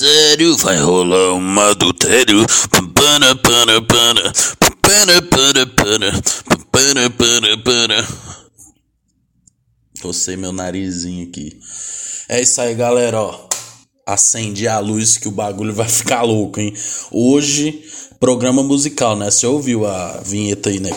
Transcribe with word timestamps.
sério, 0.00 0.56
vai 0.56 0.78
rolar 0.78 1.34
um 1.34 1.60
adultério. 1.60 2.46
Pana, 2.94 3.36
pana, 3.36 3.82
pana, 3.82 4.32
pana, 4.80 5.22
pana, 5.22 5.66
pana, 5.66 6.22
pana, 6.72 7.10
pana, 7.10 7.62
pana. 7.62 8.08
Cocei 10.00 10.36
meu 10.36 10.52
narizinho 10.52 11.28
aqui. 11.28 11.60
É 12.30 12.40
isso 12.40 12.58
aí, 12.62 12.74
galera, 12.74 13.20
ó. 13.20 13.48
Acende 14.06 14.66
a 14.66 14.78
luz 14.78 15.18
que 15.18 15.28
o 15.28 15.32
bagulho 15.32 15.74
vai 15.74 15.86
ficar 15.90 16.22
louco, 16.22 16.58
hein? 16.58 16.72
Hoje, 17.12 17.84
programa 18.18 18.62
musical, 18.62 19.14
né? 19.16 19.30
Você 19.30 19.46
ouviu 19.46 19.86
a 19.86 20.22
vinheta 20.24 20.70
aí, 20.70 20.80
né? 20.80 20.90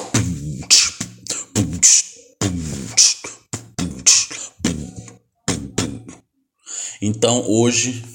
Então 7.01 7.43
hoje, 7.45 8.12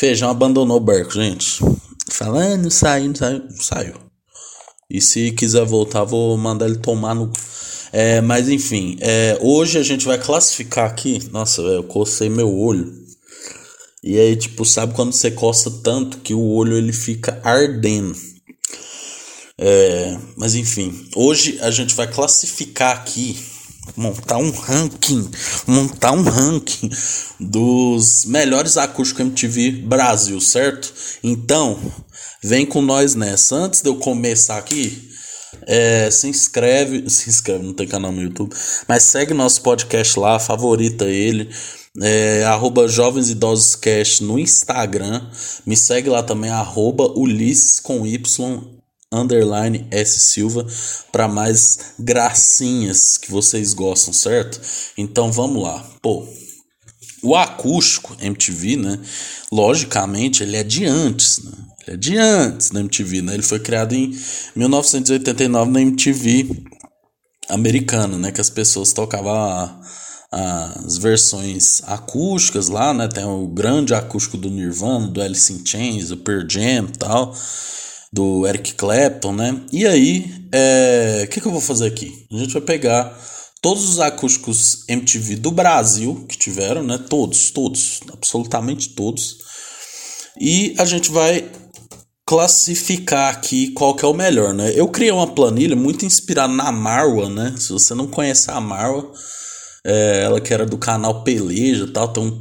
Feijão 0.00 0.30
abandonou 0.30 0.78
o 0.78 0.80
barco, 0.80 1.12
gente. 1.12 1.62
Falando, 2.08 2.70
saiu, 2.70 3.14
saiu, 3.14 3.42
saiu. 3.60 3.94
E 4.88 4.98
se 4.98 5.30
quiser 5.32 5.66
voltar, 5.66 6.04
vou 6.04 6.38
mandar 6.38 6.64
ele 6.64 6.78
tomar 6.78 7.14
no. 7.14 7.30
É, 7.92 8.18
mas 8.22 8.48
enfim, 8.48 8.96
é, 8.98 9.36
hoje 9.42 9.76
a 9.76 9.82
gente 9.82 10.06
vai 10.06 10.16
classificar 10.16 10.88
aqui. 10.88 11.28
Nossa, 11.30 11.60
eu 11.60 11.82
cocei 11.82 12.30
meu 12.30 12.50
olho. 12.50 12.90
E 14.02 14.18
aí, 14.18 14.34
tipo, 14.36 14.64
sabe 14.64 14.94
quando 14.94 15.12
você 15.12 15.30
coça 15.30 15.70
tanto 15.82 16.16
que 16.20 16.32
o 16.32 16.48
olho 16.48 16.78
ele 16.78 16.94
fica 16.94 17.38
ardendo. 17.44 18.16
É, 19.58 20.16
mas 20.34 20.54
enfim, 20.54 21.10
hoje 21.14 21.58
a 21.60 21.70
gente 21.70 21.94
vai 21.94 22.06
classificar 22.06 22.96
aqui 22.96 23.38
montar 23.96 24.38
um 24.38 24.50
ranking, 24.50 25.30
montar 25.66 26.12
um 26.12 26.22
ranking 26.22 26.90
dos 27.38 28.24
melhores 28.24 28.76
acústicos 28.76 29.20
MTV 29.20 29.72
Brasil, 29.82 30.40
certo? 30.40 30.92
Então, 31.22 31.78
vem 32.42 32.64
com 32.64 32.82
nós 32.82 33.14
nessa. 33.14 33.56
Antes 33.56 33.82
de 33.82 33.88
eu 33.88 33.96
começar 33.96 34.58
aqui, 34.58 35.10
é, 35.66 36.10
se 36.10 36.28
inscreve, 36.28 37.08
se 37.10 37.28
inscreve, 37.28 37.64
não 37.64 37.74
tem 37.74 37.86
canal 37.86 38.12
no 38.12 38.22
YouTube, 38.22 38.54
mas 38.88 39.02
segue 39.02 39.34
nosso 39.34 39.62
podcast 39.62 40.18
lá, 40.18 40.38
favorita 40.38 41.04
ele. 41.04 41.50
É, 42.00 42.44
arroba 42.44 42.86
Jovens 42.86 43.30
Idosos 43.30 43.74
Cast 43.74 44.22
no 44.22 44.38
Instagram. 44.38 45.28
Me 45.66 45.76
segue 45.76 46.08
lá 46.08 46.22
também, 46.22 46.50
arroba 46.50 47.12
Ulisses 47.16 47.80
com 47.80 48.06
Y 48.06 48.79
underline 49.12 49.86
S 49.90 50.20
Silva 50.20 50.66
para 51.10 51.26
mais 51.26 51.94
gracinhas 51.98 53.18
que 53.18 53.30
vocês 53.30 53.74
gostam, 53.74 54.12
certo? 54.12 54.60
Então 54.96 55.32
vamos 55.32 55.62
lá. 55.62 55.84
Pô, 56.00 56.26
o 57.22 57.34
acústico 57.34 58.16
MTV, 58.20 58.76
né? 58.76 58.98
Logicamente, 59.52 60.42
ele 60.42 60.56
é 60.56 60.62
de 60.62 60.84
antes, 60.86 61.42
né? 61.42 61.52
Ele 61.86 61.94
é 61.94 61.96
de 61.96 62.16
antes 62.16 62.70
da 62.70 62.80
MTV, 62.80 63.22
né? 63.22 63.34
Ele 63.34 63.42
foi 63.42 63.58
criado 63.58 63.94
em 63.94 64.16
1989 64.54 65.70
na 65.70 65.80
MTV 65.80 66.64
americana, 67.48 68.16
né? 68.16 68.30
Que 68.30 68.40
as 68.40 68.48
pessoas 68.48 68.92
tocavam 68.92 69.34
a, 69.34 69.80
as 70.30 70.98
versões 70.98 71.82
acústicas 71.86 72.68
lá, 72.68 72.94
né? 72.94 73.08
Tem 73.08 73.24
o 73.24 73.48
grande 73.48 73.92
acústico 73.92 74.36
do 74.36 74.48
Nirvana, 74.48 75.08
do 75.08 75.20
Alice 75.20 75.52
in 75.52 75.66
Chains, 75.66 76.08
do 76.08 76.16
Pearl 76.16 76.48
Jam 76.48 76.86
tal 76.86 77.34
do 78.12 78.46
Eric 78.46 78.74
Clapton, 78.74 79.32
né? 79.32 79.60
E 79.72 79.86
aí, 79.86 80.24
o 80.46 80.48
é, 80.52 81.28
que, 81.30 81.40
que 81.40 81.46
eu 81.46 81.52
vou 81.52 81.60
fazer 81.60 81.86
aqui? 81.86 82.26
A 82.32 82.36
gente 82.36 82.52
vai 82.52 82.62
pegar 82.62 83.16
todos 83.62 83.88
os 83.88 84.00
acústicos 84.00 84.84
MTV 84.88 85.36
do 85.36 85.50
Brasil 85.50 86.24
que 86.28 86.36
tiveram, 86.36 86.82
né? 86.82 86.98
Todos, 86.98 87.50
todos, 87.50 88.00
absolutamente 88.12 88.90
todos. 88.90 89.38
E 90.40 90.74
a 90.78 90.84
gente 90.84 91.10
vai 91.10 91.50
classificar 92.26 93.34
aqui 93.34 93.72
qual 93.72 93.94
que 93.94 94.04
é 94.04 94.08
o 94.08 94.14
melhor, 94.14 94.54
né? 94.54 94.72
Eu 94.74 94.88
criei 94.88 95.10
uma 95.10 95.26
planilha 95.26 95.76
muito 95.76 96.06
inspirada 96.06 96.52
na 96.52 96.70
Marwa, 96.70 97.28
né? 97.28 97.54
Se 97.58 97.72
você 97.72 97.94
não 97.94 98.06
conhece 98.06 98.50
a 98.50 98.60
Marwa, 98.60 99.12
é, 99.84 100.22
ela 100.24 100.40
que 100.40 100.54
era 100.54 100.64
do 100.64 100.78
canal 100.78 101.24
Peleja, 101.24 101.86
tal, 101.86 102.08
tem 102.08 102.22
um, 102.22 102.38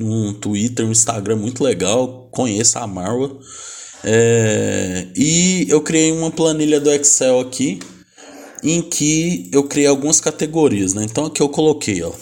um 0.00 0.34
Twitter, 0.34 0.84
um 0.84 0.92
Instagram 0.92 1.36
muito 1.36 1.64
legal, 1.64 2.28
conheça 2.30 2.80
a 2.80 2.86
Marwa. 2.86 3.38
É, 4.02 5.06
e 5.14 5.66
eu 5.68 5.82
criei 5.82 6.10
uma 6.12 6.30
planilha 6.30 6.80
do 6.80 6.90
Excel 6.90 7.40
aqui 7.40 7.78
em 8.62 8.82
que 8.82 9.48
eu 9.52 9.64
criei 9.64 9.86
algumas 9.86 10.20
categorias, 10.20 10.94
né? 10.94 11.04
Então 11.04 11.26
aqui 11.26 11.42
eu 11.42 11.48
coloquei, 11.48 12.02
ó, 12.02 12.12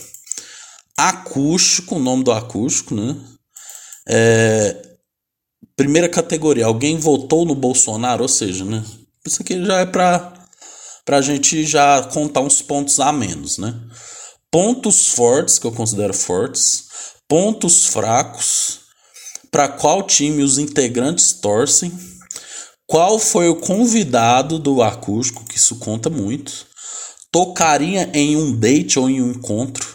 acústico, 0.97 1.97
o 1.97 2.01
nome 2.01 2.25
do 2.25 2.33
acústico, 2.33 2.95
né? 2.95 3.17
É, 4.09 4.77
primeira 5.77 6.09
categoria, 6.09 6.67
alguém 6.67 6.99
votou 6.99 7.45
no 7.45 7.55
Bolsonaro, 7.55 8.23
ou 8.23 8.29
seja, 8.29 8.65
né? 8.65 8.85
Isso 9.27 9.43
aqui 9.43 9.65
já 9.65 9.81
é 9.81 9.87
para 9.87 10.35
pra 11.05 11.23
gente 11.23 11.65
já 11.65 12.03
contar 12.03 12.41
uns 12.41 12.61
pontos 12.61 13.01
a 13.01 13.11
menos, 13.11 13.57
né? 13.57 13.75
Pontos 14.51 15.09
fortes, 15.09 15.59
que 15.59 15.67
eu 15.67 15.73
considero 15.73 16.13
fortes, 16.13 16.85
pontos 17.27 17.87
fracos, 17.87 18.81
para 19.51 19.69
qual 19.69 20.03
time 20.03 20.43
os 20.43 20.59
integrantes 20.59 21.33
torcem, 21.33 21.93
qual 22.87 23.19
foi 23.19 23.49
o 23.49 23.57
convidado 23.57 24.59
do 24.59 24.83
acústico, 24.83 25.45
que 25.45 25.57
isso 25.57 25.77
conta 25.77 26.09
muito, 26.09 26.67
tocaria 27.31 28.11
em 28.15 28.37
um 28.37 28.55
date 28.55 28.99
ou 28.99 29.09
em 29.09 29.21
um 29.21 29.31
encontro, 29.31 29.87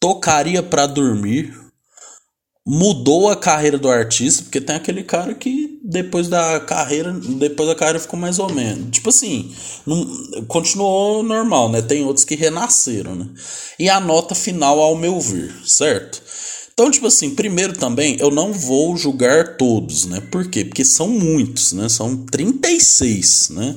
tocaria 0.00 0.62
para 0.62 0.86
dormir, 0.86 1.54
mudou 2.66 3.28
a 3.28 3.36
carreira 3.36 3.78
do 3.78 3.88
artista, 3.88 4.42
porque 4.42 4.60
tem 4.60 4.74
aquele 4.74 5.04
cara 5.04 5.34
que 5.34 5.78
depois 5.84 6.28
da 6.28 6.58
carreira, 6.60 7.12
depois 7.12 7.68
da 7.68 7.74
carreira 7.74 8.00
ficou 8.00 8.18
mais 8.18 8.38
ou 8.38 8.50
menos. 8.50 8.90
Tipo 8.90 9.10
assim, 9.10 9.54
não, 9.86 10.44
continuou 10.48 11.22
normal, 11.22 11.68
né? 11.68 11.82
Tem 11.82 12.04
outros 12.04 12.24
que 12.24 12.34
renasceram, 12.34 13.14
né? 13.14 13.28
E 13.78 13.90
a 13.90 14.00
nota 14.00 14.34
final 14.34 14.80
ao 14.80 14.96
meu 14.96 15.20
ver, 15.20 15.54
certo? 15.66 16.22
Então, 16.74 16.90
tipo 16.90 17.06
assim, 17.06 17.36
primeiro 17.36 17.72
também, 17.72 18.16
eu 18.18 18.32
não 18.32 18.52
vou 18.52 18.96
julgar 18.96 19.56
todos, 19.56 20.06
né? 20.06 20.20
Por 20.20 20.50
quê? 20.50 20.64
Porque 20.64 20.84
são 20.84 21.08
muitos, 21.08 21.72
né? 21.72 21.88
São 21.88 22.16
36, 22.26 23.50
né? 23.50 23.76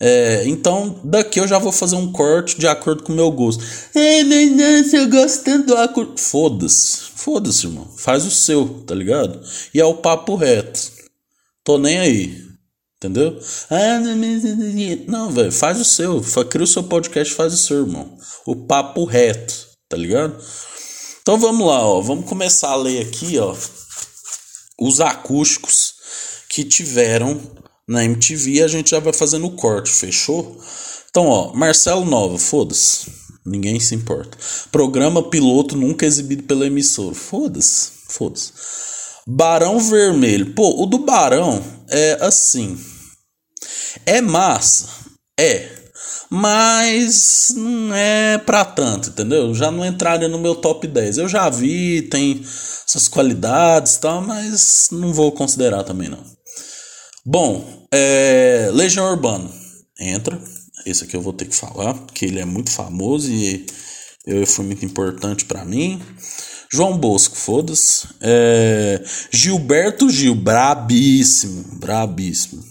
É, 0.00 0.44
então, 0.46 0.98
daqui 1.04 1.38
eu 1.38 1.46
já 1.46 1.58
vou 1.58 1.70
fazer 1.70 1.96
um 1.96 2.10
corte 2.10 2.58
de 2.58 2.66
acordo 2.66 3.02
com 3.02 3.12
o 3.12 3.16
meu 3.16 3.30
gosto. 3.30 3.62
É, 3.94 4.24
mas 4.24 4.50
não, 4.52 4.84
se 4.84 4.96
eu 4.96 5.08
gosto 5.08 5.44
tanto 5.44 5.66
do 5.66 5.76
acordo. 5.76 6.18
Foda-se, 6.18 6.98
foda-se, 7.14 7.66
irmão. 7.66 7.86
Faz 7.96 8.24
o 8.24 8.30
seu, 8.30 8.82
tá 8.86 8.94
ligado? 8.94 9.40
E 9.74 9.78
é 9.78 9.84
o 9.84 9.94
papo 9.94 10.34
reto. 10.34 10.90
Tô 11.62 11.76
nem 11.76 11.98
aí. 11.98 12.48
Entendeu? 12.96 13.38
Ah, 13.70 14.00
não, 15.06 15.30
velho, 15.30 15.52
faz 15.52 15.78
o 15.80 15.84
seu. 15.84 16.20
Cria 16.48 16.64
o 16.64 16.66
seu 16.66 16.84
podcast, 16.84 17.34
faz 17.34 17.52
o 17.52 17.58
seu, 17.58 17.80
irmão. 17.80 18.16
O 18.46 18.56
papo 18.56 19.04
reto, 19.04 19.54
tá 19.88 19.96
ligado? 19.96 20.36
Então 21.28 21.38
vamos 21.38 21.66
lá, 21.66 21.86
ó. 21.86 22.00
Vamos 22.00 22.24
começar 22.24 22.70
a 22.70 22.76
ler 22.76 23.06
aqui, 23.06 23.38
ó, 23.38 23.54
os 24.80 24.98
acústicos 24.98 25.92
que 26.48 26.64
tiveram 26.64 27.38
na 27.86 28.02
MTV. 28.02 28.62
A 28.62 28.66
gente 28.66 28.92
já 28.92 28.98
vai 28.98 29.12
fazendo 29.12 29.46
o 29.46 29.50
corte, 29.50 29.90
fechou? 29.90 30.58
Então, 31.10 31.26
ó, 31.26 31.52
Marcelo 31.52 32.06
Nova, 32.06 32.38
foda-se. 32.38 33.12
Ninguém 33.44 33.78
se 33.78 33.94
importa. 33.94 34.38
Programa 34.72 35.22
piloto 35.22 35.76
nunca 35.76 36.06
exibido 36.06 36.44
pela 36.44 36.66
emissora. 36.66 37.14
Foda-se, 37.14 37.90
foda-se. 38.08 38.50
Barão 39.26 39.78
Vermelho. 39.78 40.54
Pô, 40.54 40.82
o 40.82 40.86
do 40.86 40.96
Barão 40.96 41.62
é 41.90 42.16
assim. 42.22 42.82
É 44.06 44.22
massa. 44.22 44.88
É 45.38 45.77
mas 46.30 47.52
não 47.56 47.94
é 47.94 48.38
para 48.38 48.64
tanto, 48.64 49.10
entendeu? 49.10 49.54
Já 49.54 49.70
não 49.70 49.84
entraria 49.84 50.28
no 50.28 50.38
meu 50.38 50.54
top 50.54 50.86
10. 50.86 51.18
Eu 51.18 51.28
já 51.28 51.48
vi, 51.48 52.02
tem 52.02 52.42
essas 52.86 53.08
qualidades 53.08 53.96
e 53.96 54.00
tal, 54.00 54.22
mas 54.22 54.88
não 54.92 55.12
vou 55.12 55.32
considerar 55.32 55.84
também 55.84 56.08
não. 56.08 56.22
Bom, 57.24 57.86
é, 57.92 58.70
Legião 58.72 59.10
Urbana 59.10 59.50
entra. 59.98 60.40
Esse 60.86 61.04
aqui 61.04 61.16
eu 61.16 61.20
vou 61.20 61.32
ter 61.32 61.46
que 61.46 61.54
falar, 61.54 61.94
porque 61.94 62.24
ele 62.24 62.38
é 62.40 62.44
muito 62.44 62.70
famoso 62.70 63.30
e 63.30 63.66
eu, 64.26 64.46
foi 64.46 64.64
muito 64.64 64.84
importante 64.84 65.44
para 65.44 65.64
mim. 65.64 66.00
João 66.70 66.98
Bosco, 66.98 67.36
foda-se. 67.36 68.06
É, 68.20 69.02
Gilberto 69.30 70.08
Gil, 70.10 70.34
brabíssimo, 70.34 71.64
brabíssimo. 71.78 72.62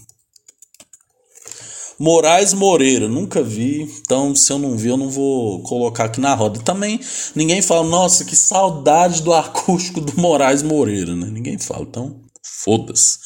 Moraes 2.00 2.54
Moreira, 2.54 3.08
nunca 3.08 3.42
vi, 3.42 3.82
então 4.02 4.36
se 4.36 4.52
eu 4.52 4.60
não 4.60 4.78
vi, 4.78 4.90
eu 4.90 4.98
não 4.98 5.10
vou 5.10 5.64
colocar 5.64 6.06
aqui 6.06 6.20
na 6.20 6.36
roda. 6.36 6.60
Também 6.60 7.00
ninguém 7.36 7.62
fala, 7.62 7.88
nossa, 7.88 8.24
que 8.24 8.36
saudade 8.36 9.24
do 9.24 9.34
acústico 9.34 10.00
do 10.00 10.20
Moraes 10.20 10.62
Moreira, 10.62 11.16
né? 11.16 11.28
Ninguém 11.32 11.58
fala, 11.58 11.84
então 11.84 12.22
foda-se. 12.44 13.18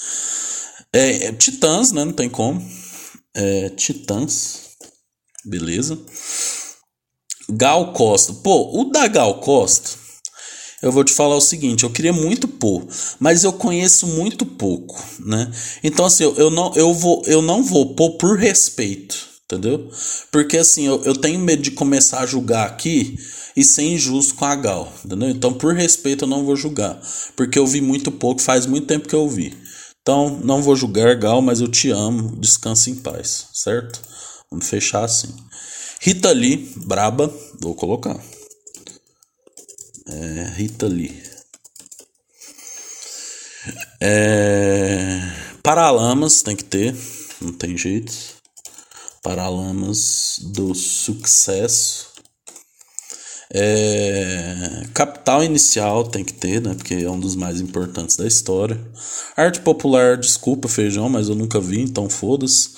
É, 0.94 1.26
é, 1.28 1.34
Titãs, 1.34 1.92
né? 1.92 2.06
Não 2.06 2.14
tem 2.14 2.30
como. 2.30 2.62
É, 3.36 3.70
Titãs, 3.70 4.72
beleza. 5.46 5.98
Gal 7.50 7.92
Costa, 7.92 8.34
pô, 8.34 8.80
o 8.80 8.86
da 8.86 9.08
Gal 9.08 9.40
Costa, 9.42 10.01
eu 10.82 10.92
vou 10.92 11.04
te 11.04 11.14
falar 11.14 11.36
o 11.36 11.42
seguinte, 11.42 11.84
eu 11.84 11.90
queria 11.90 12.14
muito 12.14 12.48
pôr, 12.48 12.88
mas 13.20 13.44
eu 13.44 13.54
conheço 13.54 14.08
muito 14.08 14.46
pouco, 14.46 15.00
né? 15.20 15.52
Então 15.84 16.06
assim, 16.06 16.24
eu, 16.24 16.36
eu 16.36 16.50
não 16.50 16.74
eu 16.76 16.94
vou 16.94 17.22
eu 17.26 17.42
não 17.42 17.64
vou 17.64 17.96
pôr 17.96 18.18
por 18.18 18.38
respeito, 18.38 19.18
entendeu? 19.46 19.90
Porque 20.32 20.58
assim, 20.58 20.88
eu, 20.88 21.04
eu 21.04 21.16
tenho 21.16 21.40
medo 21.40 21.62
de 21.62 21.72
começar 21.72 22.20
a 22.20 22.26
julgar 22.26 22.68
aqui 22.68 23.18
e 23.56 23.64
ser 23.64 23.84
injusto 23.84 24.36
com 24.36 24.46
a 24.46 24.56
Gal, 24.56 24.92
entendeu? 25.04 25.30
Então, 25.30 25.54
por 25.54 25.74
respeito, 25.76 26.26
eu 26.26 26.28
não 26.28 26.46
vou 26.46 26.56
julgar, 26.56 27.00
porque 27.36 27.60
eu 27.60 27.68
vi 27.68 27.82
muito 27.82 28.12
pouco, 28.12 28.42
faz 28.42 28.66
muito 28.66 28.88
tempo 28.88 29.08
que 29.08 29.16
eu 29.16 29.28
vi. 29.28 29.54
Então, 30.02 30.40
não 30.44 30.62
vou 30.62 30.76
julgar, 30.76 31.16
Gal, 31.16 31.42
mas 31.42 31.62
eu 31.62 31.68
te 31.68 31.90
amo, 31.92 32.36
descanse 32.40 32.90
em 32.90 32.96
paz, 32.96 33.48
certo? 33.54 34.02
Vamos 34.50 34.68
fechar 34.68 35.04
assim. 35.04 35.30
Rita 36.00 36.32
Lee, 36.32 36.74
braba, 36.78 37.32
vou 37.62 37.76
colocar. 37.76 38.20
É, 40.12 40.44
Rita 40.56 40.88
Lee. 40.88 41.24
É, 44.02 45.22
Paralamas 45.64 46.42
tem 46.42 46.56
que 46.56 46.66
ter, 46.66 46.96
não 47.40 47.54
tem 47.54 47.78
jeito. 47.78 48.14
Paralamas 49.24 50.40
do 50.54 50.74
sucesso. 50.76 52.11
É, 53.54 54.84
capital 54.94 55.44
inicial 55.44 56.06
tem 56.06 56.24
que 56.24 56.34
ter, 56.34 56.62
né? 56.62 56.74
Porque 56.74 56.94
é 56.94 57.10
um 57.10 57.20
dos 57.20 57.36
mais 57.36 57.60
importantes 57.60 58.16
da 58.16 58.26
história. 58.26 58.80
Arte 59.36 59.60
popular, 59.60 60.18
desculpa, 60.18 60.70
feijão, 60.70 61.10
mas 61.10 61.28
eu 61.28 61.36
nunca 61.36 61.60
vi, 61.60 61.82
então 61.82 62.10
foda-se. 62.10 62.70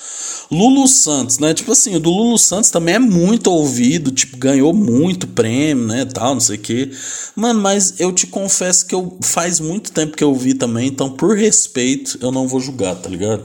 Lulu 0.52 0.88
Santos, 0.88 1.38
né? 1.38 1.54
Tipo 1.54 1.72
assim, 1.74 1.96
o 1.96 2.00
do 2.00 2.10
Lulu 2.10 2.40
Santos 2.40 2.72
também 2.72 2.96
é 2.96 3.00
muito 3.00 3.52
ouvido, 3.52 4.12
tipo, 4.12 4.36
ganhou 4.38 4.74
muito 4.74 5.28
prêmio, 5.28 5.86
né? 5.86 6.06
Tal, 6.06 6.34
não 6.34 6.42
sei 6.42 6.58
o 6.58 6.62
quê. 6.62 6.92
Mano, 7.36 7.62
mas 7.62 8.00
eu 8.00 8.12
te 8.12 8.26
confesso 8.26 8.86
que 8.86 8.96
eu 8.96 9.18
faz 9.22 9.60
muito 9.60 9.92
tempo 9.92 10.18
que 10.18 10.24
eu 10.24 10.34
vi 10.34 10.56
também, 10.56 10.88
então 10.88 11.12
por 11.12 11.38
respeito 11.38 12.18
eu 12.22 12.32
não 12.32 12.48
vou 12.48 12.60
julgar, 12.60 12.96
tá 12.96 13.10
ligado? 13.10 13.44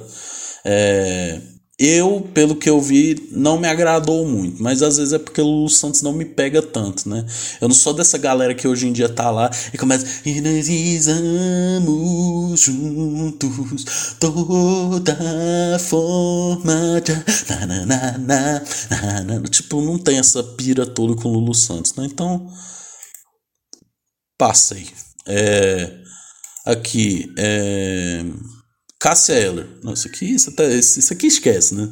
É 0.65 1.41
eu, 1.79 2.29
pelo 2.35 2.57
que 2.57 2.69
eu 2.69 2.81
vi, 2.81 3.29
não 3.31 3.57
me 3.57 3.69
agradou 3.69 4.27
muito, 4.27 4.61
mas 4.61 4.83
às 4.83 4.97
vezes 4.97 5.13
é 5.13 5.19
porque 5.19 5.41
o 5.41 5.45
Lulu 5.45 5.69
Santos 5.69 6.03
não 6.03 6.13
me 6.13 6.25
pega 6.25 6.61
tanto, 6.61 7.09
né? 7.09 7.25
Eu 7.61 7.69
não 7.69 7.75
sou 7.75 7.95
dessa 7.95 8.19
galera 8.19 8.53
que 8.53 8.67
hoje 8.67 8.89
em 8.89 8.93
dia 8.93 9.09
tá 9.09 9.31
lá 9.31 9.49
e 9.73 9.79
começa 9.79 10.05
e 10.29 10.41
nós 10.41 10.67
juntos 12.61 14.17
toda 14.19 15.17
forma 15.79 17.01
de... 17.01 17.13
na, 17.49 17.87
na, 17.87 18.19
na, 18.19 19.23
na, 19.23 19.43
tipo, 19.43 19.81
não 19.81 19.99
tem 19.99 20.19
essa 20.19 20.43
pira 20.43 20.85
toda 20.85 21.15
com 21.15 21.29
o 21.29 21.33
Lulu 21.33 21.55
Santos, 21.55 21.95
né? 21.95 22.07
Então, 22.07 22.45
passei. 24.37 24.89
É, 25.29 25.97
aqui, 26.67 27.33
é 27.39 28.25
Cássia 28.99 29.35
Eller. 29.35 29.69
Não, 29.83 29.93
isso 29.93 30.09
aqui, 30.09 30.27
isso, 30.27 30.53
tá, 30.53 30.65
isso 30.65 31.13
aqui 31.13 31.27
esquece, 31.27 31.75
né? 31.75 31.89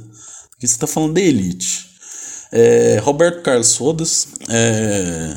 Aqui 0.56 0.66
você 0.66 0.78
tá 0.78 0.86
falando 0.86 1.14
de 1.14 1.22
Elite. 1.22 1.86
É, 2.52 2.98
Roberto 2.98 3.42
Carlos 3.42 3.76
Fodas. 3.76 4.28
É, 4.48 5.36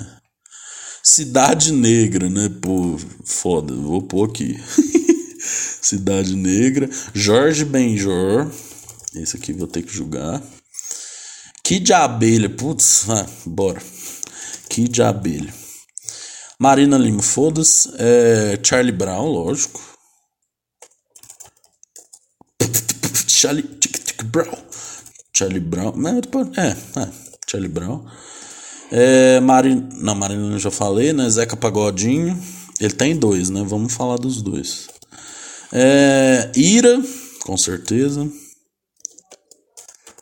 Cidade 1.03 1.71
Negra, 1.71 2.29
né? 2.29 2.49
Pô, 2.61 2.97
foda, 3.25 3.73
vou 3.73 4.01
pôr 4.01 4.29
aqui. 4.29 4.59
Cidade 5.81 6.35
Negra. 6.35 6.89
Jorge 7.13 7.65
Benjor. 7.65 8.51
Esse 9.15 9.37
aqui 9.37 9.53
vou 9.53 9.67
ter 9.67 9.81
que 9.81 9.93
julgar. 9.93 10.41
Kid 11.63 11.91
Abelha. 11.93 12.49
Putz, 12.49 13.09
ah, 13.09 13.25
bora. 13.45 13.81
Kid 14.69 15.01
Abelha. 15.01 15.53
Marina 16.59 16.97
Lima, 16.97 17.21
foda-se. 17.21 17.89
É, 17.97 18.59
Charlie 18.63 18.91
Brown, 18.91 19.25
lógico. 19.25 19.88
Charlie 23.39 23.63
Brown. 24.25 24.57
Charlie 25.33 25.61
Brown. 25.61 25.93
É, 26.57 26.99
é, 26.99 27.09
Charlie 27.47 27.69
Brown. 27.69 28.05
É, 28.91 29.39
Mari, 29.39 29.75
não, 29.95 30.13
Marina 30.13 30.59
já 30.59 30.69
falei, 30.69 31.13
né? 31.13 31.29
Zeca 31.29 31.55
Pagodinho. 31.55 32.37
Ele 32.81 32.93
tem 32.93 33.17
dois, 33.17 33.49
né? 33.49 33.63
Vamos 33.65 33.93
falar 33.93 34.17
dos 34.17 34.41
dois. 34.41 34.89
É, 35.71 36.51
Ira, 36.53 37.01
com 37.43 37.55
certeza. 37.55 38.29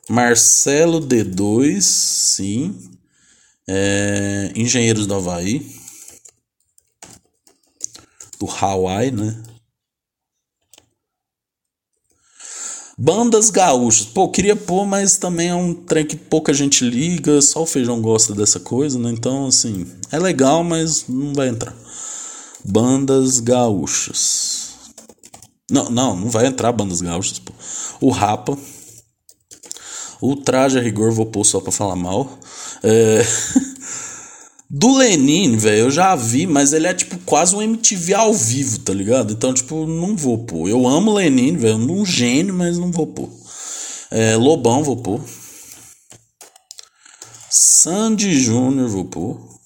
Marcelo 0.08 1.02
D2, 1.02 1.81
sim. 1.81 2.75
É, 3.68 4.52
Engenheiros 4.56 5.08
do 5.08 5.16
Havaí. 5.16 5.66
Do 8.40 8.48
Hawaii, 8.48 9.10
né? 9.10 9.42
Bandas 13.00 13.52
gaúchas. 13.52 14.08
Pô, 14.08 14.28
queria 14.28 14.56
pôr, 14.56 14.84
mas 14.84 15.18
também 15.18 15.50
é 15.50 15.56
um 15.56 15.72
trem 15.72 16.04
que 16.04 16.16
pouca 16.16 16.52
gente 16.52 16.84
liga, 16.84 17.40
só 17.44 17.62
o 17.62 17.68
feijão 17.68 18.02
gosta 18.02 18.34
dessa 18.34 18.60
coisa, 18.60 18.98
né? 18.98 19.12
Então, 19.12 19.46
assim, 19.46 19.86
é 20.12 20.18
legal, 20.18 20.64
mas 20.64 21.08
não 21.08 21.32
vai 21.32 21.50
entrar. 21.50 21.76
Bandas 22.66 23.40
gaúchas. 23.40 24.70
Não, 25.70 25.92
não, 25.92 26.16
não 26.16 26.30
vai 26.30 26.48
entrar 26.48 26.72
bandas 26.72 27.00
gaúchas, 27.00 27.38
pô. 27.38 27.54
O 28.02 28.10
Rapa. 28.10 28.58
O 30.20 30.36
Traje 30.36 30.80
a 30.80 30.82
Rigor, 30.82 31.12
vou 31.12 31.28
pôr 31.28 31.44
só 31.44 31.60
pra 31.60 31.72
falar 31.72 31.96
mal. 31.96 32.28
É. 32.82 33.22
Do 34.69 34.98
Lenin, 34.98 35.56
velho, 35.56 35.86
eu 35.86 35.92
já 35.92 36.14
vi, 36.16 36.46
mas 36.46 36.74
ele 36.74 36.88
é 36.88 36.94
tipo 36.94 37.18
quase 37.19 37.56
um 37.56 37.62
MTV 37.62 38.14
ao 38.14 38.34
vivo, 38.34 38.80
tá 38.80 38.94
ligado? 38.94 39.31
Então, 39.31 39.54
tipo, 39.54 39.86
não 39.86 40.16
vou 40.16 40.40
pôr. 40.40 40.68
Eu 40.69 40.86
amo 40.86 41.14
Lenin, 41.14 41.56
velho, 41.56 41.78
um 41.78 42.06
gênio, 42.06 42.54
mas 42.54 42.78
não 42.78 42.92
vou 42.92 43.08
pôr. 43.08 43.30
É, 44.12 44.36
Lobão, 44.36 44.84
vou 44.84 44.98
pôr. 44.98 45.22
Sandy 47.50 48.38
Júnior, 48.40 48.90
vou 48.90 49.06
pôr. 49.06 49.58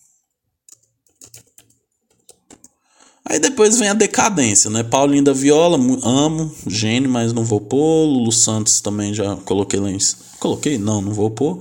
Aí 3.26 3.40
depois 3.40 3.80
vem 3.80 3.90
a 3.90 3.94
decadência, 3.94 4.70
né? 4.70 4.84
Paulinho 4.84 5.24
da 5.24 5.34
Viola, 5.34 5.78
amo, 6.04 6.54
gênio, 6.68 7.10
mas 7.10 7.34
não 7.34 7.44
vou 7.44 7.62
pôr. 7.62 8.06
Lulu 8.06 8.32
Santos 8.32 8.82
também 8.82 9.14
já 9.14 9.36
coloquei 9.38 9.80
lá 9.80 9.90
em 9.90 10.00
cima. 10.00 10.31
Coloquei? 10.42 10.80
Não, 10.80 11.04
não 11.04 11.14
vou 11.14 11.30
pôr. 11.30 11.60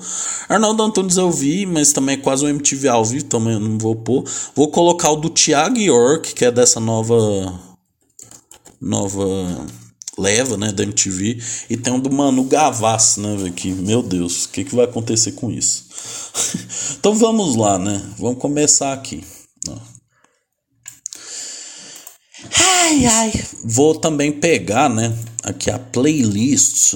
Arnaldo 0.48 0.82
Antunes 0.82 1.18
eu 1.18 1.30
vi, 1.30 1.66
mas 1.66 1.92
também 1.92 2.14
é 2.14 2.18
quase 2.18 2.46
um 2.46 2.48
MTV 2.48 2.88
ao 2.88 3.04
vivo, 3.04 3.26
também 3.26 3.60
não 3.60 3.76
vou 3.76 3.94
pôr. 3.94 4.24
Vou 4.56 4.70
colocar 4.70 5.10
o 5.10 5.16
do 5.16 5.28
Thiago 5.28 5.76
York, 5.76 6.32
que 6.32 6.46
é 6.46 6.50
dessa 6.50 6.80
nova. 6.80 7.60
Nova 8.80 9.22
leva, 10.16 10.56
né, 10.56 10.72
da 10.72 10.82
MTV. 10.82 11.38
E 11.68 11.76
tem 11.76 11.92
um 11.92 12.00
do 12.00 12.10
Manu 12.10 12.44
Gavassi, 12.44 13.20
né, 13.20 13.52
que, 13.54 13.70
meu 13.70 14.02
Deus, 14.02 14.46
o 14.46 14.48
que, 14.48 14.64
que 14.64 14.74
vai 14.74 14.86
acontecer 14.86 15.32
com 15.32 15.50
isso? 15.50 15.84
então 16.98 17.14
vamos 17.14 17.56
lá, 17.56 17.78
né? 17.78 18.02
Vamos 18.18 18.38
começar 18.38 18.94
aqui. 18.94 19.22
Ai, 22.58 23.04
ai. 23.04 23.44
Vou 23.62 23.94
também 23.94 24.32
pegar, 24.32 24.88
né, 24.88 25.14
aqui 25.44 25.70
a 25.70 25.78
playlist 25.78 26.94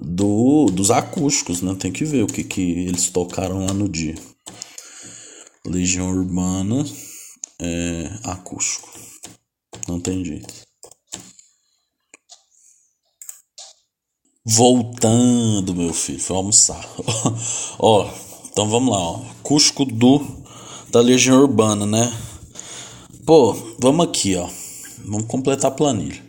do, 0.00 0.66
dos 0.66 0.90
acústicos, 0.90 1.62
né? 1.62 1.74
Tem 1.78 1.92
que 1.92 2.04
ver 2.04 2.22
o 2.22 2.26
que, 2.26 2.44
que 2.44 2.60
eles 2.60 3.10
tocaram 3.10 3.66
lá 3.66 3.72
no 3.72 3.88
dia. 3.88 4.14
Legião 5.66 6.10
Urbana 6.10 6.84
é 7.60 8.10
acústico. 8.24 8.88
Não 9.86 10.00
tem 10.00 10.24
jeito. 10.24 10.54
Voltando, 14.46 15.74
meu 15.74 15.92
filho, 15.92 16.20
foi 16.20 16.36
almoçar. 16.36 16.88
ó, 17.78 18.10
então 18.50 18.68
vamos 18.68 18.94
lá, 18.94 18.98
ó. 18.98 19.22
Acústico 19.40 19.84
do 19.84 20.24
da 20.90 21.00
Legião 21.00 21.40
Urbana, 21.40 21.84
né? 21.84 22.12
Pô, 23.26 23.52
vamos 23.78 24.06
aqui, 24.06 24.36
ó. 24.36 24.48
Vamos 25.04 25.26
completar 25.26 25.70
a 25.70 25.74
planilha. 25.74 26.27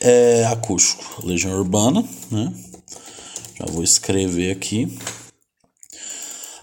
É 0.00 0.44
acústico, 0.46 1.26
Legião 1.26 1.52
Urbana, 1.58 2.06
né? 2.30 2.52
Já 3.58 3.66
vou 3.66 3.82
escrever 3.82 4.50
aqui. 4.50 4.98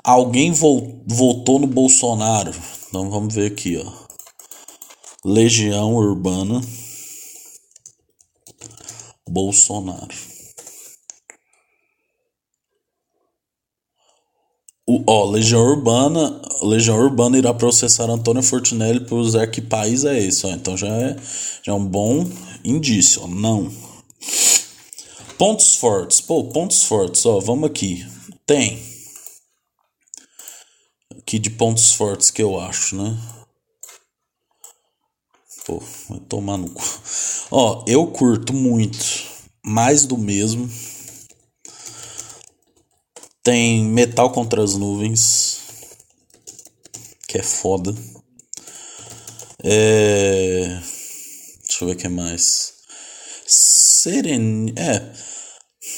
Alguém 0.04 0.52
vo 0.52 1.04
votou 1.08 1.60
no 1.60 1.68
Bolsonaro. 1.68 2.54
Então 2.88 3.10
vamos 3.10 3.34
ver 3.34 3.52
aqui, 3.52 3.78
ó. 3.78 3.92
Legião 5.24 5.96
Urbana. 5.96 6.62
Bolsonaro. 9.30 10.31
Ó, 14.88 15.26
Legião 15.26 15.62
Urbana, 15.62 16.42
Legião 16.62 16.98
Urbana 16.98 17.38
irá 17.38 17.54
processar 17.54 18.10
Antônio 18.10 18.44
Fortinelli 18.44 19.02
por 19.02 19.18
usar 19.18 19.48
que 19.48 19.62
país 19.62 20.06
é 20.06 20.20
esse, 20.20 20.46
ó. 20.46 20.50
Então 20.50 20.78
já 20.78 20.88
é, 20.88 21.16
já 21.64 21.72
é 21.72 21.76
um 21.76 21.86
bom 21.86 22.28
indício, 22.64 23.24
ó. 23.24 23.28
Não. 23.28 23.72
Pontos 25.38 25.76
fortes. 25.76 26.22
Pô, 26.22 26.44
pontos 26.46 26.84
fortes, 26.84 27.26
ó, 27.26 27.40
vamos 27.40 27.70
aqui. 27.70 28.06
Tem. 28.46 28.80
que 31.26 31.40
de 31.40 31.50
pontos 31.50 31.94
fortes 31.94 32.30
que 32.30 32.42
eu 32.44 32.60
acho, 32.60 32.96
né? 32.96 33.18
Pô, 35.66 35.82
vai 36.10 36.20
tomar 36.22 36.58
no 36.58 36.70
cu. 36.70 36.84
Ó, 37.50 37.86
eu 37.88 38.08
curto 38.08 38.54
muito. 38.54 39.00
Mais 39.64 40.06
do 40.06 40.18
mesmo. 40.18 40.70
Tem 43.44 43.84
Metal 43.84 44.32
contra 44.32 44.64
as 44.64 44.76
Nuvens. 44.76 45.62
Que 47.28 47.40
é 47.40 47.44
foda. 47.44 47.96
É. 49.64 50.80
Deixa 51.68 51.84
eu 51.84 51.88
ver 51.88 51.94
o 51.94 51.98
que 51.98 52.08
mais. 52.08 52.74
Seren. 53.48 54.74
É. 54.76 55.12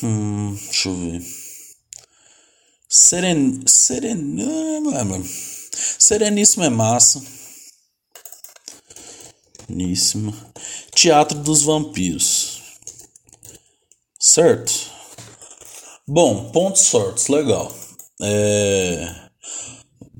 Hum, 0.03 0.55
deixa 0.55 0.87
eu 0.87 0.95
ver. 0.95 1.21
Seren. 2.87 3.61
Seren. 3.67 4.37
Sereníssimo 5.99 6.63
é 6.63 6.69
massa. 6.69 7.21
Sereníssimo. 9.67 10.33
Teatro 10.95 11.39
dos 11.39 11.63
Vampiros. 11.63 12.61
Certo? 14.17 14.92
Bom, 16.07 16.51
pontos 16.51 16.89
fortes, 16.89 17.29
legal. 17.29 17.73
É... 18.21 19.15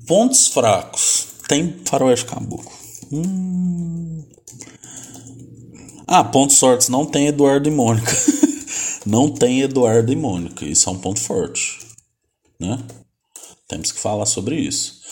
Pontos 0.06 0.48
fracos. 0.48 1.26
Tem 1.46 1.82
faroeste 1.84 2.24
caboclo. 2.24 2.72
Hum... 3.12 4.24
Ah, 6.06 6.24
pontos 6.24 6.58
fortes. 6.58 6.88
Não 6.88 7.04
tem 7.04 7.26
Eduardo 7.26 7.68
e 7.68 7.72
Mônica. 7.72 8.12
não 9.04 9.30
tem 9.30 9.60
Eduardo 9.60 10.10
e 10.10 10.16
Mônica. 10.16 10.64
Isso 10.64 10.88
é 10.88 10.92
um 10.92 10.98
ponto 10.98 11.20
forte. 11.20 11.80
Né? 12.58 12.78
Temos 13.68 13.92
que 13.92 14.00
falar 14.00 14.26
sobre 14.26 14.56
isso. 14.56 15.02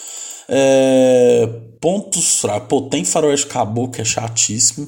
É... 0.49 1.47
Pontos 1.83 2.41
fracos. 2.41 2.69
Pô, 2.69 2.83
tem 2.83 3.05
faroeste 3.05 3.47
caboclo 3.47 4.01
é 4.01 4.05
chatíssimo. 4.07 4.87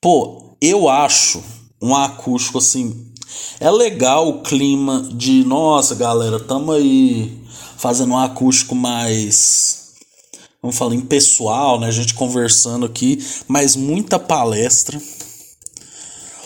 Pô, 0.00 0.56
eu 0.60 0.88
acho 0.88 1.42
um 1.80 1.92
acústico 1.96 2.58
assim 2.58 3.11
é 3.60 3.70
legal 3.70 4.28
o 4.28 4.42
clima 4.42 5.08
de, 5.12 5.44
nossa, 5.44 5.94
galera, 5.94 6.40
tamo 6.40 6.72
aí 6.72 7.40
fazendo 7.76 8.12
um 8.12 8.18
acústico 8.18 8.74
mais, 8.74 9.94
vamos 10.60 10.76
falar, 10.76 10.94
impessoal, 10.94 11.80
né? 11.80 11.88
A 11.88 11.92
gente 11.92 12.14
conversando 12.14 12.86
aqui, 12.86 13.24
mas 13.48 13.76
muita 13.76 14.18
palestra. 14.18 15.00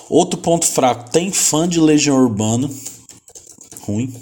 Outro 0.08 0.38
ponto 0.38 0.66
fraco, 0.66 1.10
tem 1.10 1.32
fã 1.32 1.68
de 1.68 1.80
Legião 1.80 2.16
Urbana. 2.16 2.70
Ruim. 3.80 4.14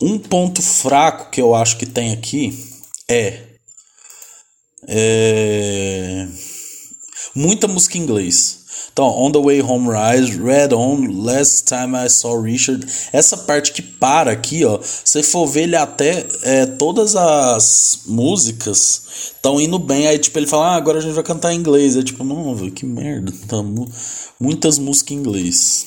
Um 0.00 0.18
ponto 0.18 0.60
fraco 0.60 1.30
que 1.30 1.40
eu 1.40 1.54
acho 1.54 1.76
que 1.76 1.86
tem 1.86 2.12
aqui 2.12 2.58
é, 3.08 3.42
é 4.88 6.28
muita 7.34 7.68
música 7.68 7.98
em 7.98 8.02
inglês. 8.02 8.63
Então, 8.94 9.08
On 9.08 9.32
the 9.32 9.40
Way 9.40 9.60
Home 9.60 9.88
Rise, 9.88 10.40
Red 10.40 10.72
On, 10.72 11.24
Last 11.24 11.64
Time 11.64 11.96
I 11.96 12.08
Saw 12.08 12.40
Richard. 12.40 12.86
Essa 13.12 13.36
parte 13.36 13.72
que 13.72 13.82
para 13.82 14.30
aqui, 14.30 14.64
ó. 14.64 14.78
Se 14.80 15.20
for 15.24 15.48
ver, 15.48 15.64
ele 15.64 15.74
até. 15.74 16.24
É, 16.44 16.64
todas 16.64 17.16
as 17.16 18.02
músicas 18.06 19.02
estão 19.34 19.60
indo 19.60 19.80
bem. 19.80 20.06
Aí, 20.06 20.16
tipo, 20.16 20.38
ele 20.38 20.46
fala, 20.46 20.68
ah, 20.68 20.76
agora 20.76 20.98
a 20.98 21.00
gente 21.00 21.12
vai 21.12 21.24
cantar 21.24 21.52
em 21.52 21.58
inglês. 21.58 21.96
É 21.96 22.04
tipo, 22.04 22.22
não, 22.22 22.70
que 22.70 22.86
merda. 22.86 23.32
Tamo, 23.48 23.90
muitas 24.38 24.78
músicas 24.78 25.10
em 25.10 25.18
inglês. 25.18 25.86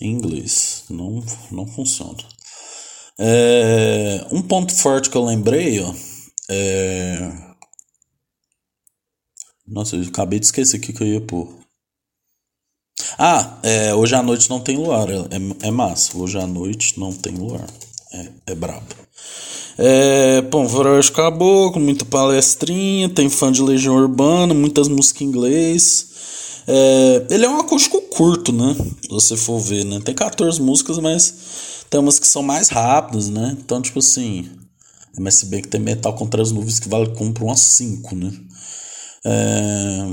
Em 0.00 0.10
inglês. 0.10 0.82
Não, 0.90 1.22
não 1.52 1.64
funciona. 1.68 2.18
É, 3.20 4.26
um 4.32 4.42
ponto 4.42 4.74
forte 4.74 5.10
que 5.10 5.16
eu 5.16 5.24
lembrei, 5.24 5.80
ó. 5.80 5.94
É. 6.50 7.45
Nossa, 9.66 9.96
eu 9.96 10.02
acabei 10.02 10.38
de 10.38 10.46
esquecer 10.46 10.76
o 10.76 10.80
que, 10.80 10.92
que 10.92 11.02
eu 11.02 11.06
ia 11.06 11.20
pôr. 11.20 11.48
Ah, 13.18 13.58
é, 13.62 13.94
hoje 13.94 14.14
à 14.14 14.22
noite 14.22 14.48
não 14.48 14.60
tem 14.60 14.76
luar. 14.76 15.08
É, 15.10 15.16
é, 15.16 15.68
é 15.68 15.70
massa. 15.70 16.16
Hoje 16.16 16.38
à 16.38 16.46
noite 16.46 16.98
não 16.98 17.12
tem 17.12 17.34
luar. 17.34 17.66
É, 18.12 18.28
é 18.46 18.54
brabo. 18.54 18.86
É, 19.78 20.40
bom, 20.42 20.66
Faroeste 20.68 21.12
Caboclo, 21.12 21.80
muita 21.80 22.04
palestrinha, 22.06 23.10
tem 23.10 23.28
fã 23.28 23.52
de 23.52 23.60
Legião 23.60 23.94
Urbana, 23.94 24.54
muitas 24.54 24.88
músicas 24.88 25.22
em 25.22 25.24
inglês. 25.26 26.08
É, 26.66 27.26
ele 27.30 27.44
é 27.44 27.48
um 27.48 27.60
acústico 27.60 28.00
curto, 28.02 28.52
né? 28.52 28.74
Se 29.02 29.08
você 29.08 29.36
for 29.36 29.58
ver, 29.60 29.84
né? 29.84 30.00
Tem 30.00 30.14
14 30.14 30.60
músicas, 30.62 30.98
mas 30.98 31.34
tem 31.90 32.00
umas 32.00 32.18
que 32.18 32.26
são 32.26 32.42
mais 32.42 32.68
rápidas, 32.68 33.28
né? 33.28 33.56
Então, 33.60 33.82
tipo 33.82 33.98
assim. 33.98 34.48
Mas 35.18 35.36
se 35.36 35.46
bem 35.46 35.62
que 35.62 35.68
tem 35.68 35.80
metal 35.80 36.14
contra 36.14 36.42
as 36.42 36.52
nuvens 36.52 36.78
que 36.78 36.88
vale 36.88 37.08
compra 37.14 37.44
umas 37.44 37.60
5, 37.60 38.14
né? 38.14 38.32
É... 39.24 40.06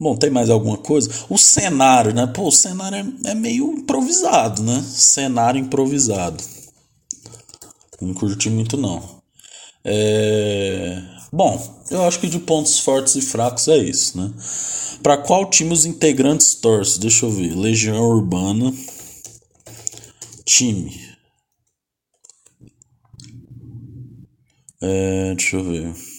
Bom, 0.00 0.16
tem 0.16 0.30
mais 0.30 0.50
alguma 0.50 0.76
coisa? 0.76 1.10
O 1.28 1.38
cenário, 1.38 2.12
né? 2.12 2.26
Pô, 2.26 2.48
o 2.48 2.52
cenário 2.52 3.14
é, 3.24 3.30
é 3.30 3.34
meio 3.34 3.72
improvisado, 3.72 4.62
né? 4.62 4.82
Cenário 4.82 5.60
improvisado. 5.60 6.42
Não 8.00 8.12
curti 8.12 8.50
muito, 8.50 8.76
não. 8.76 9.22
É... 9.84 11.00
Bom, 11.32 11.84
eu 11.90 12.04
acho 12.04 12.20
que 12.20 12.28
de 12.28 12.40
pontos 12.40 12.80
fortes 12.80 13.14
e 13.14 13.22
fracos 13.22 13.68
é 13.68 13.78
isso, 13.78 14.18
né? 14.18 14.32
Para 15.02 15.16
qual 15.18 15.48
time 15.48 15.72
os 15.72 15.84
integrantes 15.84 16.54
torcem? 16.54 17.00
Deixa 17.00 17.26
eu 17.26 17.30
ver. 17.30 17.56
Legião 17.56 18.04
Urbana. 18.04 18.72
Time. 20.44 21.00
É, 24.80 25.34
deixa 25.34 25.56
eu 25.56 25.64
ver. 25.64 26.11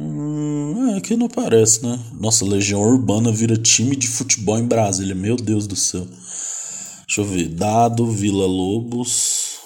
Hum, 0.00 0.94
é 0.96 1.00
que 1.00 1.16
não 1.16 1.28
parece, 1.28 1.82
né? 1.82 1.98
Nossa, 2.12 2.44
Legião 2.44 2.80
Urbana 2.80 3.32
vira 3.32 3.56
time 3.56 3.96
de 3.96 4.06
futebol 4.06 4.56
em 4.56 4.64
Brasília. 4.64 5.12
Meu 5.12 5.34
Deus 5.34 5.66
do 5.66 5.74
céu. 5.74 6.04
Deixa 6.04 7.20
eu 7.20 7.24
ver. 7.24 7.48
Dado, 7.48 8.06
Vila 8.06 8.46
Lobos. 8.46 9.58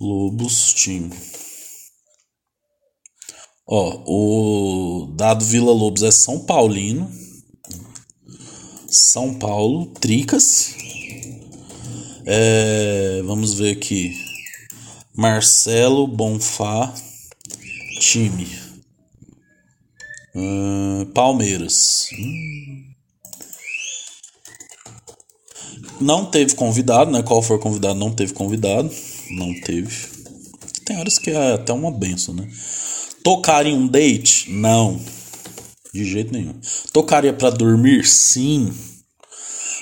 Lobos, 0.00 0.72
time. 0.72 1.10
Ó, 3.68 4.02
o 4.06 5.12
Dado 5.14 5.44
Vila 5.44 5.72
Lobos 5.72 6.02
é 6.02 6.10
São 6.10 6.40
Paulino. 6.46 7.10
São 8.88 9.34
Paulo, 9.34 9.92
Tricas. 10.00 10.74
É, 12.24 13.20
vamos 13.26 13.52
ver 13.52 13.72
aqui. 13.72 14.16
Marcelo 15.14 16.06
Bonfá 16.06 16.94
time. 18.00 18.48
Palmeiras. 21.12 22.08
Hum. 22.18 22.84
Não 26.00 26.24
teve 26.24 26.54
convidado, 26.54 27.10
né? 27.10 27.22
Qual 27.22 27.42
for 27.42 27.58
convidado 27.58 27.94
não 27.94 28.10
teve 28.10 28.32
convidado. 28.32 28.90
Não 29.30 29.52
teve. 29.60 30.08
Tem 30.86 30.98
horas 30.98 31.18
que 31.18 31.30
é 31.30 31.52
até 31.52 31.72
uma 31.72 31.90
benção, 31.90 32.34
né? 32.34 32.48
Tocar 33.22 33.66
em 33.66 33.76
um 33.76 33.86
date? 33.86 34.50
Não. 34.50 34.98
De 35.92 36.04
jeito 36.04 36.32
nenhum. 36.32 36.54
Tocaria 36.92 37.34
para 37.34 37.50
dormir? 37.50 38.06
Sim. 38.06 38.72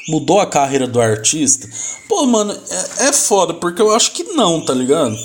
Mudou 0.09 0.41
a 0.41 0.47
carreira 0.47 0.89
do 0.89 1.01
artista? 1.01 1.69
Pô, 2.09 2.27
mano, 2.27 2.53
é, 2.53 3.09
é 3.09 3.13
foda, 3.13 3.55
porque 3.55 3.81
eu 3.81 3.95
acho 3.95 4.13
que 4.13 4.25
não, 4.25 4.65
tá 4.65 4.75
ligado? 4.75 5.17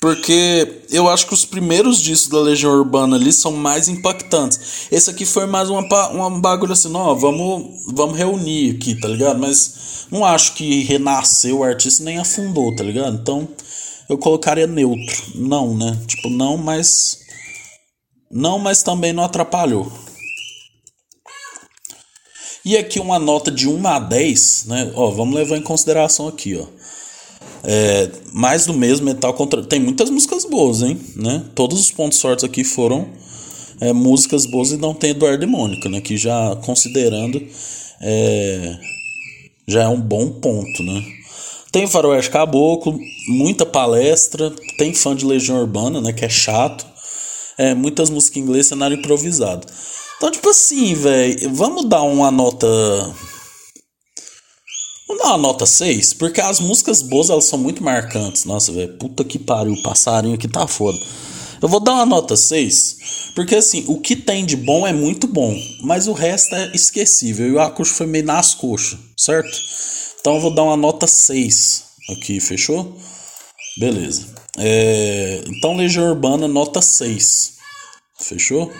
Porque 0.00 0.82
eu 0.90 1.08
acho 1.08 1.26
que 1.26 1.34
os 1.34 1.44
primeiros 1.44 2.00
discos 2.00 2.28
da 2.28 2.40
Legião 2.40 2.72
Urbana 2.72 3.16
ali 3.16 3.32
são 3.32 3.52
mais 3.52 3.88
impactantes. 3.88 4.86
Esse 4.92 5.10
aqui 5.10 5.26
foi 5.26 5.44
mais 5.46 5.68
uma, 5.68 5.82
uma 6.10 6.30
bagulho 6.40 6.72
assim, 6.72 6.94
ó, 6.94 7.14
vamos, 7.14 7.84
vamos 7.92 8.16
reunir 8.16 8.76
aqui, 8.76 8.94
tá 8.94 9.08
ligado? 9.08 9.40
Mas 9.40 10.06
não 10.10 10.24
acho 10.24 10.54
que 10.54 10.84
renasceu 10.84 11.58
o 11.58 11.64
artista 11.64 12.04
nem 12.04 12.18
afundou, 12.18 12.74
tá 12.76 12.84
ligado? 12.84 13.16
Então 13.16 13.48
eu 14.08 14.16
colocaria 14.16 14.66
neutro. 14.66 15.22
Não, 15.34 15.76
né? 15.76 15.98
Tipo, 16.06 16.30
não, 16.30 16.56
mas. 16.56 17.18
Não, 18.30 18.58
mas 18.58 18.82
também 18.82 19.12
não 19.12 19.24
atrapalhou. 19.24 19.90
E 22.64 22.76
aqui 22.76 23.00
uma 23.00 23.18
nota 23.18 23.50
de 23.50 23.68
1 23.68 23.86
a 23.86 23.98
10, 23.98 24.64
né? 24.66 24.92
Ó, 24.94 25.10
vamos 25.10 25.34
levar 25.34 25.56
em 25.56 25.62
consideração 25.62 26.28
aqui, 26.28 26.56
ó. 26.56 26.66
É, 27.70 28.08
mais 28.32 28.64
do 28.64 28.72
mesmo, 28.72 29.04
metal 29.04 29.34
contra. 29.34 29.62
Tem 29.62 29.78
muitas 29.78 30.08
músicas 30.08 30.46
boas, 30.46 30.80
hein? 30.80 30.98
Né? 31.14 31.44
Todos 31.54 31.78
os 31.78 31.90
pontos 31.90 32.18
fortes 32.18 32.42
aqui 32.42 32.64
foram 32.64 33.06
é, 33.78 33.92
músicas 33.92 34.46
boas 34.46 34.70
e 34.72 34.78
não 34.78 34.94
tem 34.94 35.10
Eduardo 35.10 35.44
e 35.44 35.46
Mônica, 35.46 35.86
né? 35.86 36.00
Que 36.00 36.16
já 36.16 36.56
considerando 36.64 37.46
é, 38.00 38.78
já 39.66 39.82
é 39.82 39.88
um 39.88 40.00
bom 40.00 40.30
ponto, 40.30 40.82
né? 40.82 41.04
Tem 41.70 41.86
Faroeste 41.86 42.30
Caboclo, 42.30 42.98
muita 43.28 43.66
palestra, 43.66 44.50
tem 44.78 44.94
fã 44.94 45.14
de 45.14 45.26
Legião 45.26 45.60
Urbana, 45.60 46.00
né? 46.00 46.10
Que 46.10 46.24
é 46.24 46.28
chato. 46.28 46.86
É, 47.58 47.74
muitas 47.74 48.08
músicas 48.08 48.38
em 48.38 48.40
inglês, 48.40 48.66
cenário 48.66 48.96
improvisado. 48.96 49.66
Então, 50.16 50.30
tipo 50.30 50.48
assim, 50.48 50.94
velho, 50.94 51.54
vamos 51.54 51.84
dar 51.84 52.02
uma 52.02 52.30
nota 52.30 52.66
Vamos 55.08 55.22
dar 55.22 55.30
uma 55.30 55.38
nota 55.38 55.64
6, 55.64 56.12
porque 56.12 56.38
as 56.38 56.60
músicas 56.60 57.00
boas 57.00 57.30
elas 57.30 57.46
são 57.46 57.58
muito 57.58 57.82
marcantes. 57.82 58.44
Nossa, 58.44 58.70
velho, 58.70 58.98
puta 58.98 59.24
que 59.24 59.38
pariu, 59.38 59.74
passarinho 59.82 60.34
aqui 60.34 60.46
tá 60.46 60.66
foda. 60.66 60.98
Eu 61.62 61.68
vou 61.68 61.80
dar 61.80 61.94
uma 61.94 62.06
nota 62.06 62.36
6, 62.36 63.32
porque 63.34 63.56
assim, 63.56 63.84
o 63.88 63.98
que 63.98 64.14
tem 64.14 64.44
de 64.44 64.54
bom 64.54 64.86
é 64.86 64.92
muito 64.92 65.26
bom, 65.26 65.58
mas 65.82 66.06
o 66.06 66.12
resto 66.12 66.54
é 66.54 66.70
esquecível. 66.74 67.48
E 67.48 67.52
o 67.52 67.60
acústico 67.60 67.98
foi 67.98 68.06
meio 68.06 68.26
nas 68.26 68.54
coxas, 68.54 68.98
certo? 69.16 69.50
Então 70.20 70.34
eu 70.34 70.40
vou 70.42 70.54
dar 70.54 70.64
uma 70.64 70.76
nota 70.76 71.06
6 71.06 71.84
aqui, 72.10 72.38
fechou? 72.38 72.94
Beleza. 73.78 74.26
É, 74.58 75.42
então, 75.46 75.74
Legião 75.74 76.10
Urbana, 76.10 76.46
nota 76.46 76.82
6. 76.82 77.54
Fechou? 78.20 78.70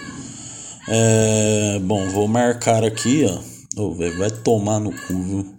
É, 0.88 1.78
bom, 1.80 2.08
vou 2.10 2.28
marcar 2.28 2.84
aqui, 2.84 3.24
ó. 3.24 3.38
Oh, 3.80 3.94
véio, 3.94 4.18
vai 4.18 4.30
tomar 4.30 4.80
no 4.80 4.90
cu, 4.90 5.22
viu? 5.22 5.57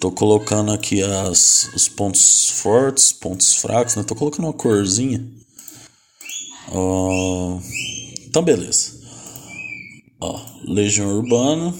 Tô 0.00 0.12
colocando 0.12 0.70
aqui 0.70 1.02
as, 1.02 1.70
os 1.74 1.88
pontos 1.88 2.50
fortes, 2.50 3.12
pontos 3.12 3.54
fracos, 3.54 3.96
né? 3.96 4.04
Tô 4.04 4.14
colocando 4.14 4.44
uma 4.44 4.52
corzinha. 4.52 5.26
Uh, 6.68 7.60
então, 8.24 8.42
beleza. 8.42 8.92
Ó, 10.20 10.40
Legião 10.64 11.08
Urbana. 11.16 11.74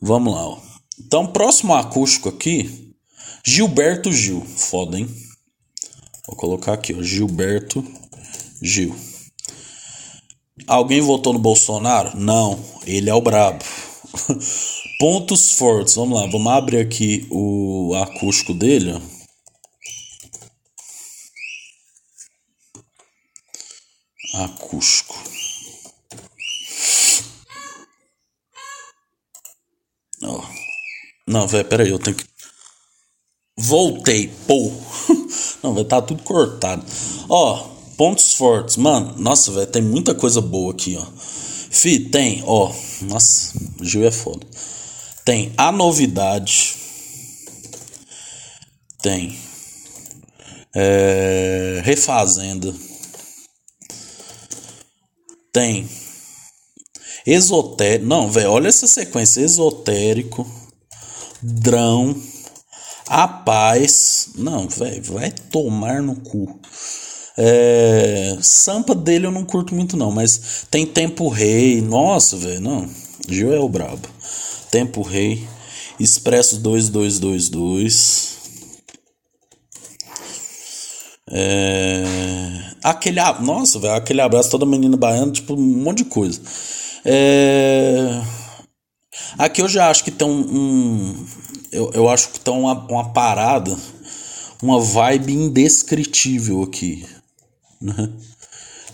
Vamos 0.00 0.32
lá, 0.32 0.48
ó. 0.48 0.58
Então, 1.00 1.26
próximo 1.26 1.74
acústico 1.74 2.28
aqui, 2.28 2.94
Gilberto 3.44 4.12
Gil. 4.12 4.44
Foda, 4.44 4.98
hein? 4.98 5.08
Vou 6.28 6.36
colocar 6.36 6.74
aqui, 6.74 6.94
ó, 6.94 7.02
Gilberto 7.02 7.84
Gil. 8.62 8.94
Alguém 10.64 11.00
votou 11.00 11.32
no 11.32 11.38
Bolsonaro? 11.40 12.16
Não, 12.16 12.62
ele 12.86 13.10
é 13.10 13.14
o 13.14 13.20
brabo. 13.20 13.64
Pontos 14.98 15.52
fortes, 15.52 15.94
vamos 15.94 16.18
lá, 16.18 16.26
vamos 16.26 16.52
abrir 16.52 16.78
aqui 16.78 17.24
o 17.30 17.94
acústico 17.94 18.52
dele. 18.52 19.00
Acústico. 24.34 25.14
Ó. 30.24 30.42
Não, 31.28 31.46
velho, 31.46 31.68
peraí, 31.68 31.90
eu 31.90 31.98
tenho 32.00 32.16
que. 32.16 32.24
Voltei, 33.56 34.26
pô. 34.48 34.72
Não, 35.62 35.74
vai 35.74 35.84
estar 35.84 36.00
tá 36.00 36.06
tudo 36.08 36.24
cortado. 36.24 36.84
Ó, 37.28 37.68
pontos 37.96 38.34
fortes, 38.34 38.76
mano. 38.76 39.14
Nossa, 39.16 39.52
velho, 39.52 39.66
tem 39.68 39.82
muita 39.82 40.12
coisa 40.12 40.40
boa 40.40 40.72
aqui, 40.72 40.96
ó. 40.96 41.06
Fi, 41.70 42.00
tem, 42.00 42.42
ó. 42.44 42.72
Nossa, 43.02 43.56
o 43.80 43.84
Gil 43.84 44.04
é 44.04 44.10
foda. 44.10 44.44
Tem 45.28 45.52
a 45.58 45.70
novidade. 45.70 46.74
Tem. 49.02 49.38
É, 50.74 51.82
refazenda. 51.84 52.74
Tem. 55.52 55.86
Esotérico. 57.26 58.06
Não, 58.06 58.30
velho, 58.30 58.52
olha 58.52 58.68
essa 58.68 58.86
sequência. 58.86 59.42
Esotérico. 59.42 60.50
Drão. 61.42 62.16
A 63.06 63.28
paz. 63.28 64.30
Não, 64.34 64.66
velho, 64.66 65.12
vai 65.12 65.30
tomar 65.30 66.00
no 66.00 66.16
cu. 66.16 66.58
É, 67.36 68.38
Sampa 68.40 68.94
dele 68.94 69.26
eu 69.26 69.30
não 69.30 69.44
curto 69.44 69.74
muito, 69.74 69.94
não, 69.94 70.10
mas 70.10 70.64
tem 70.70 70.86
Tempo 70.86 71.28
Rei. 71.28 71.82
Nossa, 71.82 72.34
velho, 72.34 72.62
não. 72.62 72.88
Gil 73.28 73.52
é 73.52 73.60
o 73.60 73.68
brabo. 73.68 74.08
Tempo 74.70 75.02
Rei, 75.02 75.46
Expresso 75.98 76.58
2222. 76.60 78.38
É... 81.30 82.04
Aquele, 82.82 83.20
nossa, 83.40 83.78
velho, 83.78 83.94
aquele 83.94 84.20
abraço 84.20 84.50
toda 84.50 84.64
menina 84.64 84.96
baiana, 84.96 85.32
tipo, 85.32 85.54
um 85.54 85.82
monte 85.82 85.98
de 85.98 86.04
coisa. 86.04 86.40
É... 87.04 88.22
Aqui 89.36 89.60
eu 89.60 89.68
já 89.68 89.90
acho 89.90 90.04
que 90.04 90.10
tem 90.10 90.26
um. 90.26 90.40
um 90.40 91.26
eu, 91.70 91.90
eu 91.92 92.08
acho 92.08 92.30
que 92.30 92.40
tem 92.40 92.54
uma, 92.54 92.74
uma 92.88 93.12
parada, 93.12 93.76
uma 94.62 94.80
vibe 94.80 95.32
indescritível 95.32 96.62
aqui. 96.62 97.06
Né? 97.80 98.10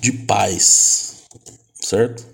De 0.00 0.12
paz. 0.12 1.24
Certo? 1.80 2.33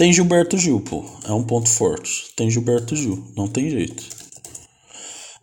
Tem 0.00 0.14
Gilberto 0.14 0.56
Gil, 0.56 0.80
pô. 0.80 1.04
É 1.26 1.30
um 1.30 1.44
ponto 1.44 1.68
forte. 1.68 2.32
Tem 2.34 2.50
Gilberto 2.50 2.96
Gil. 2.96 3.22
Não 3.36 3.46
tem 3.46 3.68
jeito. 3.68 4.02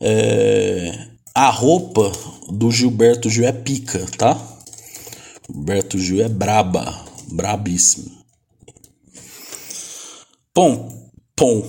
É... 0.01 1.09
A 1.35 1.51
roupa 1.51 2.11
do 2.49 2.71
Gilberto 2.71 3.29
Gil 3.29 3.45
é 3.45 3.51
pica, 3.51 4.03
tá? 4.17 4.35
Gilberto 5.47 5.99
Gil 5.99 6.25
é 6.25 6.27
braba. 6.27 7.05
Brabíssimo. 7.27 8.25
Pom. 10.55 11.11
Pom. 11.35 11.61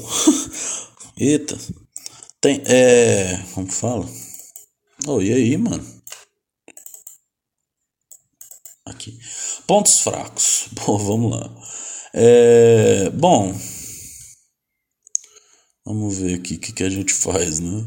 Eita. 1.21 1.59
Tem. 2.41 2.63
É. 2.65 3.37
Como 3.53 3.71
fala? 3.71 4.09
Oh, 5.07 5.21
e 5.21 5.31
aí, 5.31 5.59
mano? 5.59 5.87
Aqui. 8.87 9.19
Pontos 9.67 10.01
fracos. 10.01 10.71
Pô, 10.87 10.97
vamos 10.97 11.33
lá. 11.33 11.58
É, 12.21 13.11
bom, 13.11 13.57
vamos 15.87 16.19
ver 16.19 16.35
aqui 16.35 16.55
o 16.57 16.59
que, 16.59 16.73
que 16.73 16.83
a 16.83 16.91
gente 16.91 17.15
faz, 17.15 17.61
né? 17.61 17.87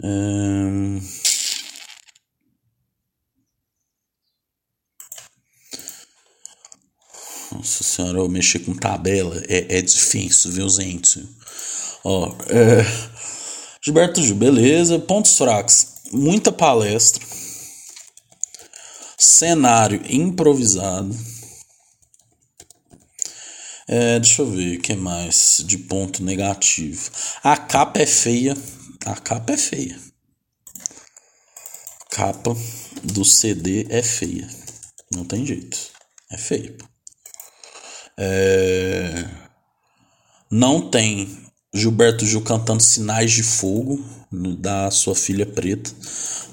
É, 0.00 1.00
Nossa 7.52 7.82
senhora, 7.82 8.18
eu 8.18 8.28
mexer 8.28 8.60
com 8.60 8.76
tabela 8.76 9.42
é, 9.48 9.78
é 9.78 9.82
difícil, 9.82 10.52
viu, 10.52 10.68
gente? 10.68 11.28
Ó, 12.04 12.32
é... 12.46 12.86
Gilberto 13.84 14.22
Gil, 14.22 14.36
beleza. 14.36 15.00
Pontos 15.00 15.36
fracos: 15.36 15.84
muita 16.12 16.52
palestra, 16.52 17.26
cenário 19.18 20.00
improvisado 20.08 21.39
é, 23.92 24.20
deixa 24.20 24.42
eu 24.42 24.46
ver 24.48 24.78
o 24.78 24.80
que 24.80 24.94
mais 24.94 25.64
de 25.66 25.76
ponto 25.76 26.22
negativo. 26.22 27.10
A 27.42 27.56
capa 27.56 28.00
é 28.00 28.06
feia. 28.06 28.56
A 29.04 29.16
capa 29.16 29.52
é 29.52 29.56
feia. 29.56 29.98
Capa 32.08 32.56
do 33.02 33.24
CD 33.24 33.88
é 33.90 34.00
feia. 34.00 34.48
Não 35.12 35.24
tem 35.24 35.44
jeito. 35.44 35.76
É 36.30 36.38
feio. 36.38 36.78
É... 38.16 39.28
Não 40.48 40.88
tem 40.88 41.50
Gilberto 41.74 42.24
Gil 42.24 42.42
cantando 42.42 42.84
Sinais 42.84 43.32
de 43.32 43.42
Fogo 43.42 44.04
da 44.30 44.88
sua 44.92 45.16
filha 45.16 45.46
preta. 45.46 45.90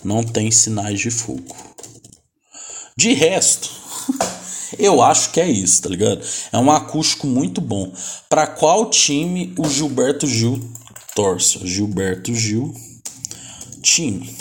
Não 0.03 0.23
tem 0.23 0.49
Sinais 0.49 0.99
de 0.99 1.11
Fogo. 1.11 1.55
De 2.97 3.13
resto. 3.13 3.76
Eu 4.77 5.01
acho 5.01 5.31
que 5.31 5.39
é 5.39 5.49
isso, 5.49 5.81
tá 5.81 5.89
ligado? 5.89 6.21
É 6.51 6.57
um 6.57 6.71
acústico 6.71 7.27
muito 7.27 7.61
bom. 7.61 7.93
Para 8.27 8.47
qual 8.47 8.89
time 8.89 9.53
o 9.57 9.69
Gilberto 9.69 10.27
Gil 10.27 10.59
torce? 11.15 11.65
Gilberto 11.65 12.33
Gil, 12.33 12.73
time. 13.81 14.35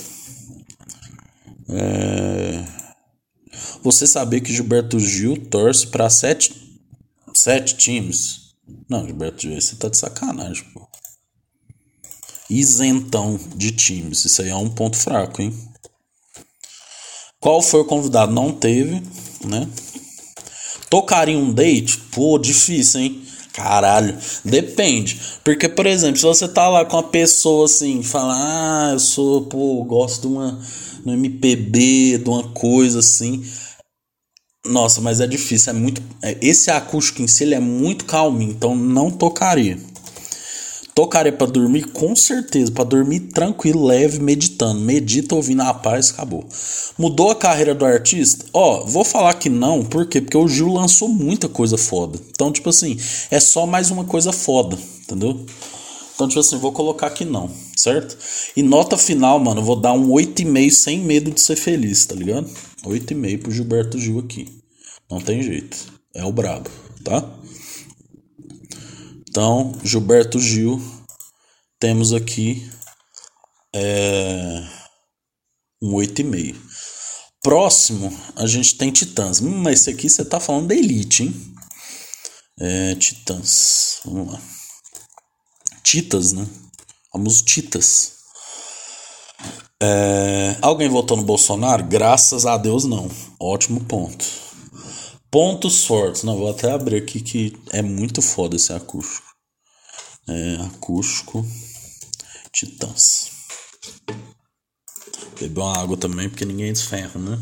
É... 1.68 2.64
Você 3.82 4.06
saber 4.06 4.40
que 4.40 4.52
Gilberto 4.52 4.98
Gil 4.98 5.36
torce 5.48 5.86
para 5.86 6.10
sete, 6.10 6.54
sete 7.34 7.76
times? 7.76 8.54
Não, 8.88 9.06
Gilberto 9.06 9.42
Gil, 9.42 9.60
você 9.60 9.76
tá 9.76 9.88
de 9.88 9.96
sacanagem, 9.96 10.64
pô. 10.74 10.86
Isentão 12.50 13.38
de 13.56 13.72
times. 13.72 14.24
Isso 14.24 14.42
aí 14.42 14.50
é 14.50 14.56
um 14.56 14.70
ponto 14.70 14.96
fraco, 14.96 15.42
hein? 15.42 15.52
Qual 17.40 17.62
foi 17.62 17.80
o 17.80 17.84
convidado? 17.84 18.32
Não 18.32 18.52
teve, 18.52 19.02
né? 19.44 19.68
Tocaria 20.88 21.38
um 21.38 21.52
date? 21.52 21.98
Pô, 22.12 22.38
difícil, 22.38 23.00
hein? 23.00 23.22
Caralho, 23.52 24.16
depende. 24.44 25.18
Porque, 25.42 25.68
por 25.68 25.86
exemplo, 25.86 26.18
se 26.18 26.24
você 26.24 26.46
tá 26.46 26.68
lá 26.68 26.84
com 26.84 26.96
uma 26.96 27.02
pessoa 27.02 27.64
assim, 27.64 28.02
fala, 28.02 28.34
ah, 28.36 28.92
eu 28.92 28.98
sou, 28.98 29.46
pô, 29.46 29.82
gosto 29.82 30.22
de 30.22 30.26
uma 30.26 30.60
no 31.06 31.14
MPB, 31.14 32.18
de 32.18 32.28
uma 32.28 32.48
coisa 32.48 32.98
assim. 32.98 33.42
Nossa, 34.66 35.00
mas 35.00 35.20
é 35.20 35.26
difícil, 35.26 35.70
é 35.70 35.72
muito. 35.72 36.02
É, 36.20 36.36
esse 36.42 36.70
acústico 36.70 37.22
em 37.22 37.28
si 37.28 37.44
ele 37.44 37.54
é 37.54 37.60
muito 37.60 38.04
calminho, 38.04 38.50
então 38.50 38.74
não 38.74 39.10
tocaria. 39.10 39.78
Tocaria 40.96 41.30
para 41.30 41.46
dormir 41.46 41.88
com 41.88 42.16
certeza, 42.16 42.72
para 42.72 42.84
dormir 42.84 43.20
tranquilo, 43.20 43.84
leve, 43.84 44.18
meditando. 44.18 44.80
Medita 44.80 45.34
ouvindo 45.34 45.60
a 45.60 45.74
paz, 45.74 46.10
acabou. 46.10 46.48
Mudou 46.96 47.30
a 47.30 47.36
carreira 47.36 47.74
do 47.74 47.84
artista? 47.84 48.46
Ó, 48.50 48.82
vou 48.82 49.04
falar 49.04 49.34
que 49.34 49.50
não, 49.50 49.84
por 49.84 50.06
quê? 50.06 50.22
Porque 50.22 50.38
o 50.38 50.48
Gil 50.48 50.72
lançou 50.72 51.06
muita 51.06 51.50
coisa 51.50 51.76
foda. 51.76 52.18
Então, 52.30 52.50
tipo 52.50 52.70
assim, 52.70 52.98
é 53.30 53.38
só 53.38 53.66
mais 53.66 53.90
uma 53.90 54.04
coisa 54.04 54.32
foda, 54.32 54.78
entendeu? 55.02 55.44
Então, 56.14 56.28
tipo 56.28 56.40
assim, 56.40 56.56
vou 56.56 56.72
colocar 56.72 57.10
que 57.10 57.26
não, 57.26 57.50
certo? 57.76 58.16
E 58.56 58.62
nota 58.62 58.96
final, 58.96 59.38
mano, 59.38 59.62
vou 59.62 59.76
dar 59.76 59.92
um 59.92 60.08
8,5 60.08 60.70
sem 60.70 61.00
medo 61.00 61.30
de 61.30 61.42
ser 61.42 61.56
feliz, 61.56 62.06
tá 62.06 62.14
ligado? 62.14 62.48
8,5 62.82 63.42
pro 63.42 63.52
Gilberto 63.52 63.98
Gil 63.98 64.18
aqui. 64.18 64.48
Não 65.10 65.20
tem 65.20 65.42
jeito. 65.42 65.76
É 66.14 66.24
o 66.24 66.32
brabo, 66.32 66.70
tá? 67.04 67.22
Então, 69.36 69.70
Gilberto 69.84 70.40
Gil, 70.40 70.82
temos 71.78 72.14
aqui 72.14 72.66
é, 73.70 74.66
um 75.82 75.92
8,5. 75.92 76.56
Próximo, 77.42 78.18
a 78.34 78.46
gente 78.46 78.78
tem 78.78 78.90
Titãs. 78.90 79.42
Hum, 79.42 79.58
mas 79.58 79.80
esse 79.80 79.90
aqui 79.90 80.08
você 80.08 80.24
tá 80.24 80.40
falando 80.40 80.68
da 80.68 80.74
Elite, 80.74 81.24
hein? 81.24 81.54
É, 82.58 82.94
Titãs. 82.94 84.00
Vamos 84.06 84.32
lá. 84.32 84.40
Titas, 85.82 86.32
né? 86.32 86.48
Vamos 87.12 87.42
Titas. 87.42 88.14
É, 89.82 90.56
alguém 90.62 90.88
votou 90.88 91.14
no 91.14 91.24
Bolsonaro? 91.24 91.84
Graças 91.84 92.46
a 92.46 92.56
Deus, 92.56 92.86
não. 92.86 93.10
Ótimo 93.38 93.84
ponto. 93.84 94.24
Pontos 95.30 95.84
fortes. 95.84 96.22
Não, 96.22 96.38
vou 96.38 96.48
até 96.48 96.72
abrir 96.72 96.96
aqui 96.96 97.20
que 97.20 97.54
é 97.70 97.82
muito 97.82 98.22
foda 98.22 98.56
esse 98.56 98.72
acústico. 98.72 99.25
É, 100.28 100.56
acústico. 100.66 101.46
Titãs. 102.52 103.30
Beber 105.38 105.60
uma 105.60 105.78
água 105.78 105.96
também, 105.96 106.28
porque 106.28 106.44
ninguém 106.44 106.72
desferra, 106.72 107.20
né? 107.20 107.38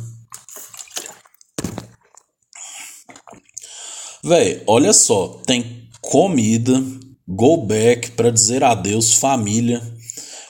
Véi, 4.24 4.62
olha 4.66 4.92
só. 4.92 5.40
Tem 5.46 5.88
comida, 6.00 6.82
go 7.28 7.58
back 7.58 8.12
para 8.12 8.30
dizer 8.30 8.64
adeus, 8.64 9.14
família, 9.14 9.82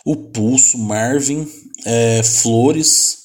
o 0.05 0.17
pulso, 0.17 0.79
Marvin, 0.79 1.47
é, 1.85 2.23
flores. 2.23 3.25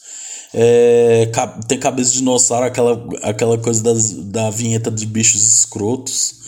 É, 0.53 1.31
tem 1.67 1.79
cabeça 1.79 2.11
de 2.11 2.17
dinossauro, 2.17 2.65
aquela, 2.65 3.07
aquela 3.21 3.57
coisa 3.57 3.83
das, 3.83 4.11
da 4.11 4.49
vinheta 4.49 4.89
de 4.89 5.05
bichos 5.05 5.47
escrotos. 5.47 6.38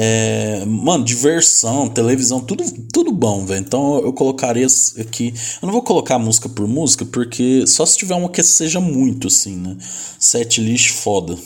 É, 0.00 0.64
mano, 0.64 1.04
diversão, 1.04 1.88
televisão, 1.88 2.40
tudo, 2.40 2.62
tudo 2.92 3.10
bom, 3.10 3.44
velho. 3.44 3.58
Então 3.58 3.98
eu 3.98 4.12
colocaria 4.12 4.64
aqui. 4.96 5.34
Eu 5.60 5.66
não 5.66 5.72
vou 5.72 5.82
colocar 5.82 6.20
música 6.20 6.48
por 6.48 6.68
música, 6.68 7.04
porque 7.04 7.66
só 7.66 7.84
se 7.84 7.98
tiver 7.98 8.14
uma 8.14 8.28
que 8.28 8.40
seja 8.44 8.78
muito 8.78 9.26
assim, 9.26 9.56
né? 9.56 9.76
Set 10.20 10.60
list 10.60 10.90
foda. 10.90 11.36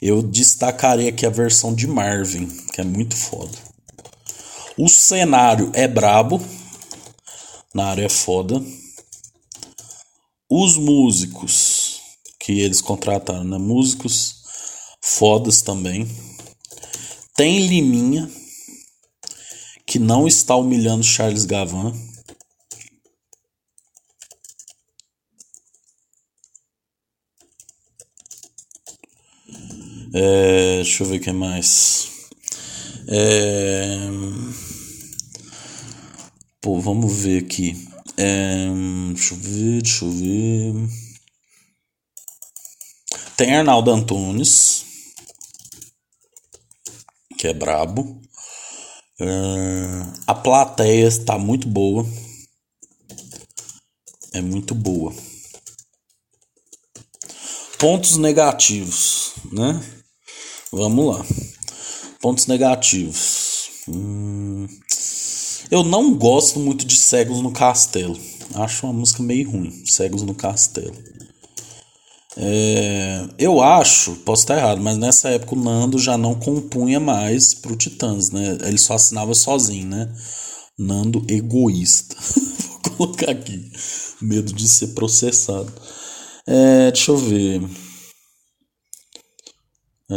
Eu 0.00 0.22
destacaria 0.22 1.08
aqui 1.08 1.26
a 1.26 1.30
versão 1.30 1.74
de 1.74 1.88
Marvin, 1.88 2.46
que 2.72 2.80
é 2.80 2.84
muito 2.84 3.16
foda. 3.16 3.58
O 4.78 4.88
cenário 4.88 5.72
é 5.74 5.88
brabo. 5.88 6.40
Na 7.74 7.86
área 7.86 8.06
é 8.06 8.08
foda. 8.08 8.62
Os 10.48 10.78
músicos 10.78 12.00
que 12.38 12.60
eles 12.60 12.80
contrataram, 12.80 13.42
né? 13.42 13.58
Músicos 13.58 14.36
fodas 15.02 15.62
também. 15.62 16.08
Tem 17.36 17.66
Liminha, 17.66 18.30
que 19.86 19.98
não 19.98 20.26
está 20.26 20.56
humilhando 20.56 21.04
Charles 21.04 21.44
Gavan. 21.44 21.92
É, 30.14 30.76
deixa 30.76 31.02
eu 31.02 31.08
ver 31.08 31.18
o 31.18 31.20
que 31.20 31.30
mais. 31.30 32.08
É, 33.06 33.98
pô, 36.62 36.80
vamos 36.80 37.14
ver 37.14 37.44
aqui. 37.44 37.86
É, 38.16 38.66
deixa 39.12 39.34
eu 39.34 39.38
ver, 39.38 39.82
deixa 39.82 40.04
eu 40.06 40.10
ver. 40.10 40.88
Tem 43.36 43.54
Arnaldo 43.54 43.90
Antunes 43.90 44.85
que 47.36 47.46
é 47.46 47.52
brabo. 47.52 48.20
Uh, 49.20 50.12
a 50.26 50.34
plateia 50.34 51.06
está 51.06 51.38
muito 51.38 51.68
boa. 51.68 52.06
É 54.32 54.40
muito 54.40 54.74
boa. 54.74 55.14
Pontos 57.78 58.16
negativos, 58.16 59.32
né? 59.52 59.82
Vamos 60.72 61.06
lá. 61.06 61.26
Pontos 62.20 62.46
negativos. 62.46 63.70
Hum, 63.88 64.66
eu 65.70 65.82
não 65.82 66.14
gosto 66.14 66.58
muito 66.58 66.86
de 66.86 66.96
Cegos 66.96 67.40
no 67.40 67.52
Castelo. 67.52 68.18
Acho 68.54 68.86
uma 68.86 68.92
música 68.92 69.22
meio 69.22 69.50
ruim. 69.50 69.84
Cegos 69.86 70.22
no 70.22 70.34
Castelo. 70.34 70.96
É, 72.38 73.26
eu 73.38 73.62
acho, 73.62 74.14
posso 74.16 74.42
estar 74.42 74.58
errado, 74.58 74.82
mas 74.82 74.98
nessa 74.98 75.30
época 75.30 75.54
o 75.54 75.62
Nando 75.62 75.98
já 75.98 76.18
não 76.18 76.34
compunha 76.34 77.00
mais 77.00 77.54
pro 77.54 77.76
Titãs, 77.76 78.30
né? 78.30 78.58
Ele 78.64 78.76
só 78.76 78.94
assinava 78.94 79.34
sozinho, 79.34 79.88
né? 79.88 80.12
Nando 80.78 81.24
egoísta. 81.28 82.14
Vou 82.84 82.96
colocar 82.96 83.30
aqui. 83.30 83.70
Medo 84.20 84.52
de 84.52 84.68
ser 84.68 84.88
processado. 84.88 85.72
É, 86.46 86.90
deixa 86.90 87.10
eu 87.10 87.16
ver. 87.16 87.62
É... 90.10 90.16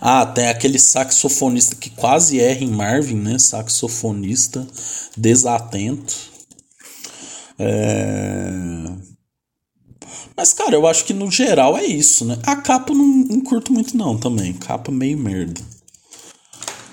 Ah, 0.00 0.26
tem 0.26 0.48
aquele 0.48 0.78
saxofonista 0.78 1.76
que 1.76 1.90
quase 1.90 2.40
erra 2.40 2.62
em 2.64 2.70
Marvin, 2.70 3.16
né? 3.16 3.38
Saxofonista 3.38 4.66
desatento. 5.16 6.14
É... 7.58 9.07
Mas, 10.36 10.52
cara, 10.52 10.74
eu 10.74 10.86
acho 10.86 11.04
que 11.04 11.12
no 11.12 11.30
geral 11.30 11.76
é 11.76 11.84
isso, 11.84 12.24
né? 12.24 12.38
A 12.44 12.56
capa 12.56 12.94
não, 12.94 13.06
não 13.06 13.40
curto 13.40 13.72
muito, 13.72 13.96
não, 13.96 14.16
também. 14.16 14.52
Capa 14.52 14.90
meio 14.90 15.18
merda. 15.18 15.60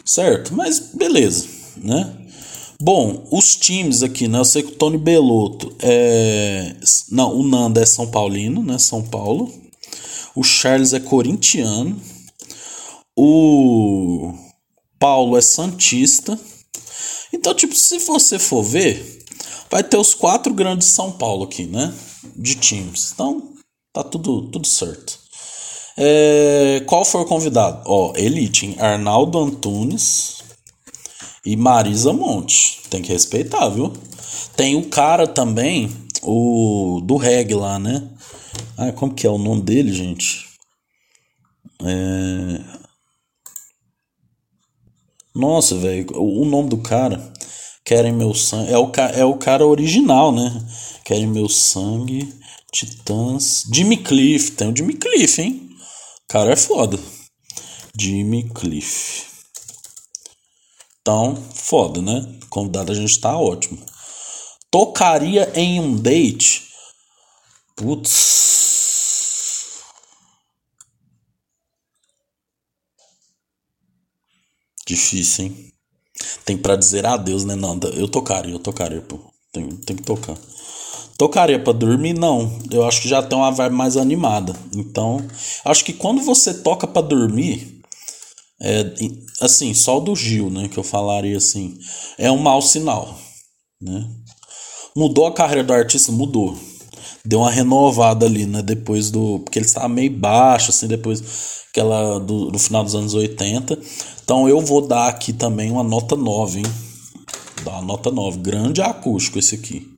Certo? 0.04 0.54
Mas 0.54 0.80
beleza, 0.94 1.48
né? 1.78 2.16
Bom, 2.80 3.26
os 3.32 3.56
times 3.56 4.04
aqui, 4.04 4.28
né? 4.28 4.40
Eu 4.40 4.46
sei 4.46 4.62
que 4.62 4.74
o 4.74 4.76
Tony 4.76 4.98
Belotto 4.98 5.74
é. 5.80 6.76
Não, 7.10 7.34
o 7.36 7.44
Nanda 7.48 7.82
é 7.82 7.86
São 7.86 8.08
Paulino, 8.08 8.62
né? 8.64 8.78
São 8.78 9.02
Paulo. 9.02 9.52
O 10.36 10.44
Charles 10.44 10.94
é 10.94 11.00
corintiano. 11.00 12.00
O 13.16 14.34
Paulo 15.00 15.38
é 15.38 15.42
Santista. 15.42 16.38
Então, 17.32 17.54
tipo, 17.54 17.74
se 17.74 18.00
você 18.00 18.38
for 18.38 18.62
ver, 18.62 19.24
vai 19.72 19.84
ter 19.84 19.98
os 19.98 20.14
quatro 20.14 20.54
grandes 20.54 20.88
São 20.90 21.12
Paulo 21.12 21.46
aqui, 21.46 21.66
né? 21.66 21.94
De 22.36 22.56
times. 22.56 23.12
Então, 23.14 23.54
tá 23.94 24.04
tudo, 24.04 24.44
tudo 24.50 24.68
certo. 24.68 25.20
É, 25.98 26.84
qual 26.86 27.06
foi 27.06 27.22
o 27.22 27.26
convidado? 27.26 27.82
Ó, 27.86 28.14
Elite, 28.16 28.66
hein? 28.66 28.76
Arnaldo 28.80 29.40
Antunes 29.40 30.44
e 31.46 31.56
Marisa 31.56 32.12
Monte. 32.12 32.82
Tem 32.90 33.02
que 33.02 33.14
respeitar, 33.14 33.70
viu? 33.70 33.94
Tem 34.56 34.76
o 34.76 34.90
cara 34.90 35.28
também, 35.28 35.90
o 36.22 37.02
do 37.04 37.18
reggae 37.18 37.54
lá, 37.54 37.80
né? 37.80 38.10
Ah, 38.78 38.92
como 38.92 39.14
que 39.14 39.26
é 39.26 39.30
o 39.30 39.38
nome 39.38 39.62
dele, 39.62 39.94
gente? 39.94 40.46
É... 41.82 42.62
Nossa, 45.34 45.76
velho, 45.76 46.08
o 46.16 46.46
nome 46.46 46.70
do 46.70 46.78
cara, 46.78 47.34
Querem 47.84 48.14
Meu 48.14 48.34
Sangue, 48.34 48.72
é 48.72 48.78
o, 48.78 48.92
é 49.14 49.26
o 49.26 49.38
cara 49.38 49.66
original, 49.66 50.32
né? 50.32 50.66
Querem 51.06 51.28
Meu 51.28 51.48
Sangue, 51.48 52.34
Titãs. 52.72 53.64
Jimmy 53.72 53.98
Cliff, 53.98 54.54
tem 54.54 54.72
o 54.72 54.76
Jimmy 54.76 54.96
Cliff, 54.96 55.40
hein? 55.40 55.70
O 56.24 56.28
cara 56.28 56.52
é 56.52 56.56
foda. 56.56 56.98
Jimmy 57.96 58.50
Cliff. 58.50 59.28
Então, 61.00 61.36
foda, 61.54 62.02
né? 62.02 62.40
Convidado 62.50 62.92
a 62.92 62.96
gente 62.96 63.22
tá 63.22 63.38
ótimo. 63.38 63.86
Tocaria 64.72 65.52
em 65.54 65.80
um 65.80 65.96
date. 65.96 66.70
Putz. 67.76 69.84
Difícil, 74.88 75.46
hein? 75.46 75.74
Tem 76.44 76.58
pra 76.58 76.76
dizer 76.76 77.06
adeus, 77.06 77.46
né? 77.46 77.56
Não, 77.56 77.80
eu 77.94 78.08
tocaria, 78.08 78.54
eu 78.54 78.60
tocaria, 78.60 79.02
pô. 79.02 79.20
Tem, 79.52 79.70
tem 79.70 79.96
que 79.96 80.04
tocar. 80.04 80.36
Tocaria 81.18 81.60
para 81.60 81.74
dormir? 81.74 82.14
Não. 82.14 82.60
Eu 82.72 82.86
acho 82.86 83.02
que 83.02 83.08
já 83.08 83.24
tem 83.24 83.38
uma 83.38 83.52
vibe 83.52 83.76
mais 83.76 83.96
animada. 83.98 84.54
Então, 84.76 85.26
acho 85.64 85.86
que 85.86 85.94
quando 85.94 86.22
você 86.22 86.54
toca 86.54 86.88
para 86.88 87.02
dormir, 87.02 87.74
É, 88.62 88.86
assim, 89.42 89.74
só 89.74 89.98
o 89.98 90.02
do 90.02 90.16
Gil, 90.16 90.50
né? 90.50 90.70
Que 90.70 90.78
eu 90.78 90.84
falaria 90.84 91.38
assim. 91.38 91.78
É 92.18 92.32
um 92.32 92.38
mau 92.38 92.62
sinal, 92.62 93.18
né? 93.82 94.10
Mudou 94.96 95.26
a 95.28 95.34
carreira 95.34 95.64
do 95.64 95.74
artista? 95.74 96.12
Mudou. 96.12 96.58
Deu 97.26 97.40
uma 97.40 97.52
renovada 97.52 98.26
ali, 98.26 98.46
né? 98.46 98.62
Depois 98.62 99.12
do. 99.12 99.40
Porque 99.40 99.60
ele 99.60 99.66
estava 99.66 99.90
meio 99.90 100.12
baixo, 100.12 100.70
assim, 100.72 100.88
depois 100.88 101.22
aquela 101.70 102.20
do, 102.20 102.50
do 102.52 102.58
final 102.60 102.84
dos 102.84 102.96
anos 102.96 103.14
80. 103.14 103.78
Então 104.24 104.48
eu 104.48 104.62
vou 104.62 104.82
dar 104.88 105.10
aqui 105.10 105.34
também 105.34 105.70
uma 105.72 105.84
nota 105.84 106.16
9, 106.16 106.60
hein? 106.60 106.66
Dá 107.64 107.74
uma 107.74 107.82
nota 107.82 108.10
9. 108.12 108.40
Grande 108.40 108.82
acústico 108.82 109.38
esse 109.40 109.56
aqui. 109.56 109.95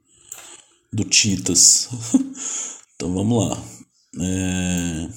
Do 0.91 1.03
Titas. 1.03 1.89
então 2.95 3.13
vamos 3.13 3.47
lá. 3.47 3.63
É... 4.21 5.09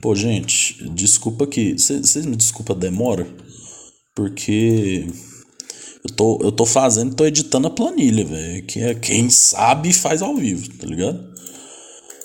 Pô, 0.00 0.14
gente, 0.14 0.88
desculpa 0.90 1.44
aqui. 1.44 1.74
Vocês 1.74 2.26
me 2.26 2.36
desculpa 2.36 2.72
a 2.72 2.76
demora? 2.76 3.26
Porque 4.14 5.06
eu 6.04 6.14
tô, 6.14 6.38
eu 6.42 6.50
tô 6.50 6.66
fazendo, 6.66 7.14
tô 7.14 7.24
editando 7.24 7.68
a 7.68 7.70
planilha, 7.70 8.24
velho. 8.24 8.66
Que 8.66 8.80
é 8.80 8.94
quem 8.94 9.30
sabe 9.30 9.92
faz 9.92 10.20
ao 10.20 10.34
vivo, 10.34 10.68
tá 10.76 10.86
ligado? 10.86 11.32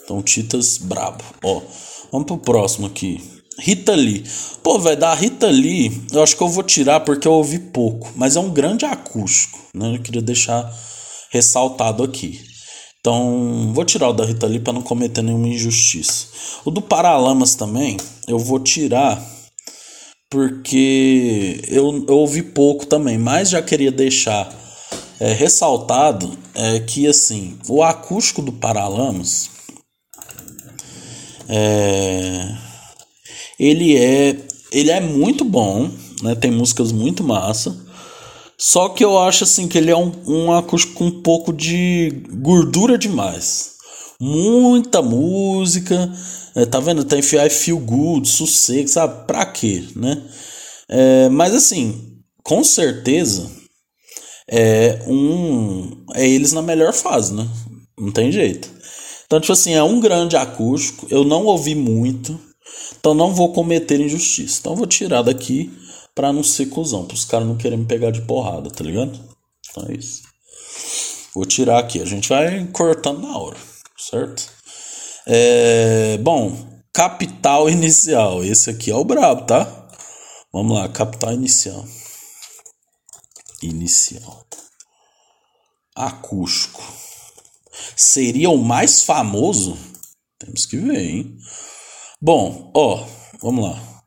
Então, 0.03 0.23
Titas 0.23 0.77
brabo. 0.77 1.23
Ó, 1.43 1.61
vamos 2.11 2.25
pro 2.25 2.37
próximo 2.37 2.87
aqui. 2.87 3.21
Rita 3.59 3.95
Lee. 3.95 4.23
Pô, 4.61 4.79
velho, 4.79 4.99
da 4.99 5.13
Rita 5.13 5.47
Lee, 5.47 6.01
eu 6.11 6.21
acho 6.21 6.35
que 6.35 6.43
eu 6.43 6.49
vou 6.49 6.63
tirar 6.63 6.99
porque 7.01 7.27
eu 7.27 7.33
ouvi 7.33 7.59
pouco. 7.59 8.11
Mas 8.15 8.35
é 8.35 8.39
um 8.39 8.51
grande 8.51 8.85
acústico, 8.85 9.59
né? 9.73 9.95
Eu 9.95 10.01
queria 10.01 10.21
deixar 10.21 10.71
ressaltado 11.31 12.03
aqui. 12.03 12.39
Então, 12.99 13.71
vou 13.73 13.85
tirar 13.85 14.09
o 14.09 14.13
da 14.13 14.25
Rita 14.25 14.47
Lee 14.47 14.59
para 14.59 14.73
não 14.73 14.81
cometer 14.81 15.21
nenhuma 15.21 15.47
injustiça. 15.47 16.27
O 16.65 16.71
do 16.71 16.81
Paralamas 16.81 17.55
também, 17.55 17.97
eu 18.27 18.37
vou 18.37 18.59
tirar 18.59 19.23
porque 20.29 21.61
eu, 21.69 22.05
eu 22.07 22.17
ouvi 22.17 22.43
pouco 22.43 22.85
também, 22.85 23.17
mas 23.17 23.49
já 23.49 23.61
queria 23.61 23.91
deixar 23.91 24.53
é, 25.19 25.31
ressaltado 25.31 26.37
é, 26.53 26.79
que 26.81 27.07
assim 27.07 27.57
o 27.67 27.81
acústico 27.81 28.41
do 28.41 28.51
Paralamas 28.51 29.49
é, 31.47 32.66
ele 33.59 33.95
é 33.97 34.37
ele 34.71 34.91
é 34.91 34.99
muito 34.99 35.43
bom, 35.45 35.89
né? 36.21 36.35
Tem 36.35 36.51
músicas 36.51 36.91
muito 36.91 37.23
massa. 37.23 37.75
Só 38.57 38.89
que 38.89 39.03
eu 39.03 39.19
acho 39.19 39.43
assim 39.43 39.67
que 39.67 39.77
ele 39.77 39.91
é 39.91 39.95
um, 39.95 40.11
um 40.25 40.51
acústico 40.51 40.95
com 40.95 41.05
um 41.05 41.21
pouco 41.21 41.53
de 41.53 42.23
gordura 42.39 42.97
demais. 42.97 43.75
Muita 44.19 45.01
música, 45.01 46.11
é, 46.55 46.65
tá 46.65 46.79
vendo? 46.79 47.03
Tem 47.03 47.19
I 47.19 47.49
Feel 47.49 47.77
Good, 47.77 48.27
sossego, 48.27 48.87
sabe? 48.87 49.27
Pra 49.27 49.45
quê, 49.45 49.83
né? 49.95 50.21
É, 50.89 51.29
mas 51.29 51.53
assim, 51.53 52.17
com 52.43 52.63
certeza 52.63 53.49
é 54.49 55.03
um. 55.07 56.05
É 56.15 56.27
eles 56.27 56.51
na 56.51 56.61
melhor 56.61 56.93
fase, 56.93 57.33
né? 57.33 57.47
Não 57.97 58.11
tem 58.11 58.31
jeito. 58.31 58.69
Então, 59.25 59.39
tipo 59.39 59.53
assim, 59.53 59.73
é 59.73 59.83
um 59.83 59.99
grande 59.99 60.35
acústico. 60.35 61.05
Eu 61.09 61.23
não 61.23 61.45
ouvi 61.45 61.75
muito. 61.75 62.39
Então 62.99 63.13
não 63.13 63.33
vou 63.33 63.53
cometer 63.53 63.99
injustiça. 63.99 64.59
Então 64.59 64.75
vou 64.75 64.87
tirar 64.87 65.21
daqui 65.21 65.71
pra 66.13 66.33
não 66.33 66.43
ser 66.43 66.67
cuzão, 66.67 67.05
pros 67.05 67.25
caras 67.25 67.47
não 67.47 67.57
querem 67.57 67.77
me 67.77 67.85
pegar 67.85 68.11
de 68.11 68.21
porrada, 68.21 68.69
tá 68.71 68.83
ligado? 68.83 69.19
Então 69.69 69.85
é 69.89 69.93
isso. 69.93 70.23
Vou 71.35 71.45
tirar 71.45 71.77
aqui, 71.77 72.01
a 72.01 72.05
gente 72.05 72.29
vai 72.29 72.65
cortando 72.73 73.21
na 73.21 73.37
hora, 73.37 73.57
certo? 73.95 74.51
É, 75.27 76.17
bom, 76.17 76.57
capital 76.91 77.69
inicial. 77.69 78.43
Esse 78.43 78.71
aqui 78.71 78.89
é 78.89 78.95
o 78.95 79.03
brabo, 79.03 79.45
tá? 79.45 79.87
Vamos 80.51 80.75
lá, 80.75 80.89
capital 80.89 81.33
inicial. 81.33 81.85
Inicial. 83.61 84.45
Acústico. 85.95 86.81
Seria 87.95 88.49
o 88.49 88.57
mais 88.57 89.03
famoso? 89.03 89.77
Temos 90.39 90.65
que 90.65 90.77
ver, 90.77 90.99
hein? 90.99 91.37
Bom, 92.19 92.71
ó, 92.73 93.05
vamos 93.41 93.63
lá. 93.63 94.03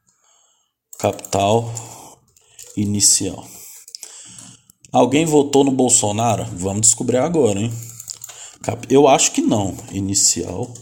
Capital 0.98 1.72
inicial. 2.76 3.46
Alguém 4.90 5.24
votou 5.24 5.62
no 5.62 5.70
Bolsonaro? 5.70 6.44
Vamos 6.56 6.80
descobrir 6.80 7.18
agora, 7.18 7.60
hein? 7.60 7.72
Eu 8.88 9.06
acho 9.06 9.30
que 9.30 9.40
não. 9.40 9.76
Inicial 9.92 10.74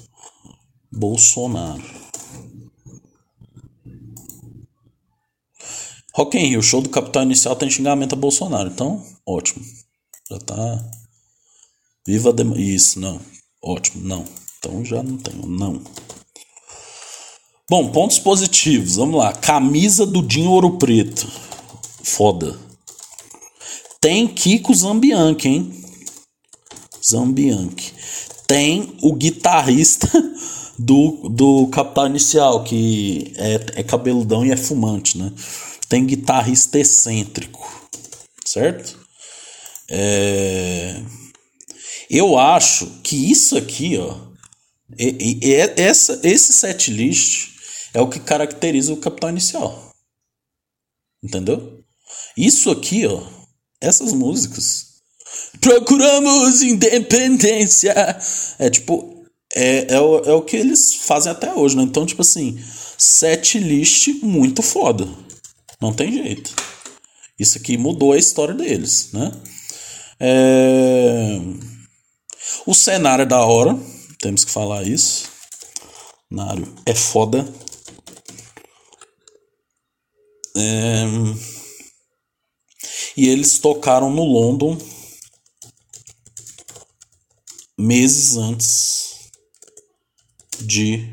Bolsonaro. 0.90 1.82
Rock 6.14 6.38
in 6.38 6.46
Rio, 6.46 6.62
show 6.62 6.80
do 6.80 6.88
Capital 6.88 7.24
Inicial 7.24 7.54
tem 7.54 7.68
xingamento 7.68 8.14
a 8.14 8.18
Bolsonaro. 8.18 8.70
Então, 8.70 9.04
ótimo. 9.26 9.62
Já 10.30 10.38
tá. 10.38 10.90
Viva 12.06 12.30
a 12.30 12.32
dem... 12.32 12.58
Isso, 12.58 12.98
não. 12.98 13.20
Ótimo, 13.62 14.02
não. 14.02 14.24
Então 14.58 14.82
já 14.82 15.02
não 15.02 15.18
tenho, 15.18 15.46
não. 15.46 15.82
Bom, 17.70 17.86
pontos 17.90 18.18
positivos. 18.18 18.96
Vamos 18.96 19.18
lá. 19.18 19.30
Camisa 19.30 20.06
do 20.06 20.22
Dinho 20.22 20.50
Ouro 20.50 20.78
Preto. 20.78 21.30
Foda. 22.02 22.58
Tem 24.00 24.26
Kiko 24.26 24.74
Zambianchi, 24.74 25.48
hein? 25.48 25.84
Zambianchi. 27.04 27.92
Tem 28.46 28.96
o 29.02 29.12
guitarrista 29.12 30.08
do, 30.80 31.28
do 31.28 31.66
Capital 31.66 32.06
Inicial, 32.06 32.64
que 32.64 33.34
é, 33.36 33.80
é 33.80 33.82
cabeludão 33.82 34.46
e 34.46 34.50
é 34.50 34.56
fumante, 34.56 35.18
né? 35.18 35.30
Tem 35.90 36.06
guitarrista 36.06 36.78
excêntrico, 36.78 37.70
certo? 38.46 38.98
É... 39.90 41.02
Eu 42.08 42.38
acho 42.38 42.86
que 43.02 43.30
isso 43.30 43.58
aqui, 43.58 43.98
ó, 43.98 44.16
e, 44.98 45.38
e, 45.42 45.48
e 45.48 45.54
essa, 45.54 46.18
esse 46.22 46.54
set 46.54 46.90
list 46.90 47.57
é 47.98 48.00
o 48.00 48.08
que 48.08 48.20
caracteriza 48.20 48.92
o 48.92 48.96
Capital 48.96 49.30
Inicial. 49.30 49.92
Entendeu? 51.20 51.82
Isso 52.36 52.70
aqui, 52.70 53.04
ó, 53.04 53.20
essas 53.80 54.12
músicas. 54.12 55.00
Procuramos 55.60 56.62
independência. 56.62 57.92
É 58.56 58.70
tipo, 58.70 59.26
é, 59.52 59.94
é, 59.94 60.00
o, 60.00 60.18
é 60.20 60.32
o 60.32 60.42
que 60.42 60.56
eles 60.56 60.94
fazem 60.94 61.32
até 61.32 61.52
hoje, 61.52 61.76
né? 61.76 61.82
Então, 61.82 62.06
tipo 62.06 62.22
assim, 62.22 62.56
set 62.96 63.58
list 63.58 64.08
muito 64.22 64.62
foda. 64.62 65.08
Não 65.80 65.92
tem 65.92 66.12
jeito. 66.12 66.54
Isso 67.36 67.58
aqui 67.58 67.76
mudou 67.76 68.12
a 68.12 68.18
história 68.18 68.54
deles, 68.54 69.10
né? 69.12 69.32
É... 70.20 71.40
O 72.64 72.74
cenário 72.74 73.22
é 73.22 73.26
da 73.26 73.44
hora, 73.44 73.76
temos 74.20 74.44
que 74.44 74.52
falar 74.52 74.84
isso. 74.84 75.28
O 76.30 76.36
cenário 76.36 76.74
é 76.86 76.94
foda. 76.94 77.44
É... 80.58 81.04
E 83.16 83.28
eles 83.28 83.58
tocaram 83.58 84.10
no 84.10 84.24
London 84.24 84.76
meses 87.78 88.36
antes 88.36 89.30
de 90.60 91.08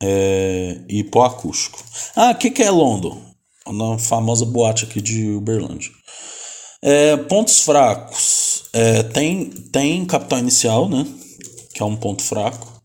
é, 0.00 0.80
hipoacústico. 0.88 1.82
Ah, 2.16 2.30
o 2.30 2.34
que, 2.36 2.50
que 2.50 2.62
é 2.62 2.70
London? 2.70 3.20
Na 3.66 3.98
famosa 3.98 4.44
boate 4.44 4.84
aqui 4.84 5.00
de 5.00 5.28
Uberlândia. 5.30 5.90
É, 6.82 7.16
pontos 7.16 7.60
fracos. 7.60 8.64
É, 8.72 9.02
tem, 9.02 9.50
tem 9.50 10.06
capital 10.06 10.38
inicial, 10.38 10.88
né? 10.88 11.06
Que 11.74 11.82
é 11.82 11.84
um 11.84 11.96
ponto 11.96 12.22
fraco. 12.22 12.80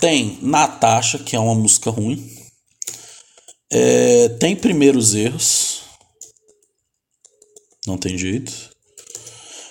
Tem 0.00 0.38
Natasha, 0.42 1.18
que 1.18 1.36
é 1.36 1.38
uma 1.38 1.54
música 1.54 1.90
ruim. 1.90 2.31
É, 3.74 4.28
tem 4.28 4.54
primeiros 4.54 5.14
erros. 5.14 5.80
Não 7.86 7.96
tem 7.96 8.18
jeito. 8.18 8.52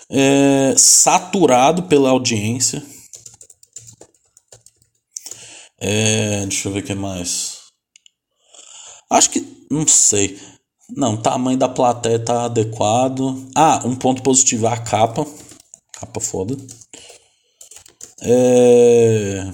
É, 0.09 0.73
saturado 0.75 1.83
pela 1.83 2.09
audiência. 2.09 2.83
É, 5.79 6.45
deixa 6.47 6.67
eu 6.67 6.73
ver 6.73 6.79
o 6.79 6.83
que 6.83 6.95
mais. 6.95 7.59
Acho 9.09 9.29
que. 9.29 9.67
Não 9.69 9.87
sei. 9.87 10.39
Não, 10.89 11.15
tamanho 11.21 11.57
da 11.57 11.69
plateia 11.69 12.19
tá 12.19 12.45
adequado. 12.45 13.49
Ah, 13.55 13.81
um 13.85 13.95
ponto 13.95 14.23
positivo 14.23 14.65
é 14.65 14.73
a 14.73 14.77
capa. 14.77 15.25
Capa 15.93 16.19
foda. 16.19 16.57
É... 18.23 19.51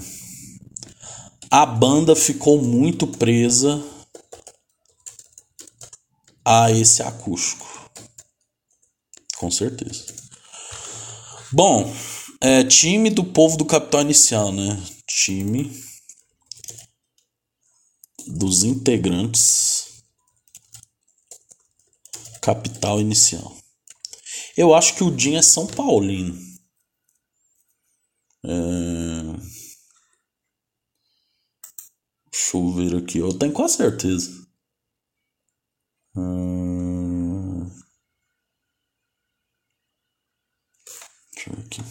A 1.50 1.64
banda 1.66 2.16
ficou 2.16 2.60
muito 2.60 3.06
presa 3.06 3.82
a 6.50 6.70
esse 6.70 7.02
acústico. 7.02 7.68
Com 9.36 9.50
certeza. 9.50 10.06
Bom, 11.52 11.94
é, 12.40 12.64
time 12.64 13.10
do 13.10 13.22
povo 13.22 13.58
do 13.58 13.66
Capital 13.66 14.00
Inicial, 14.00 14.50
né? 14.50 14.82
Time 15.06 15.70
dos 18.26 18.64
integrantes. 18.64 20.02
Capital 22.40 22.98
inicial. 22.98 23.54
Eu 24.56 24.74
acho 24.74 24.94
que 24.94 25.04
o 25.04 25.14
Dinho 25.14 25.36
é 25.36 25.42
São 25.42 25.66
Paulino. 25.66 26.34
É... 28.42 28.48
Deixa 32.32 32.56
eu 32.56 32.72
ver 32.72 32.96
aqui. 32.96 33.18
Eu 33.18 33.38
tenho 33.38 33.52
quase 33.52 33.76
certeza. 33.76 34.47
Hum... 36.18 37.70
Deixa 41.34 41.50
eu 41.50 41.56
ver 41.56 41.64
aqui. 41.64 41.82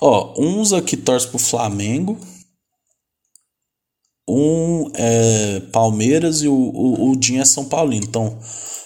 Ó, 0.00 0.34
uns 0.38 0.72
aqui 0.72 0.96
torcem 0.96 1.30
pro 1.30 1.38
Flamengo. 1.38 2.18
Um 4.28 4.90
é 4.94 5.60
Palmeiras 5.72 6.42
e 6.42 6.48
o, 6.48 6.54
o, 6.54 7.10
o 7.10 7.16
Dinho 7.16 7.40
é 7.40 7.44
São 7.44 7.68
Paulino. 7.68 8.04
Então, 8.04 8.38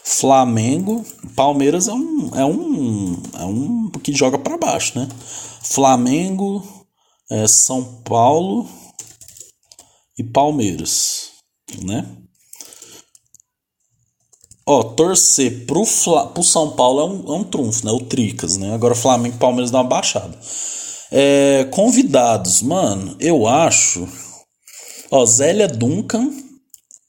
Flamengo, 0.04 1.04
Palmeiras 1.34 1.88
é 1.88 1.92
um, 1.92 2.30
é 2.34 2.44
um, 2.44 3.22
é 3.38 3.44
um 3.44 3.90
que 3.90 4.12
joga 4.12 4.38
para 4.38 4.58
baixo, 4.58 4.98
né? 4.98 5.08
Flamengo, 5.62 6.62
é, 7.30 7.46
São 7.46 8.02
Paulo 8.02 8.68
e 10.18 10.24
Palmeiras, 10.24 11.30
né? 11.82 12.19
Ó, 14.72 14.84
torcer 14.84 15.66
pro, 15.66 15.84
Fla, 15.84 16.28
pro 16.28 16.44
São 16.44 16.70
Paulo 16.76 17.00
é 17.00 17.04
um, 17.04 17.34
é 17.34 17.38
um 17.38 17.42
trunfo, 17.42 17.84
né? 17.84 17.90
O 17.90 18.04
Tricas, 18.04 18.56
né? 18.56 18.72
Agora 18.72 18.94
Flamengo 18.94 19.34
e 19.34 19.38
Palmeiras 19.38 19.68
dá 19.68 19.78
uma 19.78 19.88
baixada. 19.88 20.38
É, 21.10 21.64
convidados, 21.72 22.62
mano, 22.62 23.16
eu 23.18 23.48
acho. 23.48 24.06
Ó, 25.10 25.26
Zélia 25.26 25.66
Duncan 25.66 26.30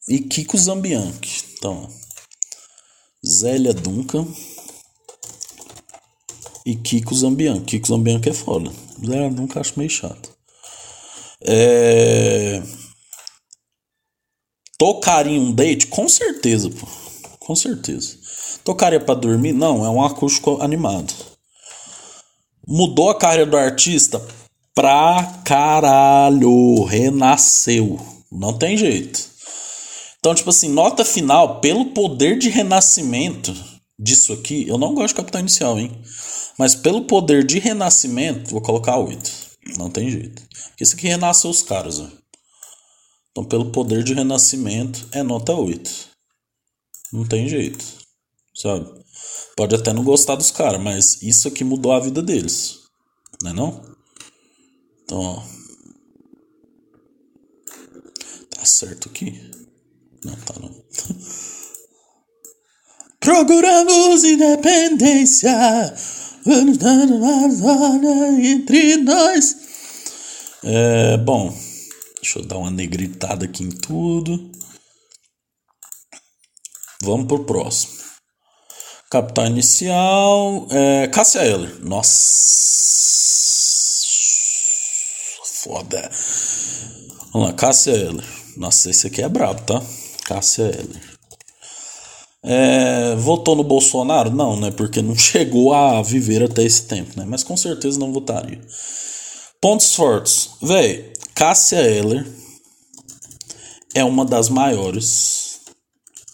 e 0.10 0.18
Kiko 0.18 0.58
Zambianchi. 0.58 1.44
Então, 1.54 1.88
Zélia 3.24 3.76
Duncan 3.76 4.26
e 6.66 6.76
Kiko 6.76 7.14
Zambianchi. 7.14 7.78
Kiko 7.78 7.90
Zambianchi 7.90 8.30
é 8.30 8.34
foda. 8.34 8.72
Zélia 9.06 9.30
Duncan 9.30 9.60
acho 9.60 9.78
meio 9.78 9.92
chato. 9.92 10.36
É... 11.44 12.64
Tocaria 14.80 15.40
um 15.40 15.52
date? 15.52 15.86
Com 15.86 16.10
certeza, 16.10 16.68
pô. 16.72 17.01
Com 17.42 17.56
certeza. 17.56 18.18
Tocaria 18.64 19.00
para 19.00 19.20
dormir? 19.20 19.52
Não, 19.52 19.84
é 19.84 19.90
um 19.90 20.04
acústico 20.04 20.62
animado. 20.62 21.12
Mudou 22.68 23.10
a 23.10 23.18
carreira 23.18 23.48
do 23.50 23.58
artista 23.58 24.24
pra 24.76 25.42
caralho. 25.44 26.84
Renasceu. 26.84 28.00
Não 28.32 28.54
tem 28.54 28.78
jeito. 28.78 29.28
Então, 30.20 30.36
tipo 30.36 30.52
assim, 30.52 30.70
nota 30.70 31.04
final, 31.04 31.60
pelo 31.60 31.88
poder 31.88 32.38
de 32.38 32.48
renascimento 32.48 33.52
disso 34.00 34.34
aqui, 34.34 34.68
eu 34.68 34.78
não 34.78 34.94
gosto 34.94 35.10
de 35.10 35.16
capital 35.16 35.42
inicial, 35.42 35.80
hein? 35.80 36.00
Mas 36.60 36.76
pelo 36.76 37.06
poder 37.06 37.44
de 37.44 37.58
renascimento, 37.58 38.52
vou 38.52 38.62
colocar 38.62 38.98
8. 38.98 39.32
Não 39.80 39.90
tem 39.90 40.12
jeito. 40.12 40.44
Isso 40.80 40.96
aqui 40.96 41.08
renasceu 41.08 41.50
os 41.50 41.64
caras, 41.64 42.00
ó. 42.00 42.08
Então, 43.32 43.44
pelo 43.44 43.72
poder 43.72 44.04
de 44.04 44.14
renascimento, 44.14 45.08
é 45.12 45.24
nota 45.24 45.54
8. 45.54 46.11
Não 47.12 47.26
tem 47.26 47.48
jeito. 47.48 47.86
Sabe? 48.54 48.90
Pode 49.56 49.76
até 49.76 49.94
não 49.94 50.04
gostar 50.04 50.36
dos 50.36 50.52
caras, 50.52 50.82
mas 50.82 51.22
isso 51.22 51.48
aqui 51.48 51.64
mudou 51.64 51.92
a 51.92 52.00
vida 52.00 52.22
deles. 52.22 52.80
Não 53.42 53.52
é 53.52 53.54
não? 53.54 53.82
Então, 55.04 55.20
ó. 55.20 55.44
Tá 58.56 58.66
certo 58.66 59.10
aqui? 59.10 59.42
Não, 60.24 60.36
tá 60.36 60.54
não. 60.60 60.70
Procuramos 63.20 64.24
independência 64.24 65.52
entre 68.44 68.98
nós. 68.98 69.56
É, 70.64 71.18
bom, 71.18 71.56
deixa 72.22 72.40
eu 72.40 72.46
dar 72.46 72.58
uma 72.58 72.72
negritada 72.72 73.46
aqui 73.46 73.64
em 73.64 73.70
tudo. 73.70 74.52
Vamos 77.02 77.28
pro 77.28 77.44
próximo. 77.44 77.94
Capital 79.10 79.48
inicial. 79.48 80.68
É, 80.70 81.08
Cássia 81.08 81.40
Eller. 81.44 81.84
Nossa. 81.84 82.12
Foda. 85.64 86.10
Vamos 87.34 87.48
lá, 87.50 87.54
Cássia 87.54 87.92
Eller. 87.92 88.26
Nossa, 88.56 88.90
esse 88.90 89.08
aqui 89.08 89.22
é 89.22 89.28
brabo, 89.28 89.62
tá? 89.64 89.82
Cássia 90.26 90.64
Eller. 90.64 91.02
É, 92.44 93.16
votou 93.16 93.56
no 93.56 93.64
Bolsonaro? 93.64 94.32
Não, 94.32 94.60
né? 94.60 94.72
Porque 94.72 95.02
não 95.02 95.16
chegou 95.18 95.74
a 95.74 96.02
viver 96.02 96.44
até 96.44 96.64
esse 96.64 96.84
tempo, 96.84 97.20
né? 97.20 97.26
Mas 97.28 97.44
com 97.44 97.58
certeza 97.58 98.00
não 98.00 98.14
votaria. 98.14 98.62
Pontos 99.60 99.94
fortes. 99.94 100.52
Véi, 100.62 101.14
Cássia 101.34 101.82
Eller 101.82 102.26
é 103.94 104.04
uma 104.04 104.24
das 104.24 104.50
maiores 104.50 105.41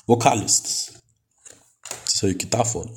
vocalistas. 0.08 0.92
Isso 2.08 2.26
aí 2.26 2.34
que 2.34 2.46
tá 2.46 2.64
foda. 2.64 2.92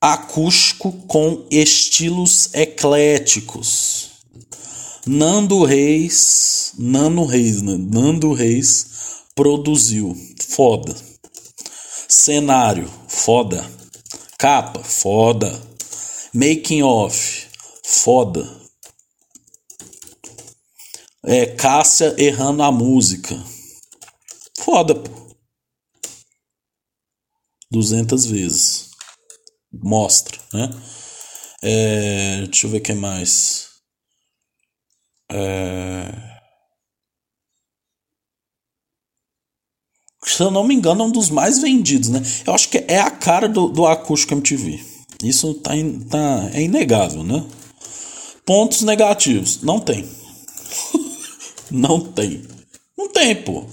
Acústico 0.00 0.92
com 1.06 1.46
estilos 1.50 2.52
ecléticos. 2.54 4.10
Nando 5.06 5.64
Reis, 5.64 6.72
Nando 6.78 7.24
Reis, 7.24 7.60
né? 7.60 7.76
Nando 7.78 8.32
Reis 8.32 8.86
produziu. 9.34 10.16
Foda. 10.48 10.94
Cenário, 12.08 12.90
foda. 13.08 13.68
Capa, 14.38 14.82
foda. 14.82 15.62
Making 16.32 16.82
off, 16.82 17.46
foda. 17.84 18.48
É, 21.24 21.46
Cássia 21.46 22.14
errando 22.18 22.62
a 22.62 22.72
música. 22.72 23.40
Foda, 24.58 24.94
pô. 24.94 25.23
200 27.74 28.26
vezes. 28.26 28.90
Mostra, 29.72 30.38
né? 30.52 30.70
É, 31.62 32.42
deixa 32.46 32.66
eu 32.66 32.70
ver 32.70 32.78
o 32.78 32.80
que 32.80 32.94
mais. 32.94 33.68
É... 35.30 36.34
Se 40.24 40.42
eu 40.42 40.50
não 40.50 40.64
me 40.64 40.74
engano, 40.74 41.02
é 41.02 41.06
um 41.06 41.10
dos 41.10 41.28
mais 41.30 41.58
vendidos, 41.58 42.08
né? 42.08 42.22
Eu 42.46 42.54
acho 42.54 42.68
que 42.68 42.78
é 42.88 43.00
a 43.00 43.10
cara 43.10 43.48
do, 43.48 43.68
do 43.68 43.86
acústico 43.86 44.34
MTV. 44.34 44.80
Isso 45.22 45.54
tá, 45.54 45.76
in, 45.76 46.00
tá, 46.00 46.50
é 46.52 46.62
inegável, 46.62 47.24
né? 47.24 47.44
Pontos 48.46 48.82
negativos. 48.82 49.62
Não 49.62 49.80
tem. 49.80 50.08
não 51.70 52.00
tem. 52.00 52.44
Não 52.96 53.08
tem, 53.08 53.34
pô. 53.42 53.64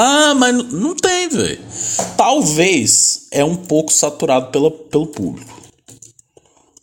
Ah, 0.00 0.32
mas 0.32 0.54
não 0.54 0.94
tem, 0.94 1.28
velho. 1.28 1.60
Talvez 2.16 3.26
é 3.32 3.42
um 3.42 3.56
pouco 3.56 3.92
saturado 3.92 4.52
pela, 4.52 4.70
pelo 4.70 5.08
público. 5.08 5.60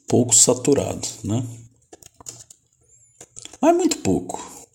Pouco 0.05 0.35
saturado, 0.35 1.07
né? 1.23 1.41
Mas 3.61 3.73
muito 3.73 3.99
pouco. 3.99 4.67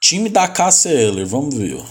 Time 0.00 0.30
da 0.30 0.48
Cássia 0.48 0.88
Eller, 0.88 1.26
vamos 1.26 1.54
ver. 1.54 1.84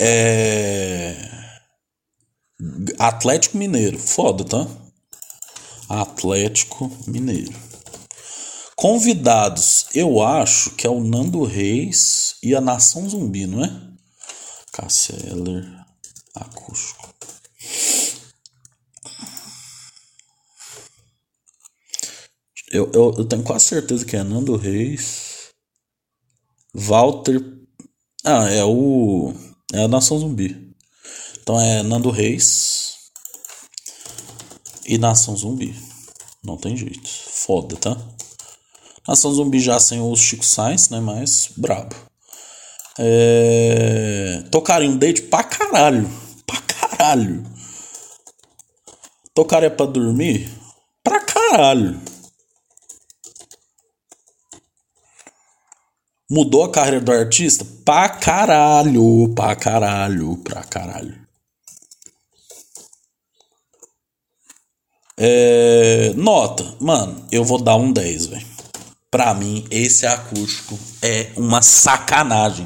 É. 0.00 1.16
Atlético 2.98 3.56
Mineiro. 3.56 4.00
Foda, 4.00 4.44
tá? 4.44 4.66
Atlético 5.88 6.90
Mineiro. 7.06 7.63
Convidados, 8.84 9.86
eu 9.94 10.22
acho 10.22 10.72
que 10.72 10.86
é 10.86 10.90
o 10.90 11.02
Nando 11.02 11.42
Reis 11.42 12.36
e 12.42 12.54
a 12.54 12.60
Nação 12.60 13.08
Zumbi, 13.08 13.46
não 13.46 13.64
é? 13.64 13.90
Cássia 14.72 15.16
Eller, 15.26 15.64
acústico. 16.34 17.14
Eu, 22.70 22.92
eu, 22.92 23.14
eu, 23.16 23.24
tenho 23.24 23.42
quase 23.42 23.64
certeza 23.64 24.04
que 24.04 24.16
é 24.16 24.22
Nando 24.22 24.54
Reis, 24.54 25.48
Walter. 26.74 27.40
Ah, 28.22 28.50
é 28.50 28.62
o. 28.64 29.32
É 29.72 29.84
a 29.84 29.88
Nação 29.88 30.18
Zumbi. 30.18 30.76
Então 31.40 31.58
é 31.58 31.82
Nando 31.82 32.10
Reis 32.10 32.96
e 34.84 34.98
Nação 34.98 35.34
Zumbi. 35.34 35.74
Não 36.44 36.58
tem 36.58 36.76
jeito. 36.76 37.08
Foda, 37.08 37.76
tá? 37.76 38.13
Nação 39.06 39.32
Zumbi 39.32 39.60
já 39.60 39.78
sem 39.78 40.00
o 40.00 40.14
Chico 40.16 40.44
Sainz, 40.44 40.88
né? 40.88 41.00
Mas 41.00 41.50
brabo. 41.56 41.94
É... 42.98 44.42
Tocaria 44.50 44.88
um 44.88 44.96
date 44.96 45.22
pra 45.22 45.42
caralho. 45.44 46.10
Pra 46.46 46.60
caralho. 46.62 47.44
Tocaria 49.34 49.70
pra 49.70 49.86
dormir? 49.86 50.50
Pra 51.02 51.20
caralho. 51.20 52.00
Mudou 56.30 56.64
a 56.64 56.70
carreira 56.70 57.00
do 57.00 57.12
artista? 57.12 57.66
Pra 57.84 58.08
caralho, 58.08 59.32
pra 59.34 59.54
caralho, 59.54 60.36
pra 60.38 60.64
caralho. 60.64 61.22
É, 65.16 66.12
nota, 66.16 66.76
mano, 66.80 67.24
eu 67.30 67.44
vou 67.44 67.62
dar 67.62 67.76
um 67.76 67.92
10, 67.92 68.26
velho. 68.26 68.53
Pra 69.14 69.32
mim, 69.32 69.64
esse 69.70 70.04
acústico 70.06 70.76
é 71.00 71.30
uma 71.36 71.62
sacanagem. 71.62 72.64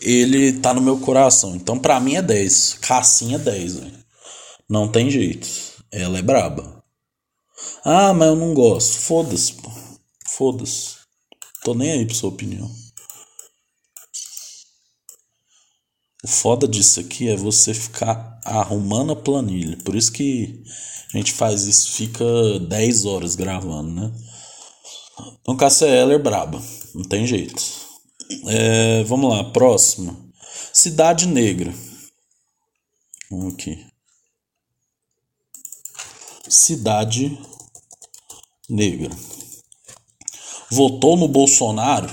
Ele 0.00 0.54
tá 0.54 0.72
no 0.72 0.80
meu 0.80 0.98
coração. 0.98 1.54
Então, 1.54 1.78
pra 1.78 2.00
mim 2.00 2.14
é 2.14 2.22
10. 2.22 2.78
Cassinha 2.80 3.36
é 3.36 3.38
10, 3.38 3.74
velho. 3.74 4.04
Não 4.66 4.88
tem 4.88 5.10
jeito. 5.10 5.46
Ela 5.92 6.20
é 6.20 6.22
braba. 6.22 6.82
Ah, 7.84 8.14
mas 8.14 8.28
eu 8.28 8.36
não 8.36 8.54
gosto. 8.54 8.98
Foda-se, 8.98 9.52
pô. 9.52 9.70
Foda-se. 10.26 10.94
Tô 11.62 11.74
nem 11.74 11.90
aí 11.90 12.06
pra 12.06 12.14
sua 12.14 12.30
opinião. 12.30 12.70
O 16.24 16.28
foda 16.28 16.66
disso 16.66 16.98
aqui 16.98 17.28
é 17.28 17.36
você 17.36 17.74
ficar 17.74 18.40
arrumando 18.42 19.12
a 19.12 19.16
planilha. 19.16 19.76
Por 19.84 19.94
isso 19.94 20.12
que 20.12 20.62
a 21.12 21.18
gente 21.18 21.34
faz 21.34 21.66
isso, 21.66 21.92
fica 21.92 22.24
10 22.58 23.04
horas 23.04 23.34
gravando, 23.34 23.90
né? 23.90 24.27
Então, 25.40 25.56
Cassia 25.56 25.88
Eller 25.88 26.22
braba. 26.22 26.62
Não 26.94 27.04
tem 27.04 27.26
jeito. 27.26 27.62
É, 28.46 29.02
vamos 29.04 29.30
lá, 29.30 29.44
próximo. 29.44 30.30
Cidade 30.72 31.26
Negra. 31.26 31.72
Vamos 33.30 33.54
aqui. 33.54 33.86
Cidade 36.48 37.38
Negra. 38.68 39.14
Votou 40.70 41.16
no 41.16 41.26
Bolsonaro? 41.26 42.08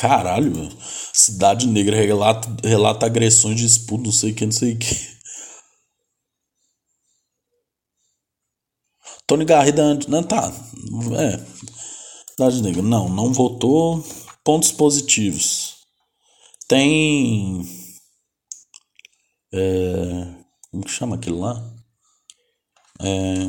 Caralho, 0.00 0.50
velho. 0.50 0.78
Cidade 1.12 1.66
Negra 1.66 1.94
relata, 1.94 2.48
relata 2.66 3.04
agressões 3.04 3.56
de 3.56 3.66
disputa, 3.66 4.04
não 4.04 4.12
sei 4.12 4.32
o 4.32 4.34
que, 4.34 4.46
não 4.46 4.52
sei 4.52 4.72
o 4.72 4.78
que. 4.78 5.20
Tony 9.26 9.44
Garrido 9.44 9.82
não 10.08 10.22
tá. 10.22 10.50
É. 11.18 12.30
Cidade 12.30 12.62
Negra, 12.62 12.80
não, 12.80 13.10
não 13.10 13.30
votou. 13.30 14.02
Pontos 14.42 14.72
positivos. 14.72 15.76
Tem. 16.66 17.62
É, 19.52 20.34
como 20.70 20.82
que 20.82 20.90
chama 20.90 21.16
aquilo 21.16 21.40
lá? 21.40 21.62
É. 23.02 23.44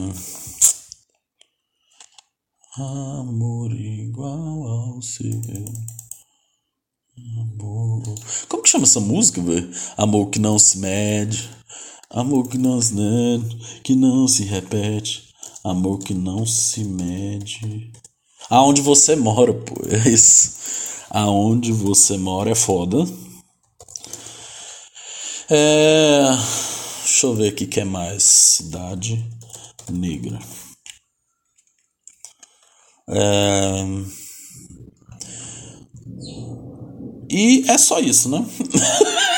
Amor 2.77 3.71
igual 3.71 4.67
ao 4.67 5.01
seu. 5.01 5.31
Amor. 7.39 8.03
Como 8.47 8.63
que 8.63 8.69
chama 8.69 8.85
essa 8.85 8.99
música, 8.99 9.41
velho? 9.41 9.69
Amor 9.97 10.29
que 10.29 10.39
não 10.39 10.57
se 10.57 10.77
mede. 10.77 11.49
Amor 12.09 12.47
que 12.47 12.57
não 12.57 12.81
se 12.81 12.93
mede. 12.93 13.81
Que 13.83 13.95
não 13.95 14.27
se 14.27 14.43
repete. 14.43 15.29
Amor 15.63 15.99
que 15.99 16.13
não 16.13 16.45
se 16.45 16.83
mede. 16.83 17.91
Aonde 18.49 18.81
você 18.81 19.15
mora, 19.15 19.53
pô. 19.53 19.75
É 19.87 20.09
isso. 20.09 20.59
Aonde 21.09 21.71
você 21.71 22.17
mora 22.17 22.51
é 22.51 22.55
foda. 22.55 22.97
É. 25.49 26.21
Deixa 27.03 27.27
eu 27.27 27.35
ver 27.35 27.49
aqui 27.49 27.67
que 27.67 27.79
é 27.79 27.85
mais. 27.85 28.23
Cidade 28.23 29.23
Negra. 29.89 30.39
É. 33.07 34.20
E 37.33 37.63
é 37.69 37.77
só 37.77 37.97
isso, 37.99 38.27
né? 38.27 38.45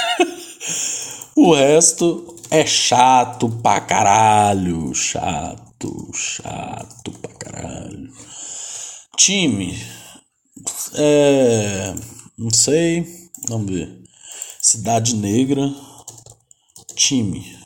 o 1.37 1.53
resto 1.53 2.35
é 2.49 2.65
chato 2.65 3.47
pra 3.61 3.79
caralho. 3.81 4.91
Chato, 4.95 6.09
chato 6.11 7.11
pra 7.21 7.31
caralho. 7.35 8.11
Time. 9.15 9.77
É. 10.95 11.93
Não 12.35 12.49
sei. 12.49 13.29
Vamos 13.47 13.71
ver. 13.71 14.03
Cidade 14.59 15.15
Negra. 15.15 15.71
Time. 16.95 17.59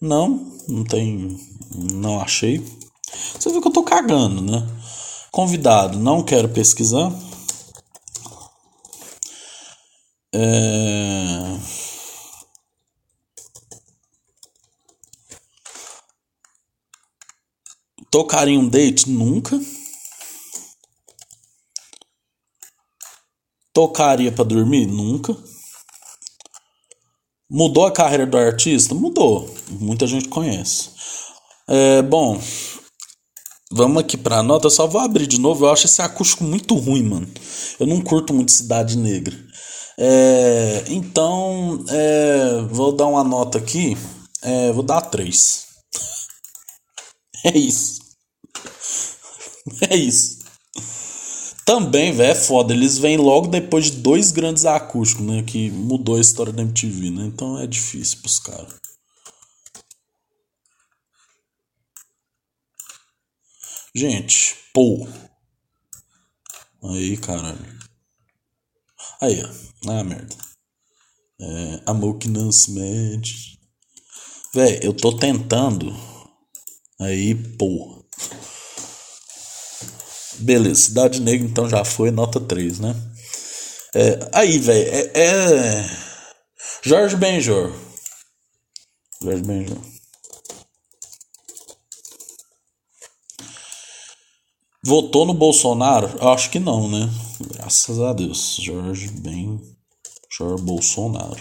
Não, 0.00 0.56
não 0.66 0.82
tem. 0.82 1.38
Não 1.92 2.22
achei. 2.22 2.77
Você 3.38 3.50
viu 3.50 3.60
que 3.60 3.68
eu 3.68 3.72
tô 3.72 3.82
cagando, 3.82 4.42
né? 4.42 4.66
Convidado, 5.30 5.98
não 5.98 6.22
quero 6.22 6.48
pesquisar. 6.48 7.12
É... 10.34 11.58
Tocar 18.10 18.48
em 18.48 18.58
um 18.58 18.68
date? 18.68 19.08
Nunca. 19.10 19.60
Tocaria 23.72 24.32
para 24.32 24.44
dormir? 24.44 24.86
Nunca. 24.86 25.36
Mudou 27.50 27.86
a 27.86 27.92
carreira 27.92 28.26
do 28.26 28.36
artista? 28.36 28.94
Mudou. 28.94 29.48
Muita 29.70 30.06
gente 30.06 30.28
conhece. 30.28 30.90
É, 31.68 32.02
bom, 32.02 32.40
Vamos 33.70 34.02
aqui 34.02 34.16
pra 34.16 34.42
nota, 34.42 34.66
eu 34.66 34.70
só 34.70 34.86
vou 34.86 35.00
abrir 35.00 35.26
de 35.26 35.38
novo. 35.38 35.66
Eu 35.66 35.70
acho 35.70 35.86
esse 35.86 36.00
acústico 36.00 36.42
muito 36.42 36.74
ruim, 36.74 37.02
mano. 37.02 37.28
Eu 37.78 37.86
não 37.86 38.00
curto 38.00 38.32
muito 38.32 38.50
Cidade 38.50 38.96
Negra. 38.96 39.36
É, 39.98 40.84
então, 40.88 41.84
é, 41.88 42.62
vou 42.70 42.92
dar 42.92 43.06
uma 43.06 43.22
nota 43.22 43.58
aqui. 43.58 43.96
É, 44.42 44.72
vou 44.72 44.82
dar 44.82 45.02
3. 45.02 45.66
É 47.44 47.56
isso. 47.56 47.98
É 49.90 49.94
isso. 49.94 50.38
Também, 51.64 52.12
velho, 52.12 52.32
é 52.32 52.34
foda. 52.34 52.72
Eles 52.72 52.96
vêm 52.96 53.18
logo 53.18 53.46
depois 53.48 53.90
de 53.90 53.98
dois 53.98 54.32
grandes 54.32 54.64
acústicos, 54.64 55.26
né? 55.26 55.42
Que 55.46 55.70
mudou 55.70 56.16
a 56.16 56.20
história 56.20 56.52
da 56.52 56.62
MTV, 56.62 57.10
né? 57.10 57.26
Então 57.26 57.58
é 57.58 57.66
difícil 57.66 58.20
pros 58.22 58.38
caras. 58.38 58.74
Gente, 63.98 64.54
pô. 64.72 65.08
Aí, 66.84 67.16
caralho. 67.16 67.78
Aí, 69.20 69.42
ó. 69.42 69.90
Ah, 69.90 70.04
merda. 70.04 70.36
É, 71.40 71.80
amor 71.84 72.16
que 72.16 72.28
não 72.28 72.52
se 72.52 72.70
mede. 72.70 73.58
Véi, 74.54 74.78
eu 74.82 74.94
tô 74.94 75.18
tentando. 75.18 75.92
Aí, 77.00 77.34
pô. 77.34 78.04
Beleza, 80.38 80.80
Cidade 80.80 81.20
Negra 81.20 81.48
então 81.48 81.68
já 81.68 81.84
foi, 81.84 82.12
nota 82.12 82.38
3, 82.38 82.78
né? 82.78 82.94
É, 83.96 84.30
aí, 84.32 84.60
velho, 84.60 84.90
é, 84.94 85.22
é. 85.24 85.90
Jorge 86.84 87.16
Benjor. 87.16 87.74
Jorge 89.20 89.42
Benjor. 89.42 89.97
Votou 94.88 95.26
no 95.26 95.34
Bolsonaro? 95.34 96.08
Acho 96.30 96.48
que 96.48 96.58
não, 96.58 96.88
né? 96.88 97.10
Graças 97.38 98.00
a 98.00 98.14
Deus. 98.14 98.56
Jorge 98.58 99.10
bem. 99.10 99.60
Jorge 100.32 100.64
Bolsonaro. 100.64 101.36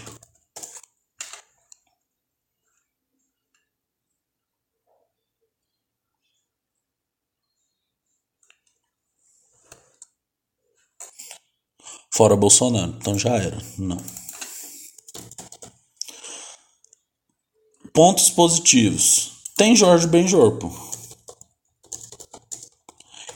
Fora 12.13 12.35
Bolsonaro. 12.35 12.93
Então 12.97 13.17
já 13.17 13.37
era. 13.37 13.57
Não. 13.77 14.03
Pontos 17.93 18.29
positivos. 18.29 19.37
Tem 19.55 19.73
Jorge 19.73 20.05
Benjor. 20.05 20.59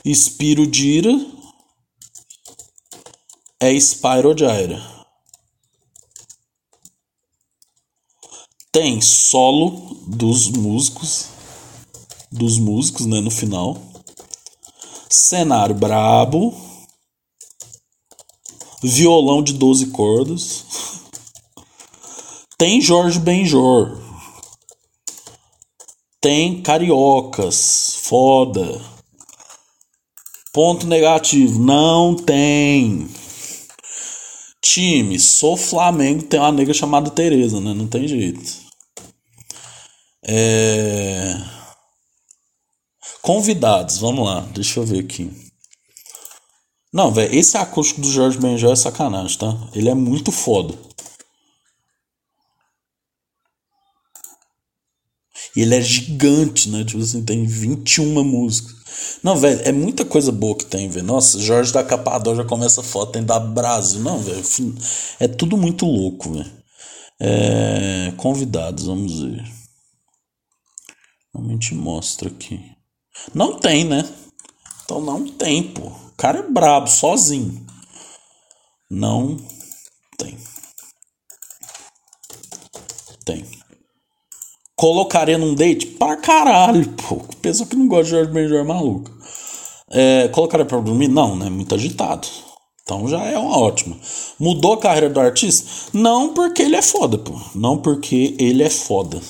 Spirodira 0.04 1.12
é 3.60 3.72
Spirogyra. 3.78 4.82
Tem 8.72 9.00
solo 9.00 9.70
dos 10.08 10.48
músicos. 10.48 11.28
Dos 12.32 12.58
músicos, 12.58 13.06
né? 13.06 13.20
No 13.20 13.30
final. 13.30 13.80
Cenário 15.08 15.74
brabo. 15.74 16.52
Violão 18.82 19.40
de 19.40 19.52
12 19.52 19.92
cordas. 19.92 20.64
Tem 22.58 22.80
Jorge 22.80 23.20
Benjor. 23.20 24.00
Tem 26.20 26.60
Cariocas. 26.60 28.00
Foda. 28.02 28.91
Ponto 30.52 30.86
negativo. 30.86 31.58
Não 31.58 32.14
tem. 32.14 33.08
Time. 34.62 35.18
Sou 35.18 35.56
Flamengo. 35.56 36.22
Tem 36.22 36.38
uma 36.38 36.52
nega 36.52 36.74
chamada 36.74 37.10
Tereza, 37.10 37.60
né? 37.60 37.72
Não 37.72 37.86
tem 37.86 38.06
jeito. 38.06 38.42
É... 40.24 41.34
Convidados. 43.22 43.98
Vamos 43.98 44.24
lá. 44.26 44.40
Deixa 44.52 44.80
eu 44.80 44.84
ver 44.84 45.00
aqui. 45.00 45.30
Não, 46.92 47.10
velho. 47.10 47.34
Esse 47.34 47.56
acústico 47.56 48.02
do 48.02 48.10
Jorge 48.10 48.38
Benjor 48.38 48.72
é 48.72 48.76
sacanagem, 48.76 49.38
tá? 49.38 49.56
Ele 49.74 49.88
é 49.88 49.94
muito 49.94 50.30
foda. 50.30 50.74
E 55.56 55.62
ele 55.62 55.74
é 55.74 55.80
gigante, 55.80 56.68
né? 56.70 56.84
Tipo 56.84 57.02
assim, 57.02 57.24
tem 57.24 57.44
21 57.44 58.24
músicas. 58.24 58.74
Não, 59.22 59.36
velho, 59.36 59.60
é 59.64 59.72
muita 59.72 60.04
coisa 60.04 60.32
boa 60.32 60.56
que 60.56 60.66
tem, 60.66 60.88
velho. 60.88 61.06
Nossa, 61.06 61.38
Jorge 61.40 61.72
da 61.72 61.84
Capador 61.84 62.36
já 62.36 62.44
começa 62.44 62.82
foto, 62.82 63.12
tem 63.12 63.24
da 63.24 63.38
Brasil. 63.38 64.00
Não, 64.00 64.18
velho. 64.18 64.42
É 65.20 65.28
tudo 65.28 65.56
muito 65.56 65.86
louco, 65.86 66.32
velho. 66.32 66.50
É... 67.20 68.12
Convidados, 68.16 68.86
vamos 68.86 69.20
ver. 69.20 69.44
Realmente 71.34 71.74
mostra 71.74 72.28
aqui. 72.28 72.60
Não 73.34 73.58
tem, 73.58 73.84
né? 73.84 74.08
Então 74.84 75.00
não 75.00 75.26
tem, 75.28 75.62
pô. 75.62 75.88
O 75.88 76.12
cara 76.16 76.40
é 76.40 76.50
brabo, 76.50 76.88
sozinho. 76.88 77.64
Não 78.90 79.36
tem. 80.18 80.36
Tem. 83.24 83.46
Colocaria 84.82 85.38
num 85.38 85.54
date? 85.54 85.86
Pra 85.86 86.16
caralho, 86.16 86.88
pô. 86.94 87.18
Pessoa 87.40 87.68
que 87.68 87.76
não 87.76 87.86
gosta 87.86 88.02
de 88.02 88.10
Jorge 88.10 88.32
Benjor 88.32 88.58
é 88.58 88.64
maluco. 88.64 89.12
É, 89.88 90.26
colocaria 90.26 90.66
pra 90.66 90.80
dormir? 90.80 91.06
Não, 91.06 91.36
né? 91.36 91.48
Muito 91.48 91.72
agitado. 91.72 92.26
Então 92.82 93.06
já 93.06 93.22
é 93.22 93.38
uma 93.38 93.60
ótima. 93.60 93.96
Mudou 94.40 94.72
a 94.72 94.80
carreira 94.80 95.08
do 95.08 95.20
artista? 95.20 95.70
Não 95.92 96.34
porque 96.34 96.62
ele 96.62 96.74
é 96.74 96.82
foda, 96.82 97.16
pô. 97.16 97.32
Não 97.54 97.78
porque 97.78 98.34
ele 98.40 98.64
é 98.64 98.68
foda. 98.68 99.22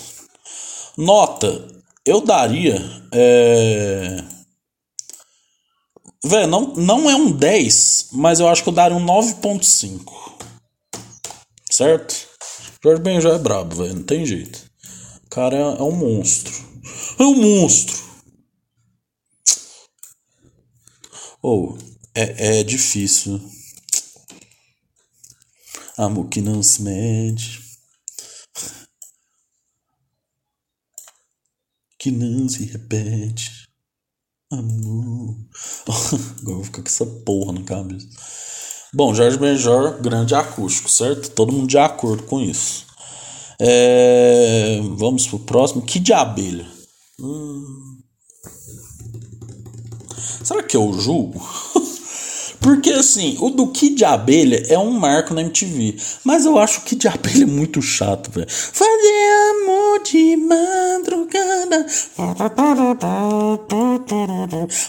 Nota, 0.97 1.69
eu 2.07 2.23
daria. 2.23 2.83
É... 3.13 4.25
Não, 6.49 6.73
não 6.77 7.11
é 7.11 7.15
um 7.15 7.31
10, 7.31 8.09
mas 8.13 8.41
eu 8.41 8.49
acho 8.49 8.63
que 8.63 8.71
eu 8.71 8.73
daria 8.73 8.97
um 8.97 9.05
9.5. 9.05 10.01
Certo? 11.71 12.27
Jorge 12.83 13.03
Benjor 13.03 13.35
é 13.35 13.39
brabo, 13.39 13.77
velho. 13.77 13.97
Não 13.97 14.03
tem 14.03 14.25
jeito 14.25 14.72
cara 15.33 15.57
é 15.57 15.83
um 15.83 15.93
monstro. 15.93 16.53
É 17.19 17.23
um 17.23 17.35
monstro. 17.35 17.97
Ou, 21.41 21.73
oh, 21.73 21.79
é, 22.15 22.61
é 22.61 22.63
difícil. 22.63 23.41
Amor 25.97 26.29
que 26.29 26.43
não 26.43 26.63
se 26.63 26.83
mede. 26.83 27.61
Que 31.99 32.11
não 32.11 32.47
se 32.49 32.67
repete. 32.67 33.69
Amor. 34.51 35.35
Agora 36.43 36.57
vou 36.57 36.65
ficar 36.65 36.83
com 36.83 36.89
essa 36.89 37.07
porra 37.07 37.55
na 37.55 37.65
cabeça. 37.65 38.07
Bom, 38.93 39.15
Jorge 39.15 39.39
Benjor, 39.39 40.03
grande 40.03 40.35
acústico, 40.35 40.91
certo? 40.91 41.31
Todo 41.31 41.53
mundo 41.53 41.69
de 41.69 41.79
acordo 41.79 42.25
com 42.25 42.39
isso. 42.39 42.92
É, 43.65 44.81
vamos 44.97 45.27
pro 45.29 45.39
próximo. 45.39 45.83
Que 45.83 46.01
de 46.01 46.13
abelha? 46.13 46.67
Hum. 47.21 47.99
Será 50.43 50.63
que 50.65 50.77
eu 50.77 50.93
julgo? 50.95 51.41
Porque 52.61 52.91
assim, 52.91 53.37
o 53.41 53.51
do 53.51 53.67
Kid 53.69 53.97
de 53.97 54.05
Abelha 54.05 54.65
é 54.69 54.79
um 54.79 54.93
marco 54.93 55.35
na 55.35 55.41
MTV. 55.41 55.97
Mas 56.23 56.47
eu 56.47 56.57
acho 56.59 56.79
o 56.79 56.83
Kid 56.83 57.01
de 57.01 57.09
Abelha 57.09 57.43
é 57.43 57.47
muito 57.47 57.83
chato, 57.83 58.31
velho. 58.31 58.47
Fazer 58.49 59.63
amor 59.63 60.03
de 60.05 60.37
madrugada. 60.37 61.87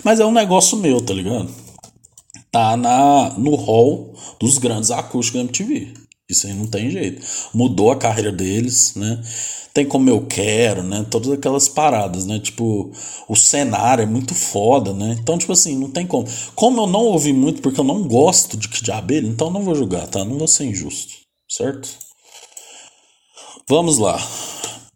Mas 0.03 0.19
é 0.19 0.26
um 0.26 0.32
negócio 0.32 0.78
meu, 0.78 1.01
tá 1.01 1.15
ligado? 1.15 1.49
Tá 2.51 2.78
na, 2.78 3.34
no 3.38 3.55
hall 3.55 4.13
dos 4.39 4.59
grandes 4.59 4.91
acústicos 4.91 5.41
da 5.41 5.45
MTV. 5.45 6.02
Isso 6.34 6.47
aí 6.47 6.53
não 6.53 6.67
tem 6.67 6.89
jeito. 6.89 7.25
Mudou 7.53 7.91
a 7.91 7.95
carreira 7.95 8.31
deles, 8.31 8.93
né? 8.95 9.21
Tem 9.73 9.86
como 9.86 10.09
eu 10.09 10.25
quero, 10.27 10.84
né? 10.84 11.05
Todas 11.09 11.31
aquelas 11.31 11.67
paradas, 11.67 12.25
né? 12.25 12.39
Tipo, 12.39 12.91
o 13.27 13.36
cenário 13.36 14.03
é 14.03 14.05
muito 14.05 14.36
foda, 14.36 14.93
né? 14.93 15.15
Então, 15.19 15.38
tipo 15.38 15.51
assim, 15.51 15.77
não 15.77 15.89
tem 15.89 16.05
como. 16.05 16.27
Como 16.53 16.81
eu 16.81 16.88
não 16.88 17.05
ouvi 17.05 17.34
muito 17.34 17.61
porque 17.61 17.79
eu 17.79 17.84
não 17.84 18.03
gosto 18.07 18.55
de, 18.55 18.67
de 18.67 18.91
abelha, 18.91 19.27
então 19.27 19.47
eu 19.47 19.53
não 19.53 19.63
vou 19.63 19.73
julgar, 19.73 20.07
tá? 20.07 20.23
Não 20.23 20.38
vou 20.38 20.47
ser 20.47 20.65
injusto, 20.65 21.13
certo? 21.49 21.89
Vamos 23.67 23.97
lá. 23.97 24.19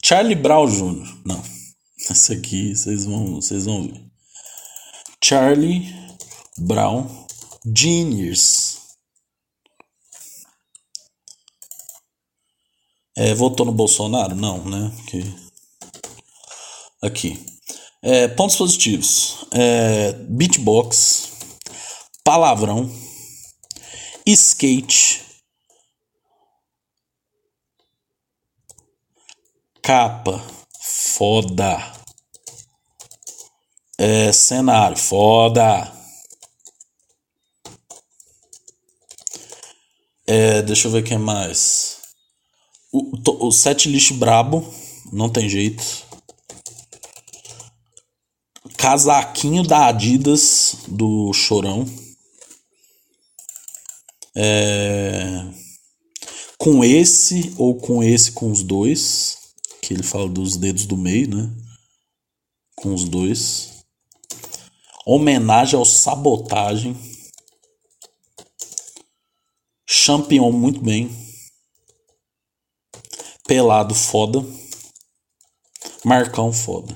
Charlie 0.04 0.36
Brown 0.36 0.68
Jr. 0.68 1.18
Não. 1.26 1.42
Esse 2.12 2.34
aqui 2.34 2.76
vocês 2.76 3.06
vão, 3.06 3.36
vocês 3.36 3.66
vão 3.66 3.84
ver. 3.84 4.02
Charlie 5.24 5.92
Brown 6.58 7.08
Jr. 7.66 8.36
É, 13.20 13.34
votou 13.34 13.66
no 13.66 13.72
Bolsonaro? 13.72 14.36
Não, 14.36 14.64
né? 14.64 14.92
Aqui. 17.02 17.44
É, 18.04 18.28
pontos 18.28 18.56
positivos: 18.56 19.44
é, 19.52 20.14
beatbox, 20.14 21.32
palavrão, 22.24 22.88
skate, 24.24 25.26
capa, 29.82 30.40
foda. 30.80 31.94
É, 33.98 34.32
cenário, 34.32 34.96
foda. 34.96 35.92
É, 40.28 40.62
deixa 40.62 40.88
eu 40.88 40.92
ver 40.92 41.04
quem 41.04 41.18
mais. 41.18 41.87
O, 42.98 43.48
o 43.48 43.52
set 43.52 43.88
list 43.88 44.14
brabo, 44.14 44.66
não 45.12 45.30
tem 45.30 45.48
jeito. 45.48 45.84
Casaquinho 48.78 49.64
da 49.64 49.88
Adidas 49.88 50.78
do 50.88 51.32
Chorão. 51.34 51.86
É... 54.36 55.46
Com 56.58 56.84
esse 56.84 57.54
ou 57.58 57.76
com 57.76 58.02
esse 58.04 58.32
com 58.32 58.52
os 58.52 58.64
dois. 58.64 59.38
Que 59.82 59.94
ele 59.94 60.04
fala 60.04 60.28
dos 60.28 60.58
dedos 60.58 60.86
do 60.86 60.98
meio, 60.98 61.30
né? 61.36 61.52
Com 62.76 62.94
os 62.94 63.04
dois. 63.04 63.84
Homenagem 65.06 65.78
ao 65.78 65.86
Sabotagem. 65.86 66.96
Champion 69.86 70.52
muito 70.52 70.82
bem. 70.82 71.27
Pelado 73.48 73.96
foda. 73.96 74.46
Marcão 76.04 76.52
foda. 76.52 76.94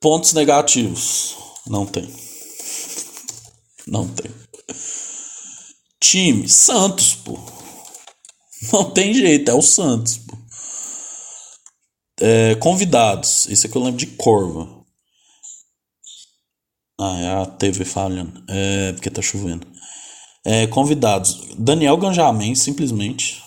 Pontos 0.00 0.32
negativos. 0.32 1.36
Não 1.68 1.86
tem. 1.86 2.12
Não 3.86 4.08
tem. 4.08 4.28
Time. 6.00 6.48
Santos, 6.48 7.14
pô. 7.14 7.38
Não 8.72 8.90
tem 8.90 9.14
jeito, 9.14 9.50
é 9.50 9.54
o 9.54 9.62
Santos, 9.62 10.18
pô. 10.18 10.36
É, 12.20 12.56
convidados. 12.56 13.46
Esse 13.48 13.66
aqui 13.66 13.76
eu 13.76 13.82
lembro 13.82 13.98
de 13.98 14.06
Corva. 14.08 14.84
Ah, 17.00 17.18
é 17.18 17.42
a 17.42 17.46
TV 17.46 17.84
falhando. 17.84 18.44
É 18.48 18.92
porque 18.92 19.08
tá 19.08 19.22
chovendo. 19.22 19.66
É, 20.44 20.66
convidados. 20.66 21.54
Daniel 21.56 21.96
Ganjamin, 21.96 22.54
simplesmente. 22.54 23.42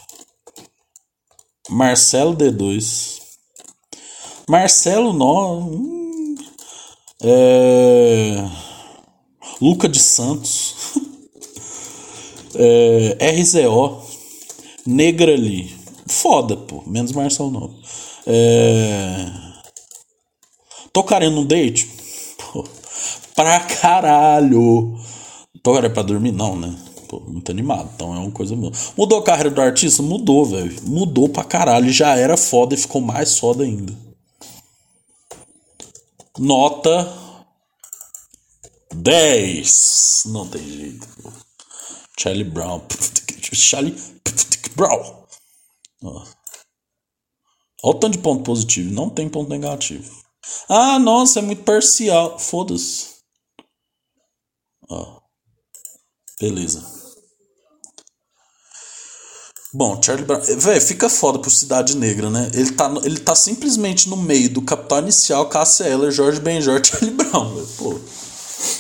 Marcelo 1.70 2.36
D2. 2.36 3.22
Marcelo 4.50 5.14
Nó. 5.14 5.60
Hum, 5.60 6.36
é, 7.22 8.50
Luca 9.62 9.88
de 9.88 10.00
Santos. 10.00 10.76
É, 12.56 13.32
RZO. 13.32 14.04
Negrali. 14.86 15.76
foda, 16.08 16.56
pô. 16.56 16.84
Menos 16.86 17.12
Marcelo 17.12 17.50
não. 17.50 17.76
É... 18.28 19.26
Tocaria 20.92 21.32
num 21.32 21.48
date? 21.48 21.90
Pô, 22.38 22.64
pra 23.36 23.60
caralho. 23.62 24.96
Tocaria 25.64 25.90
pra 25.90 26.04
dormir? 26.04 26.32
Não, 26.32 26.56
né? 26.56 26.76
Pô, 27.08 27.20
muito 27.20 27.52
animado. 27.52 27.90
Então 27.96 28.14
é 28.16 28.20
uma 28.20 28.32
coisa. 28.32 28.56
Mudou 28.98 29.20
a 29.20 29.24
carreira 29.24 29.50
do 29.50 29.62
artista? 29.62 30.02
Mudou, 30.02 30.46
velho. 30.46 30.76
Mudou 30.84 31.30
pra 31.30 31.44
caralho. 31.44 31.92
Já 31.92 32.16
era 32.16 32.38
foda 32.38 32.74
e 32.74 32.78
ficou 32.78 33.02
mais 33.02 33.38
foda 33.38 33.64
ainda. 33.64 33.94
Nota 36.38 37.14
10. 38.94 40.24
Não 40.28 40.48
tem 40.48 40.64
jeito. 40.64 41.08
Charlie 42.20 42.44
Brown. 42.44 42.82
Charlie 43.54 43.96
Brown. 44.76 45.26
Ó. 46.04 46.26
Olha 47.84 47.96
o 47.96 48.00
tanto 48.00 48.14
de 48.14 48.24
ponto 48.24 48.44
positivo. 48.44 48.94
Não 48.94 49.10
tem 49.10 49.28
ponto 49.28 49.50
negativo. 49.50 50.24
Ah, 50.70 50.98
nossa, 51.00 51.40
é 51.40 51.42
muito 51.42 51.64
parcial. 51.64 52.40
Foda-se. 52.40 53.14
Ó. 54.90 55.23
Beleza. 56.44 56.84
Bom, 59.74 59.98
Charlie 60.04 60.26
Brown. 60.26 60.42
Véi, 60.58 60.82
fica 60.82 61.10
foda 61.10 61.40
por 61.40 61.50
Cidade 61.50 61.96
Negra, 61.96 62.30
né? 62.30 62.52
Ele 62.54 62.72
tá, 62.72 62.94
ele 63.06 63.18
tá 63.18 63.34
simplesmente 63.34 64.10
no 64.10 64.18
meio 64.18 64.50
do 64.50 64.62
Capital 64.62 65.00
Inicial, 65.00 65.46
Cassia 65.48 65.86
Eller, 65.88 66.12
Jorge 66.12 66.42
Benjor 66.42 66.82
e 66.82 66.84
Charlie 66.86 67.12
Brown, 67.12 67.56
véio. 67.56 67.68
Pô. 67.78 67.96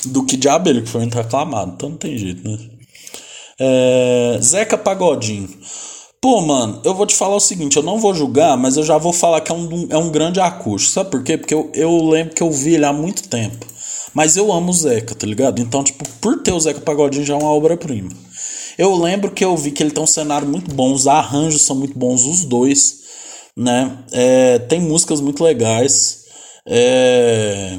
Do 0.08 0.26
que 0.26 0.36
diabo 0.36 0.68
ele 0.68 0.82
que 0.82 0.90
foi 0.90 1.00
muito 1.02 1.16
reclamado. 1.16 1.72
Então 1.74 1.90
não 1.90 1.98
tem 1.98 2.18
jeito, 2.18 2.46
né? 2.46 2.60
É, 3.58 4.40
Zeca 4.42 4.78
Pagodinho. 4.78 5.50
Pô, 6.20 6.42
mano, 6.42 6.82
eu 6.84 6.94
vou 6.94 7.06
te 7.06 7.16
falar 7.16 7.38
o 7.38 7.40
seguinte, 7.40 7.78
eu 7.78 7.84
não 7.84 7.98
vou 7.98 8.14
julgar, 8.14 8.58
mas 8.58 8.76
eu 8.76 8.84
já 8.84 8.98
vou 8.98 9.14
falar 9.14 9.40
que 9.40 9.54
é 9.54 9.56
um, 9.56 9.88
é 9.90 9.98
um 9.98 10.12
grande 10.12 10.42
acústico. 10.42 10.94
Sabe 10.96 11.12
por 11.12 11.24
quê? 11.24 11.38
Porque 11.38 11.54
eu, 11.54 11.72
eu 11.74 12.10
lembro 12.10 12.36
que 12.36 12.44
eu 12.44 12.52
vi 12.52 12.76
ele 12.76 12.86
há 12.86 12.92
muito 12.92 13.30
tempo. 13.30 13.73
Mas 14.14 14.38
eu 14.38 14.52
amo 14.52 14.70
o 14.70 14.74
Zeca, 14.74 15.16
tá 15.16 15.26
ligado? 15.26 15.62
Então, 15.62 15.84
tipo, 15.84 16.08
por 16.22 16.42
ter 16.42 16.52
o 16.52 16.60
Zeca 16.60 16.82
Pagodinho 16.82 17.26
já 17.26 17.34
é 17.34 17.38
uma 17.38 17.50
obra-prima. 17.50 18.12
Eu 18.78 18.96
lembro 18.96 19.32
que 19.32 19.44
eu 19.44 19.56
vi 19.56 19.72
que 19.72 19.82
ele 19.82 19.92
tem 19.92 20.04
um 20.04 20.08
cenário 20.08 20.48
muito 20.48 20.74
bom, 20.74 20.94
os 20.94 21.08
arranjos 21.08 21.62
são 21.62 21.76
muito 21.76 21.98
bons, 21.98 22.26
os 22.26 22.46
dois, 22.46 23.02
né? 23.56 24.04
É, 24.12 24.60
tem 24.60 24.80
músicas 24.80 25.22
muito 25.22 25.44
legais. 25.44 26.24
É... 26.68 27.78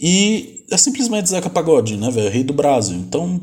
E 0.00 0.64
é 0.70 0.76
simplesmente 0.76 1.28
Zeca 1.28 1.50
Pagodinho, 1.50 2.00
né, 2.00 2.10
velho? 2.10 2.30
Rei 2.30 2.44
do 2.44 2.52
Brasil. 2.52 2.96
Então, 2.96 3.40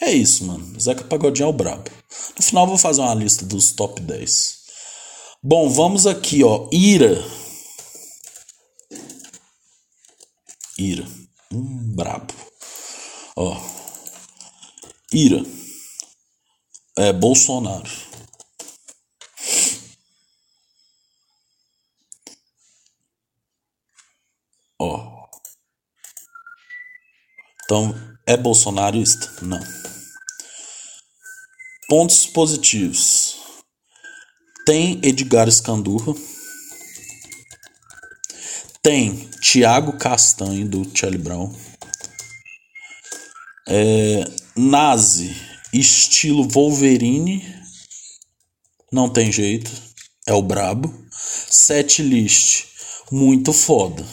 é 0.00 0.12
isso, 0.12 0.44
mano. 0.44 0.78
Zeca 0.80 1.04
Pagodinho 1.04 1.46
é 1.46 1.50
o 1.50 1.52
brabo. 1.52 1.90
No 2.36 2.44
final 2.44 2.64
eu 2.64 2.68
vou 2.68 2.78
fazer 2.78 3.00
uma 3.00 3.14
lista 3.14 3.44
dos 3.44 3.72
top 3.72 4.00
10. 4.00 4.58
Bom, 5.42 5.68
vamos 5.68 6.06
aqui, 6.06 6.42
ó. 6.44 6.68
Ira. 6.72 7.22
Ira. 10.78 11.04
Hum, 11.52 11.96
brabo. 11.96 12.32
Ó. 13.36 13.60
Ira. 15.12 15.42
É 16.96 17.12
Bolsonaro. 17.12 17.90
Ó. 24.80 25.28
Então, 27.64 27.92
é 28.24 28.36
bolsonarista? 28.36 29.44
Não. 29.44 29.60
Pontos 31.88 32.24
positivos. 32.26 33.36
Tem 34.64 35.00
Edgar 35.02 35.48
Escandurra. 35.48 36.14
Tem 38.82 39.27
Tiago 39.40 39.96
Castanho, 39.98 40.68
do 40.68 40.90
Charlie 40.96 41.22
Brown. 41.22 41.52
É, 43.68 44.24
Nazi, 44.56 45.34
estilo 45.72 46.48
Wolverine. 46.48 47.44
Não 48.92 49.08
tem 49.08 49.30
jeito. 49.30 49.70
É 50.26 50.32
o 50.32 50.42
brabo. 50.42 50.94
Set 51.10 52.02
list, 52.02 52.66
muito 53.10 53.52
foda. 53.52 54.04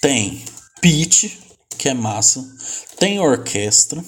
Tem 0.00 0.44
Pitch, 0.80 1.38
que 1.78 1.88
é 1.88 1.94
massa. 1.94 2.44
Tem 2.98 3.18
orquestra 3.18 4.04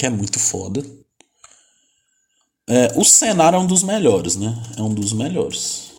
que 0.00 0.06
é 0.06 0.10
muito 0.10 0.38
foda. 0.38 0.82
É, 2.66 2.92
o 2.96 3.04
cenário 3.04 3.56
é 3.56 3.60
um 3.60 3.66
dos 3.66 3.82
melhores, 3.82 4.34
né? 4.34 4.54
É 4.78 4.80
um 4.80 4.94
dos 4.94 5.12
melhores. 5.12 5.89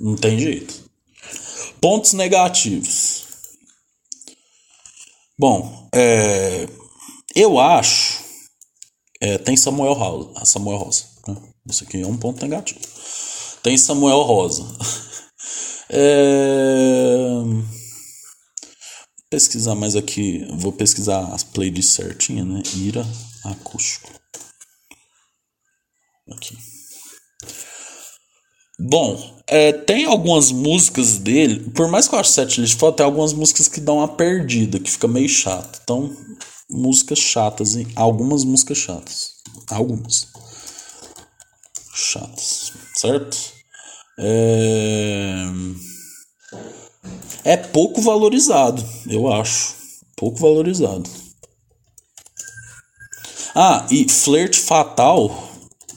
Não 0.00 0.16
tem 0.16 0.38
jeito. 0.38 0.90
Pontos 1.78 2.14
negativos. 2.14 3.26
Bom, 5.38 5.88
é, 5.94 6.66
eu 7.34 7.58
acho. 7.58 8.24
É, 9.20 9.36
tem 9.36 9.58
Samuel 9.58 9.92
Rosa. 9.92 10.46
Samuel 10.46 10.78
Rosa 10.78 11.04
né? 11.28 11.36
Isso 11.68 11.84
aqui 11.84 12.00
é 12.00 12.06
um 12.06 12.16
ponto 12.16 12.40
negativo. 12.40 12.80
Tem 13.62 13.76
Samuel 13.76 14.22
Rosa. 14.22 14.64
é, 15.90 17.42
pesquisar 19.28 19.74
mais 19.74 19.94
aqui. 19.94 20.46
Vou 20.54 20.72
pesquisar 20.72 21.26
as 21.34 21.44
playlists 21.44 21.94
certinha, 21.94 22.42
né? 22.42 22.62
Ira 22.74 23.06
acústico. 23.44 24.10
Aqui. 26.32 26.56
Bom, 28.80 29.42
é, 29.46 29.72
tem 29.72 30.06
algumas 30.06 30.50
músicas 30.50 31.18
dele, 31.18 31.70
por 31.70 31.88
mais 31.88 32.08
que 32.08 32.14
eu 32.14 32.18
ache 32.18 32.30
setlist 32.30 32.78
foda, 32.78 32.96
tem 32.96 33.06
algumas 33.06 33.32
músicas 33.32 33.68
que 33.68 33.80
dão 33.80 33.98
uma 33.98 34.08
perdida, 34.08 34.80
que 34.80 34.90
fica 34.90 35.06
meio 35.06 35.28
chato. 35.28 35.80
Então, 35.82 36.10
músicas 36.68 37.18
chatas, 37.18 37.76
hein? 37.76 37.86
algumas 37.94 38.44
músicas 38.44 38.78
chatas. 38.78 39.32
Algumas. 39.70 40.28
Chatas, 41.94 42.72
certo? 42.96 43.36
É 44.18 45.46
é 47.44 47.56
pouco 47.56 48.00
valorizado, 48.00 48.84
eu 49.08 49.32
acho. 49.32 49.74
Pouco 50.16 50.38
valorizado. 50.38 51.08
Ah, 53.54 53.86
e 53.90 54.08
Flirt 54.08 54.56
Fatal 54.56 55.48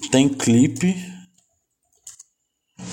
tem 0.09 0.29
clipe. 0.29 1.12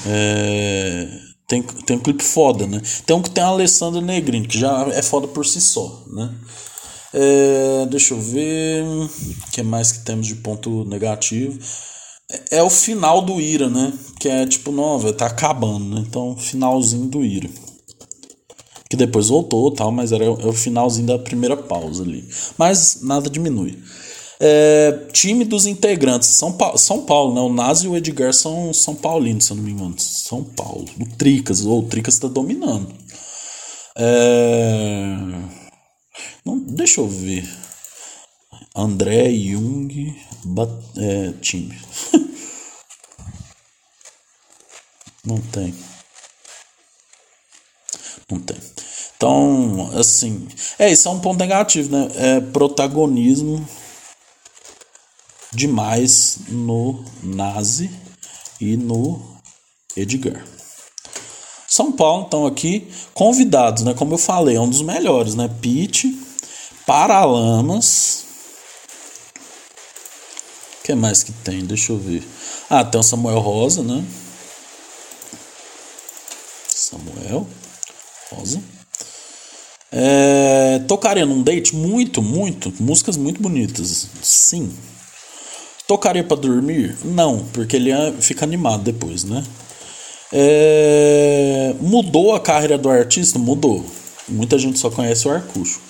É, 0.06 1.08
tem, 1.46 1.62
tem 1.62 1.96
um 1.96 2.00
clipe 2.00 2.22
foda, 2.22 2.66
né? 2.66 2.80
Tem 3.04 3.16
um 3.16 3.22
que 3.22 3.30
tem 3.30 3.42
a 3.42 3.48
Alessandra 3.48 4.00
Negrini, 4.00 4.46
que 4.46 4.58
já 4.58 4.86
é 4.92 5.02
foda 5.02 5.26
por 5.28 5.44
si 5.44 5.60
só, 5.60 6.04
né? 6.12 6.32
É, 7.12 7.86
deixa 7.86 8.14
eu 8.14 8.20
ver. 8.20 8.84
O 8.84 9.50
que 9.52 9.62
mais 9.62 9.92
que 9.92 10.04
temos 10.04 10.26
de 10.26 10.36
ponto 10.36 10.84
negativo? 10.84 11.58
É, 12.30 12.58
é 12.58 12.62
o 12.62 12.70
final 12.70 13.22
do 13.22 13.40
Ira, 13.40 13.68
né? 13.68 13.92
Que 14.18 14.28
é 14.28 14.46
tipo, 14.46 14.70
nova, 14.70 15.12
tá 15.12 15.26
acabando, 15.26 15.96
né? 15.96 16.04
Então, 16.06 16.36
finalzinho 16.36 17.06
do 17.06 17.24
Ira 17.24 17.50
que 18.90 18.96
depois 18.96 19.28
voltou 19.28 19.70
tal, 19.70 19.92
mas 19.92 20.10
era 20.10 20.28
o 20.28 20.52
finalzinho 20.52 21.06
da 21.06 21.16
primeira 21.16 21.56
pausa 21.56 22.02
ali. 22.02 22.28
Mas 22.58 22.98
nada 23.02 23.30
diminui. 23.30 23.78
É, 24.42 24.92
time 25.12 25.44
dos 25.44 25.66
integrantes, 25.66 26.30
São, 26.30 26.50
pa 26.50 26.74
São 26.78 27.04
Paulo, 27.04 27.34
né? 27.34 27.42
O 27.42 27.52
Nazi 27.52 27.84
e 27.84 27.88
o 27.90 27.96
Edgar 27.96 28.32
são 28.32 28.72
São 28.72 28.94
Paulinos, 28.94 29.44
se 29.44 29.52
eu 29.52 29.56
não 29.56 29.64
me 29.64 29.72
engano. 29.72 29.94
São 29.98 30.42
Paulo. 30.42 30.86
O 30.98 31.04
Tricas, 31.16 31.66
ou 31.66 31.80
o 31.80 31.86
Tricas 31.86 32.14
está 32.14 32.26
dominando. 32.26 32.90
É... 33.96 35.16
Não, 36.42 36.58
deixa 36.58 37.02
eu 37.02 37.08
ver. 37.08 37.46
André 38.74 39.30
Jung 39.30 40.16
bat, 40.42 40.70
é, 40.96 41.32
time. 41.42 41.78
não 45.22 45.38
tem. 45.38 45.74
Não 48.30 48.40
tem. 48.40 48.56
Então, 49.16 49.90
assim, 49.98 50.48
é 50.78 50.90
isso 50.90 51.06
é 51.08 51.10
um 51.10 51.20
ponto 51.20 51.38
negativo, 51.38 51.94
né? 51.94 52.08
É 52.14 52.40
protagonismo 52.40 53.68
demais 55.52 56.38
no 56.48 57.04
Nazi 57.22 57.90
e 58.60 58.76
no 58.76 59.20
Edgar. 59.96 60.44
São 61.68 61.92
Paulo, 61.92 62.24
então, 62.26 62.46
aqui, 62.46 62.88
convidados, 63.14 63.84
né? 63.84 63.94
Como 63.94 64.14
eu 64.14 64.18
falei, 64.18 64.56
é 64.56 64.60
um 64.60 64.68
dos 64.68 64.82
melhores, 64.82 65.34
né? 65.34 65.48
Pete, 65.60 66.18
Paralamas. 66.84 68.24
O 70.80 70.82
que 70.82 70.94
mais 70.94 71.22
que 71.22 71.30
tem? 71.30 71.64
Deixa 71.64 71.92
eu 71.92 71.98
ver. 71.98 72.26
Ah, 72.68 72.84
tem 72.84 73.00
o 73.00 73.04
Samuel 73.04 73.38
Rosa, 73.38 73.82
né? 73.82 74.04
Samuel 76.68 77.46
Rosa. 78.32 78.60
É, 79.92 80.80
tocaria 80.88 81.26
num 81.26 81.42
date 81.42 81.74
muito, 81.76 82.20
muito, 82.20 82.72
músicas 82.82 83.16
muito 83.16 83.40
bonitas, 83.40 84.08
sim. 84.22 84.72
Tocaria 85.90 86.22
para 86.22 86.36
dormir? 86.36 86.96
Não, 87.02 87.44
porque 87.52 87.74
ele 87.74 87.90
fica 88.20 88.44
animado 88.44 88.84
depois, 88.84 89.24
né? 89.24 89.44
É... 90.32 91.74
Mudou 91.80 92.32
a 92.32 92.38
carreira 92.38 92.78
do 92.78 92.88
artista? 92.88 93.40
Mudou. 93.40 93.84
Muita 94.28 94.56
gente 94.56 94.78
só 94.78 94.88
conhece 94.88 95.26
o 95.26 95.32
Arcucho. 95.32 95.80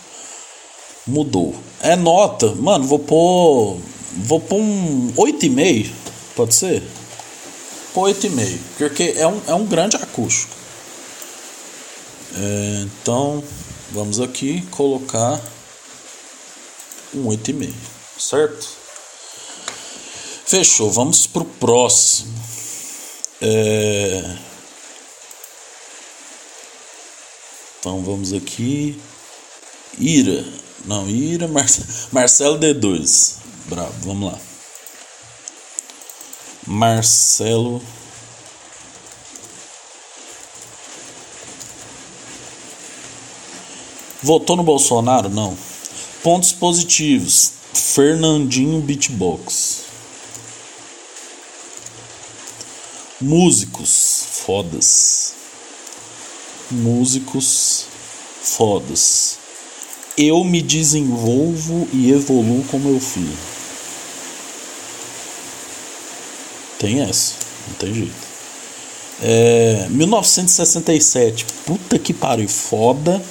Mudou. 1.06 1.54
É 1.82 1.96
nota, 1.96 2.54
mano, 2.54 2.86
vou 2.86 2.98
pôr. 2.98 3.76
Vou 4.16 4.40
pôr 4.40 4.56
um 4.56 5.12
8,5. 5.18 5.90
Pode 6.34 6.54
ser? 6.54 6.82
Pôr 7.92 8.08
8,5. 8.08 8.58
Porque 8.78 9.12
é 9.18 9.26
um, 9.26 9.40
é 9.48 9.52
um 9.52 9.66
grande 9.66 9.96
acústico. 9.96 10.56
É, 12.38 12.86
então, 12.86 13.44
vamos 13.90 14.18
aqui 14.18 14.62
colocar 14.70 15.38
um 17.14 17.26
8,5. 17.26 17.74
Certo? 18.16 18.79
Fechou. 20.50 20.90
Vamos 20.90 21.28
pro 21.28 21.44
próximo. 21.44 22.34
É... 23.40 24.36
Então 27.78 28.02
vamos 28.02 28.32
aqui. 28.32 29.00
Ira. 29.96 30.44
Não, 30.84 31.08
Ira, 31.08 31.46
Mar... 31.46 31.66
Marcelo 32.10 32.58
D2. 32.58 33.36
Bravo, 33.66 33.94
vamos 34.00 34.32
lá. 34.32 34.38
Marcelo. 36.66 37.80
Votou 44.20 44.56
no 44.56 44.64
Bolsonaro? 44.64 45.28
Não. 45.28 45.56
Pontos 46.24 46.50
positivos. 46.50 47.52
Fernandinho 47.72 48.80
Beatbox. 48.80 49.89
Músicos 53.20 54.24
fodas. 54.46 55.34
Músicos 56.70 57.84
fodas. 58.42 59.36
Eu 60.16 60.42
me 60.42 60.62
desenvolvo 60.62 61.86
e 61.92 62.10
evoluo 62.10 62.64
com 62.64 62.78
meu 62.78 62.98
filho. 62.98 63.36
Tem 66.78 67.02
essa, 67.02 67.34
não 67.68 67.74
tem 67.74 67.92
jeito. 67.92 68.30
É, 69.22 69.86
1967, 69.90 71.44
puta 71.66 71.98
que 71.98 72.14
pariu, 72.14 72.48
foda. 72.48 73.22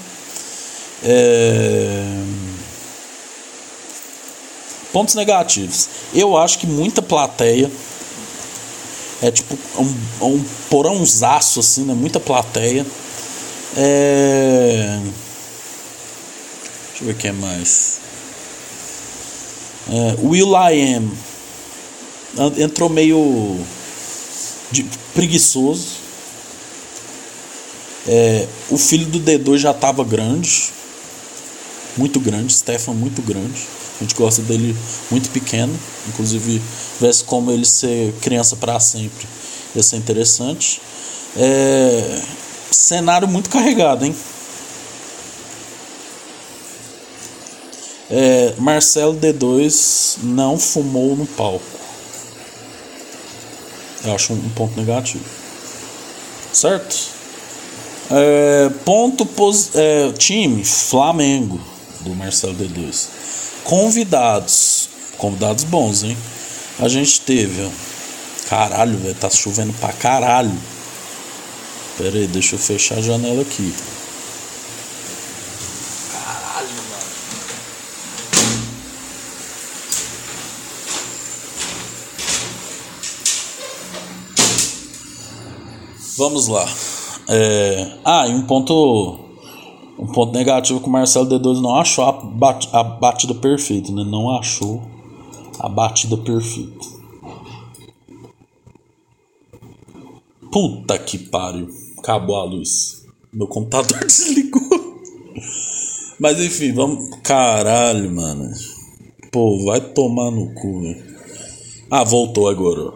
É, 1.04 2.24
pontos 4.94 5.16
negativos. 5.16 5.90
Eu 6.14 6.38
acho 6.38 6.60
que 6.60 6.68
muita 6.68 7.02
plateia 7.02 7.72
é 9.22 9.32
tipo 9.32 9.58
um, 9.78 10.26
um 10.26 10.44
porãozaço, 10.70 11.60
assim, 11.60 11.84
né? 11.84 11.94
Muita 11.94 12.20
plateia. 12.20 12.86
É... 13.76 15.00
Deixa 16.90 17.04
eu 17.04 17.08
ver 17.08 17.14
o 17.14 17.16
que 17.16 17.28
é 17.28 17.32
mais. 17.32 18.00
É, 19.90 20.16
Will 20.22 20.52
I 20.54 20.96
Am. 20.96 21.12
Entrou 22.58 22.90
meio 22.90 23.60
de, 24.72 24.86
preguiçoso. 25.14 25.88
É, 28.08 28.48
o 28.70 28.78
filho 28.78 29.06
do 29.08 29.20
D2 29.20 29.58
já 29.58 29.72
estava 29.72 30.04
grande. 30.04 30.72
Muito 31.98 32.20
grande. 32.20 32.54
Stefan 32.54 32.94
muito 32.94 33.22
grande. 33.22 33.68
A 34.00 34.04
gente 34.04 34.16
gosta 34.16 34.42
dele 34.42 34.76
muito 35.12 35.30
pequeno. 35.30 35.78
Inclusive, 36.08 36.62
tivesse 36.98 37.24
como 37.26 37.52
ele 37.52 37.66
ser 37.66 38.14
criança 38.22 38.56
para 38.56 38.80
sempre. 38.80 39.28
Ia 39.76 39.84
ser 39.84 39.98
interessante. 39.98 40.82
É... 41.36 42.22
Cenário 42.72 43.28
muito 43.28 43.50
carregado, 43.50 44.06
hein? 44.06 44.16
É... 48.10 48.54
Marcelo 48.58 49.20
D2 49.20 50.20
não 50.24 50.58
fumou 50.58 51.18
no 51.18 51.26
palco. 51.26 51.66
Eu 54.06 54.16
acho 54.16 54.32
um 54.32 54.50
ponto 54.52 54.80
negativo. 54.80 55.26
Certo? 56.54 56.96
É... 58.10 58.70
Ponto 58.86 59.26
pos... 59.26 59.76
É... 59.76 60.10
Time 60.14 60.64
Flamengo 60.64 61.60
do 62.00 62.16
Marcelo 62.16 62.56
D2 62.56 63.20
convidados. 63.70 64.90
Convidados 65.20 65.64
bons, 65.64 66.04
hein? 66.04 66.18
A 66.80 66.88
gente 66.88 67.22
teve, 67.22 67.64
ó. 67.64 67.70
Caralho, 68.50 68.98
velho, 68.98 69.14
tá 69.14 69.30
chovendo 69.30 69.72
pra 69.74 69.94
caralho. 69.94 70.58
Pera 71.96 72.18
aí, 72.18 72.26
deixa 72.26 72.56
eu 72.56 72.60
fechar 72.60 72.98
a 72.98 73.02
janela 73.02 73.44
aqui. 73.44 73.72
Caralho, 76.12 76.68
mano. 76.68 77.04
Vamos 86.18 86.48
lá. 86.48 86.68
É... 87.28 88.00
Ah, 88.04 88.26
e 88.28 88.32
um 88.32 88.42
ponto 88.48 89.29
ponto 90.20 90.34
negativo 90.34 90.82
que 90.82 90.90
o 90.90 90.92
Marcelo 90.92 91.30
D2 91.30 91.62
não 91.62 91.76
achou 91.76 92.04
a, 92.04 92.12
bat 92.12 92.68
a 92.74 92.84
batida 92.84 93.34
perfeita, 93.34 93.90
né? 93.90 94.04
Não 94.04 94.38
achou 94.38 94.82
a 95.58 95.70
batida 95.70 96.18
perfeita. 96.18 96.86
Puta 100.52 101.00
que 101.00 101.18
pariu. 101.18 101.70
Acabou 102.00 102.36
a 102.36 102.44
luz. 102.44 103.06
Meu 103.32 103.48
computador 103.48 103.98
desligou. 104.06 104.62
Mas 106.20 106.38
enfim, 106.42 106.74
vamos. 106.74 107.18
Caralho, 107.24 108.14
mano. 108.14 108.52
Pô, 109.32 109.64
vai 109.64 109.80
tomar 109.80 110.32
no 110.32 110.54
cu, 110.54 110.82
velho. 110.82 111.16
Ah, 111.90 112.04
voltou 112.04 112.50
agora. 112.50 112.92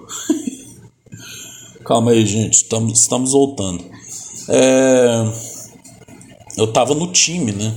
Calma 1.86 2.12
aí, 2.12 2.26
gente. 2.26 2.56
Estamos, 2.56 3.00
estamos 3.00 3.32
voltando. 3.32 3.82
É 4.50 5.53
eu 6.58 6.68
tava 6.68 6.94
no 6.94 7.12
time, 7.12 7.52
né? 7.52 7.74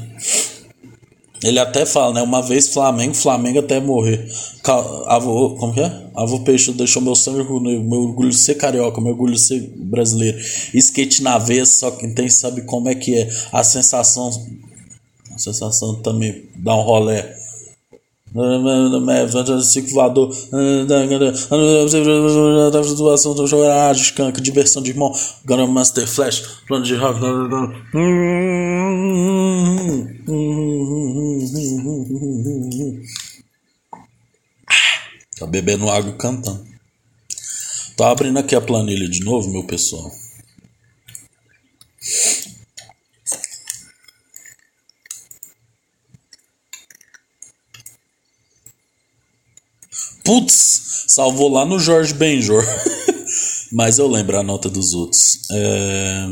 Ele 1.42 1.58
até 1.58 1.84
fala, 1.84 2.14
né? 2.14 2.22
Uma 2.22 2.40
vez 2.42 2.68
Flamengo, 2.68 3.14
Flamengo 3.14 3.58
até 3.58 3.78
morrer. 3.78 4.26
Avô, 5.06 5.54
como 5.56 5.72
que 5.72 5.80
é? 5.80 6.06
Avô 6.14 6.40
Peixe 6.40 6.72
deixou 6.72 7.02
meu 7.02 7.14
sangue, 7.14 7.44
meu 7.44 8.00
orgulho 8.02 8.30
de 8.30 8.36
ser 8.36 8.54
carioca, 8.54 9.00
meu 9.00 9.12
orgulho 9.12 9.34
de 9.34 9.40
ser 9.40 9.60
brasileiro. 9.76 10.38
Skate 10.74 11.22
na 11.22 11.38
vez, 11.38 11.68
só 11.68 11.90
quem 11.90 12.14
tem 12.14 12.28
sabe 12.28 12.62
como 12.62 12.88
é 12.88 12.94
que 12.94 13.16
é. 13.16 13.28
A 13.52 13.62
sensação. 13.62 14.30
A 15.34 15.38
sensação 15.38 16.00
também 16.02 16.48
dá 16.56 16.74
um 16.74 16.82
rolé. 16.82 17.36
Ciclo 19.62 19.94
voador. 19.94 20.28
Do 23.34 23.46
jogar 23.46 23.94
de 23.94 24.02
skank, 24.02 24.40
diversão 24.40 24.82
de 24.82 24.90
irmão. 24.90 25.12
Gonna 25.44 25.66
Master 25.66 26.06
Flash. 26.06 26.42
Plano 26.66 26.84
de 26.84 26.94
rock. 26.94 27.20
Tá 35.38 35.46
bebendo 35.46 35.88
água 35.90 36.10
e 36.10 36.14
cantando. 36.14 36.66
Tô 37.96 38.04
abrindo 38.04 38.38
aqui 38.38 38.54
a 38.54 38.60
planilha 38.60 39.08
de 39.08 39.24
novo, 39.24 39.50
meu 39.50 39.64
pessoal. 39.64 40.10
Putz, 50.26 51.04
salvou 51.06 51.48
lá 51.48 51.64
no 51.64 51.78
Jorge 51.78 52.12
Benjor. 52.12 52.64
Mas 53.70 53.98
eu 53.98 54.08
lembro 54.08 54.36
a 54.36 54.42
nota 54.42 54.68
dos 54.68 54.92
outros. 54.92 55.38
É... 55.52 56.26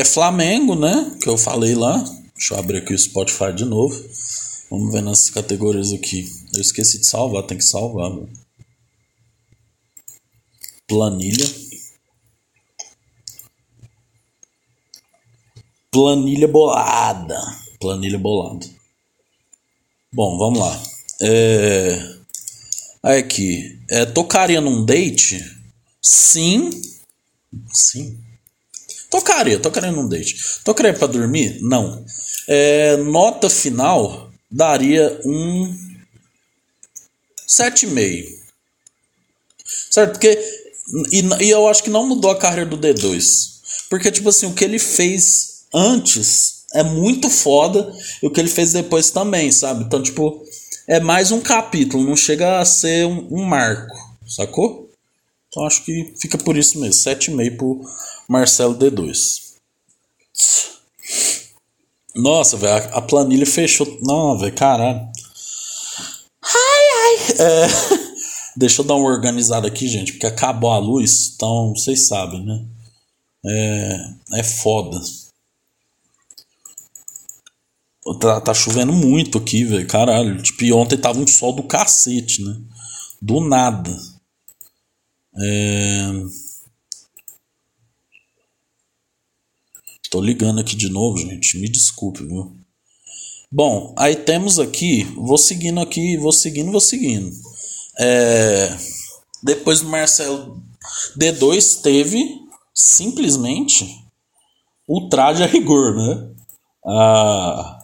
é 0.00 0.04
Flamengo, 0.04 0.74
né? 0.74 1.16
Que 1.22 1.28
eu 1.28 1.38
falei 1.38 1.76
lá. 1.76 1.96
Deixa 2.34 2.54
eu 2.54 2.58
abrir 2.58 2.78
aqui 2.78 2.92
o 2.92 2.98
Spotify 2.98 3.52
de 3.54 3.64
novo. 3.64 3.94
Vamos 4.68 4.92
ver 4.92 5.00
nas 5.00 5.30
categorias 5.30 5.92
aqui. 5.92 6.28
Eu 6.52 6.60
esqueci 6.60 6.98
de 6.98 7.06
salvar, 7.06 7.44
tem 7.44 7.56
que 7.56 7.64
salvar. 7.64 8.10
Mano. 8.10 8.28
Planilha. 10.88 11.46
Planilha 15.92 16.48
bolada. 16.48 17.40
Planilha 17.78 18.18
bolada. 18.18 18.66
Bom, 20.12 20.36
vamos 20.36 20.58
lá. 20.58 20.97
É... 21.20 22.18
Aqui. 23.02 23.78
É, 23.90 24.04
tocaria 24.06 24.60
num 24.60 24.84
date? 24.84 25.44
Sim. 26.02 26.70
Sim. 27.72 28.18
Tocaria, 29.10 29.58
tocaria 29.58 29.92
num 29.92 30.08
date. 30.08 30.36
Tocaria 30.64 30.92
para 30.92 31.06
dormir? 31.06 31.58
Não. 31.62 32.04
É, 32.46 32.96
nota 32.96 33.48
final 33.48 34.30
daria 34.50 35.20
um 35.24 35.74
7,5. 37.46 38.26
Certo? 39.90 40.12
Porque. 40.12 40.38
E, 41.12 41.44
e 41.44 41.50
eu 41.50 41.68
acho 41.68 41.82
que 41.82 41.90
não 41.90 42.06
mudou 42.06 42.30
a 42.30 42.38
carreira 42.38 42.66
do 42.66 42.78
D2. 42.78 43.58
Porque, 43.88 44.10
tipo 44.10 44.28
assim, 44.28 44.46
o 44.46 44.54
que 44.54 44.64
ele 44.64 44.78
fez 44.78 45.64
antes 45.72 46.64
é 46.74 46.82
muito 46.82 47.30
foda 47.30 47.90
e 48.22 48.26
o 48.26 48.30
que 48.30 48.40
ele 48.40 48.48
fez 48.48 48.72
depois 48.72 49.10
também, 49.10 49.50
sabe? 49.50 49.84
Então, 49.84 50.02
tipo, 50.02 50.44
é 50.88 50.98
mais 50.98 51.30
um 51.30 51.40
capítulo, 51.40 52.02
não 52.02 52.16
chega 52.16 52.60
a 52.60 52.64
ser 52.64 53.06
um, 53.06 53.28
um 53.30 53.44
marco, 53.44 53.94
sacou? 54.26 54.90
Então 55.48 55.66
acho 55.66 55.84
que 55.84 56.14
fica 56.18 56.38
por 56.38 56.56
isso 56.56 56.80
mesmo. 56.80 56.94
7,5 56.94 57.56
pro 57.56 57.80
Marcelo 58.26 58.74
D2. 58.74 59.48
Nossa, 62.16 62.56
velho, 62.56 62.88
a 62.94 63.02
planilha 63.02 63.46
fechou. 63.46 63.98
Não, 64.02 64.38
velho, 64.38 64.54
caralho. 64.54 65.00
Ai, 66.42 66.84
ai. 66.94 67.16
É, 67.38 67.68
deixa 68.56 68.80
eu 68.80 68.86
dar 68.86 68.94
uma 68.94 69.08
organizada 69.10 69.68
aqui, 69.68 69.86
gente, 69.86 70.12
porque 70.12 70.26
acabou 70.26 70.70
a 70.70 70.78
luz, 70.78 71.32
então 71.34 71.74
vocês 71.76 72.08
sabem, 72.08 72.44
né? 72.44 72.64
É, 73.44 74.40
é 74.40 74.42
foda. 74.42 74.98
Tá, 78.14 78.40
tá 78.40 78.54
chovendo 78.54 78.92
muito 78.92 79.38
aqui, 79.38 79.64
velho. 79.64 79.86
Caralho. 79.86 80.42
Tipo, 80.42 80.64
e 80.64 80.72
ontem 80.72 80.96
tava 80.96 81.18
um 81.18 81.26
sol 81.26 81.52
do 81.52 81.62
cacete, 81.62 82.42
né? 82.42 82.56
Do 83.20 83.40
nada. 83.40 83.90
É... 85.40 86.12
Tô 90.10 90.20
ligando 90.20 90.60
aqui 90.60 90.74
de 90.74 90.88
novo, 90.88 91.18
gente. 91.18 91.58
Me 91.58 91.68
desculpe, 91.68 92.24
viu? 92.24 92.56
Bom, 93.50 93.94
aí 93.98 94.16
temos 94.16 94.58
aqui. 94.58 95.04
Vou 95.16 95.38
seguindo 95.38 95.80
aqui, 95.80 96.16
vou 96.16 96.32
seguindo, 96.32 96.70
vou 96.70 96.80
seguindo. 96.80 97.30
É... 97.98 98.76
Depois 99.42 99.80
do 99.80 99.88
Marcelo 99.88 100.62
D2 101.16 101.82
teve 101.82 102.40
simplesmente 102.74 103.86
o 104.86 105.08
traje 105.08 105.42
a 105.42 105.46
rigor, 105.46 105.94
né? 105.94 106.34
Ah, 106.86 107.77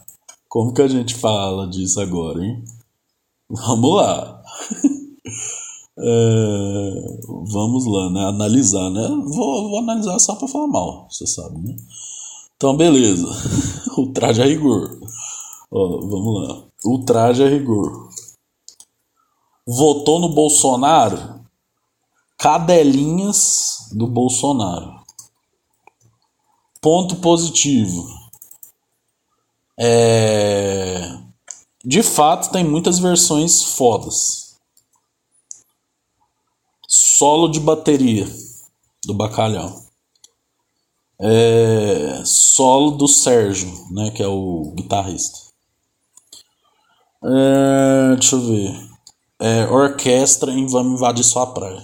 como 0.55 0.73
que 0.73 0.81
a 0.81 0.87
gente 0.87 1.15
fala 1.15 1.67
disso 1.67 1.99
agora, 1.99 2.41
hein? 2.41 2.63
Vamos 3.49 3.93
lá. 3.93 4.41
é, 5.99 7.17
vamos 7.51 7.85
lá, 7.85 8.09
né? 8.09 8.25
Analisar, 8.29 8.89
né? 8.89 9.05
Vou, 9.35 9.69
vou 9.69 9.79
analisar 9.79 10.17
só 10.17 10.33
pra 10.33 10.47
falar 10.47 10.67
mal, 10.67 11.09
você 11.11 11.27
sabe, 11.27 11.59
né? 11.59 11.75
Então, 12.55 12.77
beleza. 12.77 13.27
o 13.99 14.13
traje 14.13 14.41
a 14.41 14.45
rigor. 14.45 14.97
Ó, 15.69 15.99
vamos 15.99 16.47
lá. 16.47 16.63
O 16.85 16.99
traje 16.99 17.43
a 17.43 17.49
rigor. 17.49 18.09
Votou 19.67 20.21
no 20.21 20.29
Bolsonaro? 20.29 21.41
Cadelinhas 22.37 23.89
do 23.91 24.07
Bolsonaro. 24.07 25.01
Ponto 26.79 27.17
positivo. 27.17 28.24
É... 29.77 31.17
De 31.83 32.01
fato, 32.01 32.51
tem 32.51 32.63
muitas 32.63 32.99
versões 32.99 33.63
fodas. 33.63 34.55
Solo 36.87 37.47
de 37.49 37.59
bateria 37.59 38.27
do 39.05 39.13
Bacalhau. 39.13 39.85
É... 41.19 42.23
Solo 42.25 42.91
do 42.91 43.07
Sérgio, 43.07 43.71
né, 43.91 44.11
que 44.11 44.23
é 44.23 44.27
o 44.27 44.73
guitarrista. 44.75 45.39
É... 47.23 48.15
Deixa 48.15 48.35
eu 48.35 48.41
ver. 48.41 48.89
É... 49.39 49.65
Orquestra 49.67 50.51
em 50.51 50.67
Vamos 50.67 50.93
Invadir 50.93 51.23
Sua 51.23 51.47
Praia. 51.47 51.83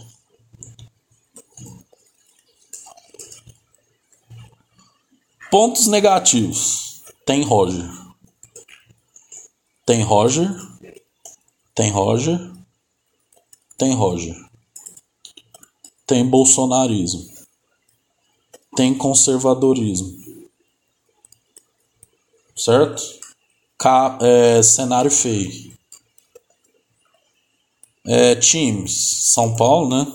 Pontos 5.52 5.88
negativos. 5.88 6.91
Tem 7.26 7.44
Roger. 7.44 7.90
Tem 9.86 10.02
Roger. 10.02 10.50
Tem 11.76 11.90
Roger. 11.92 12.52
Tem 13.78 13.94
Roger. 13.94 14.36
Tem 16.06 16.28
bolsonarismo. 16.28 17.30
Tem 18.76 18.98
conservadorismo. 18.98 20.18
Certo? 22.56 23.02
Ca 23.78 24.18
é, 24.22 24.64
cenário 24.64 25.12
feio. 25.12 25.72
É, 28.06 28.36
times. 28.36 29.32
São 29.32 29.56
Paulo, 29.56 29.90
né? 29.90 30.12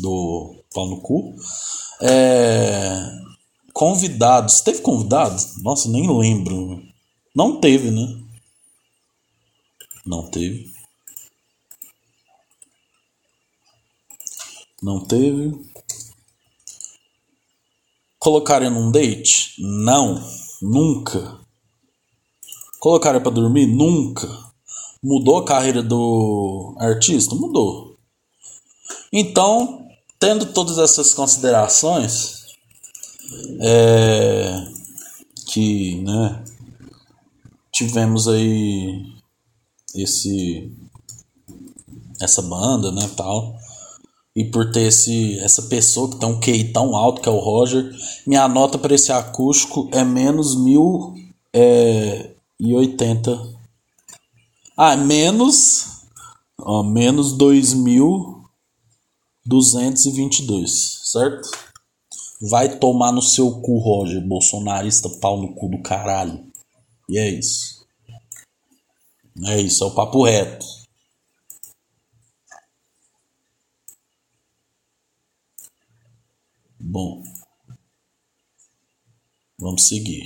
Do 0.00 0.56
pau 0.72 0.88
no 0.88 1.00
cu. 1.00 1.34
É, 2.02 3.20
Convidados. 3.80 4.60
Teve 4.60 4.82
convidados? 4.82 5.56
Nossa, 5.62 5.88
nem 5.88 6.06
lembro. 6.06 6.82
Não 7.34 7.58
teve, 7.58 7.90
né? 7.90 8.22
Não 10.04 10.30
teve. 10.30 10.70
Não 14.82 15.00
teve. 15.00 15.58
Colocaria 18.18 18.68
num 18.68 18.90
date? 18.92 19.54
Não. 19.58 20.22
Nunca. 20.60 21.40
Colocaria 22.80 23.22
para 23.22 23.32
dormir? 23.32 23.64
Nunca. 23.64 24.28
Mudou 25.02 25.38
a 25.38 25.44
carreira 25.46 25.82
do 25.82 26.76
artista? 26.78 27.34
Mudou. 27.34 27.96
Então, 29.10 29.88
tendo 30.18 30.52
todas 30.52 30.76
essas 30.76 31.14
considerações, 31.14 32.39
é, 33.60 34.66
que 35.46 36.00
né, 36.02 36.44
tivemos 37.72 38.28
aí 38.28 39.12
esse 39.94 40.70
essa 42.20 42.42
banda, 42.42 42.92
né, 42.92 43.08
tal. 43.16 43.58
E 44.36 44.44
por 44.44 44.70
ter 44.70 44.82
esse, 44.82 45.38
essa 45.40 45.62
pessoa 45.62 46.08
que 46.08 46.16
tem 46.16 46.28
um 46.28 46.38
QI 46.38 46.72
tão 46.72 46.94
alto, 46.94 47.20
que 47.20 47.28
é 47.28 47.32
o 47.32 47.38
Roger, 47.38 47.92
minha 48.26 48.46
nota 48.46 48.78
para 48.78 48.94
esse 48.94 49.10
acústico 49.10 49.88
é 49.92 50.04
menos 50.04 50.54
mil 50.54 51.14
é, 51.52 52.30
e 52.58 52.74
oitenta. 52.74 53.40
Ah, 54.76 54.96
menos, 54.96 56.04
ó, 56.58 56.82
menos 56.82 57.32
dois 57.32 57.72
mil 57.74 58.44
duzentos 59.44 60.06
e 60.06 60.12
vinte 60.12 60.40
e 60.40 60.46
dois, 60.46 61.00
certo? 61.04 61.50
Vai 62.40 62.78
tomar 62.78 63.12
no 63.12 63.20
seu 63.20 63.60
cu, 63.60 63.78
Roger, 63.78 64.26
bolsonarista 64.26 65.08
pau 65.20 65.40
no 65.40 65.54
cu 65.54 65.68
do 65.68 65.82
caralho. 65.82 66.42
E 67.08 67.18
é 67.18 67.28
isso. 67.28 67.86
É 69.46 69.60
isso, 69.60 69.84
é 69.84 69.86
o 69.86 69.94
papo 69.94 70.24
reto. 70.24 70.66
Bom, 76.78 77.22
vamos 79.58 79.86
seguir. 79.86 80.24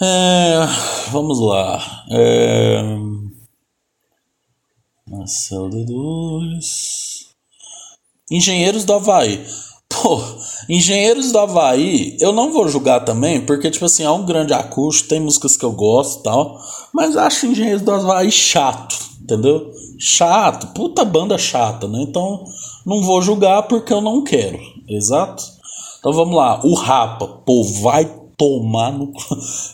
É, 0.00 0.66
vamos 1.10 1.40
lá. 1.40 2.04
É, 2.10 2.82
Marcelo 5.06 5.70
D2. 5.70 7.13
Engenheiros 8.36 8.84
do 8.84 8.94
Havaí. 8.94 9.44
Pô, 9.88 10.20
Engenheiros 10.68 11.30
do 11.30 11.38
Havaí, 11.38 12.16
eu 12.20 12.32
não 12.32 12.52
vou 12.52 12.68
julgar 12.68 13.04
também, 13.04 13.40
porque, 13.40 13.70
tipo 13.70 13.84
assim, 13.84 14.02
é 14.02 14.10
um 14.10 14.24
grande 14.24 14.52
acústico, 14.52 15.10
tem 15.10 15.20
músicas 15.20 15.56
que 15.56 15.64
eu 15.64 15.72
gosto 15.72 16.20
e 16.20 16.22
tal, 16.24 16.58
mas 16.92 17.16
acho 17.16 17.46
Engenheiros 17.46 17.82
do 17.82 17.92
Havaí 17.92 18.30
chato, 18.30 18.96
entendeu? 19.22 19.70
Chato, 19.98 20.68
puta 20.68 21.04
banda 21.04 21.38
chata, 21.38 21.86
né? 21.86 22.02
Então, 22.02 22.44
não 22.84 23.02
vou 23.02 23.22
julgar 23.22 23.62
porque 23.64 23.92
eu 23.92 24.00
não 24.00 24.24
quero, 24.24 24.58
exato? 24.88 25.44
Então 25.98 26.12
vamos 26.12 26.34
lá, 26.34 26.60
o 26.64 26.74
Rapa, 26.74 27.26
pô, 27.46 27.62
vai 27.82 28.04
tomar 28.36 28.92
no. 28.92 29.12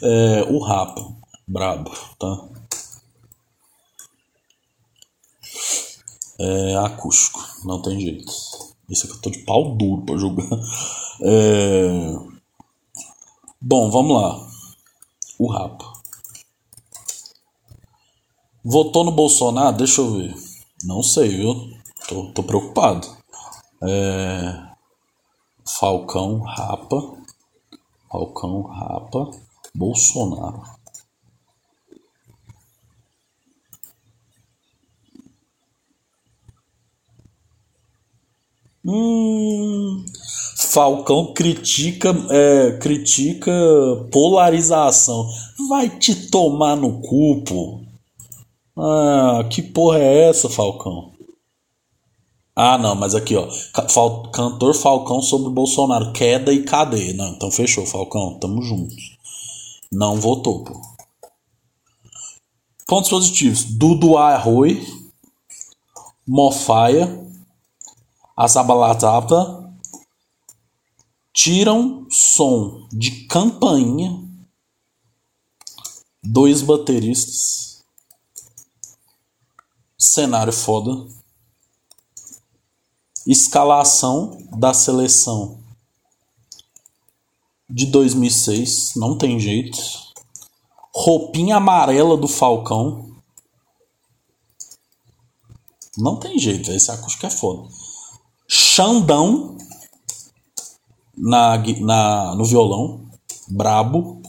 É, 0.02 0.46
o 0.48 0.58
Rapa, 0.58 1.02
brabo, 1.46 1.90
tá? 2.18 2.49
É 6.40 6.76
acústico, 6.78 7.38
não 7.64 7.82
tem 7.82 8.00
jeito. 8.00 8.32
Isso 8.88 9.06
aqui 9.06 9.14
eu 9.14 9.20
tô 9.20 9.30
de 9.30 9.38
pau 9.40 9.76
duro 9.76 10.02
pra 10.02 10.16
jogar. 10.16 10.48
É... 11.22 12.16
Bom, 13.60 13.90
vamos 13.90 14.16
lá. 14.20 14.48
O 15.38 15.46
Rapa. 15.52 15.84
Votou 18.64 19.04
no 19.04 19.12
Bolsonaro? 19.12 19.76
Deixa 19.76 20.00
eu 20.00 20.12
ver. 20.12 20.34
Não 20.82 21.02
sei, 21.02 21.28
viu? 21.28 21.54
Tô, 22.08 22.32
tô 22.32 22.42
preocupado. 22.42 23.06
É... 23.82 24.70
Falcão, 25.78 26.40
Rapa. 26.40 27.18
Falcão, 28.10 28.62
Rapa. 28.62 29.30
Bolsonaro. 29.74 30.62
Hum, 38.84 40.04
Falcão 40.56 41.32
critica, 41.34 42.14
é, 42.30 42.78
critica 42.78 43.52
polarização. 44.10 45.26
Vai 45.68 45.88
te 45.88 46.28
tomar 46.30 46.76
no 46.76 47.00
cu, 47.00 47.42
pô. 47.42 47.80
Ah, 48.76 49.44
que 49.50 49.62
porra 49.62 49.98
é 49.98 50.28
essa, 50.28 50.48
Falcão? 50.48 51.12
Ah, 52.54 52.78
não, 52.78 52.94
mas 52.94 53.14
aqui, 53.14 53.36
ó. 53.36 53.48
Cantor 54.32 54.74
Falcão 54.74 55.22
sobre 55.22 55.50
Bolsonaro. 55.50 56.12
Queda 56.12 56.52
e 56.52 56.62
cadeia. 56.62 57.14
Não, 57.14 57.30
então 57.32 57.50
fechou, 57.50 57.86
Falcão. 57.86 58.38
Tamo 58.38 58.62
juntos. 58.62 59.16
Não 59.92 60.16
votou, 60.16 60.64
pô. 60.64 60.80
Pontos 62.86 63.10
positivos: 63.10 63.64
Dudu 63.64 64.16
Arroi, 64.16 64.84
Mofaia, 66.26 67.08
Azabalatapa 68.42 69.70
tiram 71.30 72.06
som 72.10 72.88
de 72.90 73.26
campainha, 73.26 74.10
dois 76.22 76.62
bateristas, 76.62 77.84
cenário 79.98 80.52
foda, 80.52 81.06
escalação 83.26 84.38
da 84.58 84.72
seleção 84.72 85.60
de 87.68 87.84
2006, 87.86 88.94
não 88.96 89.18
tem 89.18 89.38
jeito 89.38 89.78
roupinha 90.94 91.56
amarela 91.56 92.16
do 92.16 92.26
Falcão. 92.26 93.10
Não 95.96 96.16
tem 96.16 96.38
jeito, 96.38 96.70
esse 96.70 96.90
acústico 96.90 97.26
é 97.26 97.30
foda. 97.30 97.68
Xandão 98.52 99.56
na, 101.16 101.56
na, 101.56 102.34
no 102.34 102.44
violão, 102.44 103.08
brabo. 103.48 104.20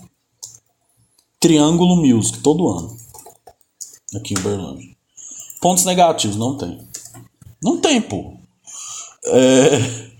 Triângulo 1.39 1.95
Music, 1.95 2.39
todo 2.43 2.69
ano. 2.69 2.95
Aqui 4.15 4.35
em 4.35 4.41
Berlândia. 4.41 4.95
Pontos 5.59 5.85
negativos, 5.85 6.35
não 6.35 6.55
tem. 6.55 6.87
Não 7.63 7.81
tem, 7.81 7.99
pô. 7.99 8.37
É... 9.25 10.11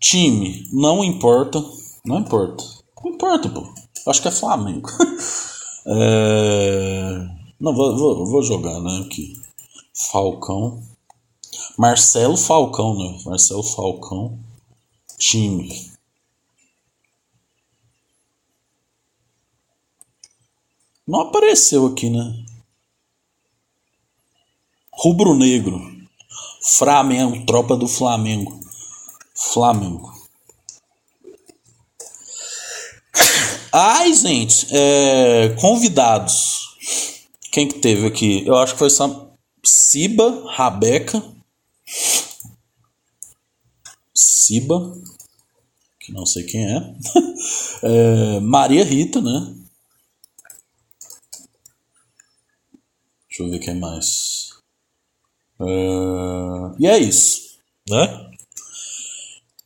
Time, 0.00 0.68
não 0.72 1.04
importa. 1.04 1.64
Não 2.04 2.18
importa. 2.18 2.64
Não 3.04 3.12
importa, 3.12 3.48
pô. 3.48 3.72
Acho 4.08 4.22
que 4.22 4.26
é 4.26 4.32
Flamengo. 4.32 4.88
é... 5.86 7.28
Não, 7.60 7.72
vou, 7.72 7.96
vou, 7.96 8.26
vou, 8.26 8.42
jogar, 8.42 8.80
né? 8.80 9.04
Aqui. 9.06 9.40
Falcão. 10.10 10.82
Marcelo 11.78 12.36
Falcão, 12.36 12.98
né? 12.98 13.20
Marcelo 13.24 13.62
Falcão. 13.62 14.36
Time. 15.16 15.92
Não 21.06 21.20
apareceu 21.20 21.86
aqui, 21.86 22.10
né? 22.10 22.44
Rubro 24.92 25.34
Negro. 25.34 25.80
Flamengo, 26.60 27.46
tropa 27.46 27.76
do 27.76 27.86
Flamengo. 27.86 28.58
Flamengo. 29.36 30.12
Ai, 33.72 34.12
gente, 34.14 34.66
é, 34.72 35.50
convidados. 35.60 36.76
Quem 37.52 37.68
que 37.68 37.78
teve 37.78 38.04
aqui? 38.04 38.44
Eu 38.44 38.56
acho 38.56 38.72
que 38.72 38.80
foi 38.80 38.90
Sam, 38.90 39.30
Siba, 39.64 40.44
Rabeca. 40.48 41.37
Siba, 44.20 45.00
que 46.00 46.12
não 46.12 46.26
sei 46.26 46.42
quem 46.42 46.66
é. 46.66 46.94
é. 48.36 48.40
Maria 48.40 48.82
Rita, 48.82 49.20
né? 49.20 49.54
Deixa 53.28 53.44
eu 53.44 53.50
ver 53.50 53.60
quem 53.60 53.78
mais. 53.78 54.50
É, 55.60 55.64
e 56.80 56.86
é 56.88 56.98
isso, 56.98 57.60
né? 57.88 58.32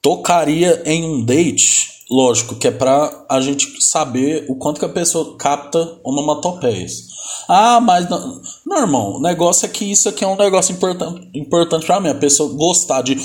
Tocaria 0.03 0.83
em 0.85 1.03
um 1.03 1.25
date 1.25 1.92
Lógico 2.13 2.57
que 2.57 2.69
é 2.69 2.71
para 2.71 3.25
a 3.27 3.41
gente 3.41 3.83
saber 3.83 4.45
o 4.47 4.55
quanto 4.55 4.79
que 4.79 4.85
a 4.85 4.89
pessoa 4.91 5.35
capta 5.39 5.99
onomatopeias. 6.05 7.05
Ah, 7.49 7.81
mas 7.81 8.07
não, 8.11 8.43
não, 8.67 8.79
irmão, 8.81 9.13
o 9.15 9.21
negócio 9.23 9.65
é 9.65 9.69
que 9.71 9.91
isso 9.91 10.11
aqui 10.11 10.23
é 10.23 10.27
um 10.27 10.37
negócio 10.37 10.75
importante, 10.75 11.31
importante 11.35 11.87
pra 11.87 12.01
mim. 12.01 12.11
A 12.11 12.15
pessoa 12.15 12.53
gostar 12.55 13.01
de. 13.01 13.17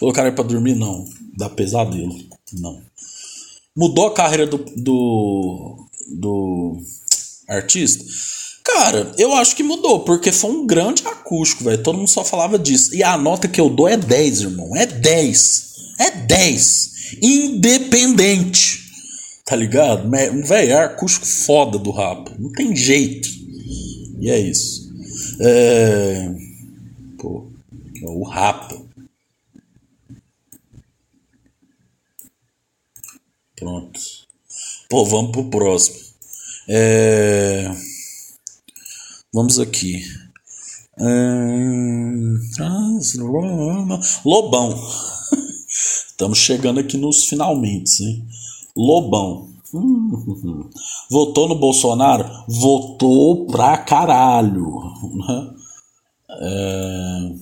Colocar 0.00 0.22
ele 0.22 0.32
pra 0.32 0.44
dormir, 0.44 0.76
não. 0.76 1.04
Dá 1.36 1.50
pesadelo. 1.50 2.14
Não. 2.54 2.80
Mudou 3.76 4.06
a 4.06 4.14
carreira 4.14 4.46
do, 4.46 4.64
do, 4.76 5.76
do 6.18 6.78
artista? 7.46 8.02
Cara, 8.70 9.12
eu 9.16 9.32
acho 9.32 9.56
que 9.56 9.62
mudou, 9.62 10.00
porque 10.00 10.30
foi 10.30 10.50
um 10.50 10.66
grande 10.66 11.02
acústico, 11.06 11.64
velho. 11.64 11.82
Todo 11.82 11.96
mundo 11.96 12.10
só 12.10 12.22
falava 12.22 12.58
disso. 12.58 12.94
E 12.94 13.02
a 13.02 13.16
nota 13.16 13.48
que 13.48 13.58
eu 13.58 13.70
dou 13.70 13.88
é 13.88 13.96
10, 13.96 14.40
irmão. 14.42 14.76
É 14.76 14.84
10. 14.84 15.74
É 15.98 16.10
10. 16.10 17.16
Independente. 17.22 18.86
Tá 19.46 19.56
ligado? 19.56 20.08
Velho, 20.10 20.72
é 20.72 20.84
acústico 20.84 21.26
foda 21.26 21.78
do 21.78 21.90
rap. 21.90 22.30
Não 22.38 22.52
tem 22.52 22.76
jeito. 22.76 23.28
E 24.20 24.30
é 24.30 24.38
isso. 24.38 24.92
É. 25.40 26.30
Pô, 27.18 27.46
é 28.02 28.06
o 28.06 28.22
rap. 28.22 28.86
Pronto. 33.56 33.98
Pô, 34.90 35.06
vamos 35.06 35.32
pro 35.32 35.48
próximo. 35.48 35.98
É. 36.68 37.87
Vamos 39.32 39.58
aqui. 39.58 40.02
Lobão. 44.24 44.74
Estamos 45.68 46.38
chegando 46.38 46.80
aqui 46.80 46.96
nos 46.96 47.24
finalmente, 47.26 48.02
hein? 48.02 48.26
Lobão. 48.74 49.50
Votou 51.10 51.46
no 51.46 51.54
Bolsonaro? 51.56 52.24
Votou 52.48 53.46
pra 53.46 53.76
caralho. 53.76 54.80
É... 56.30 57.32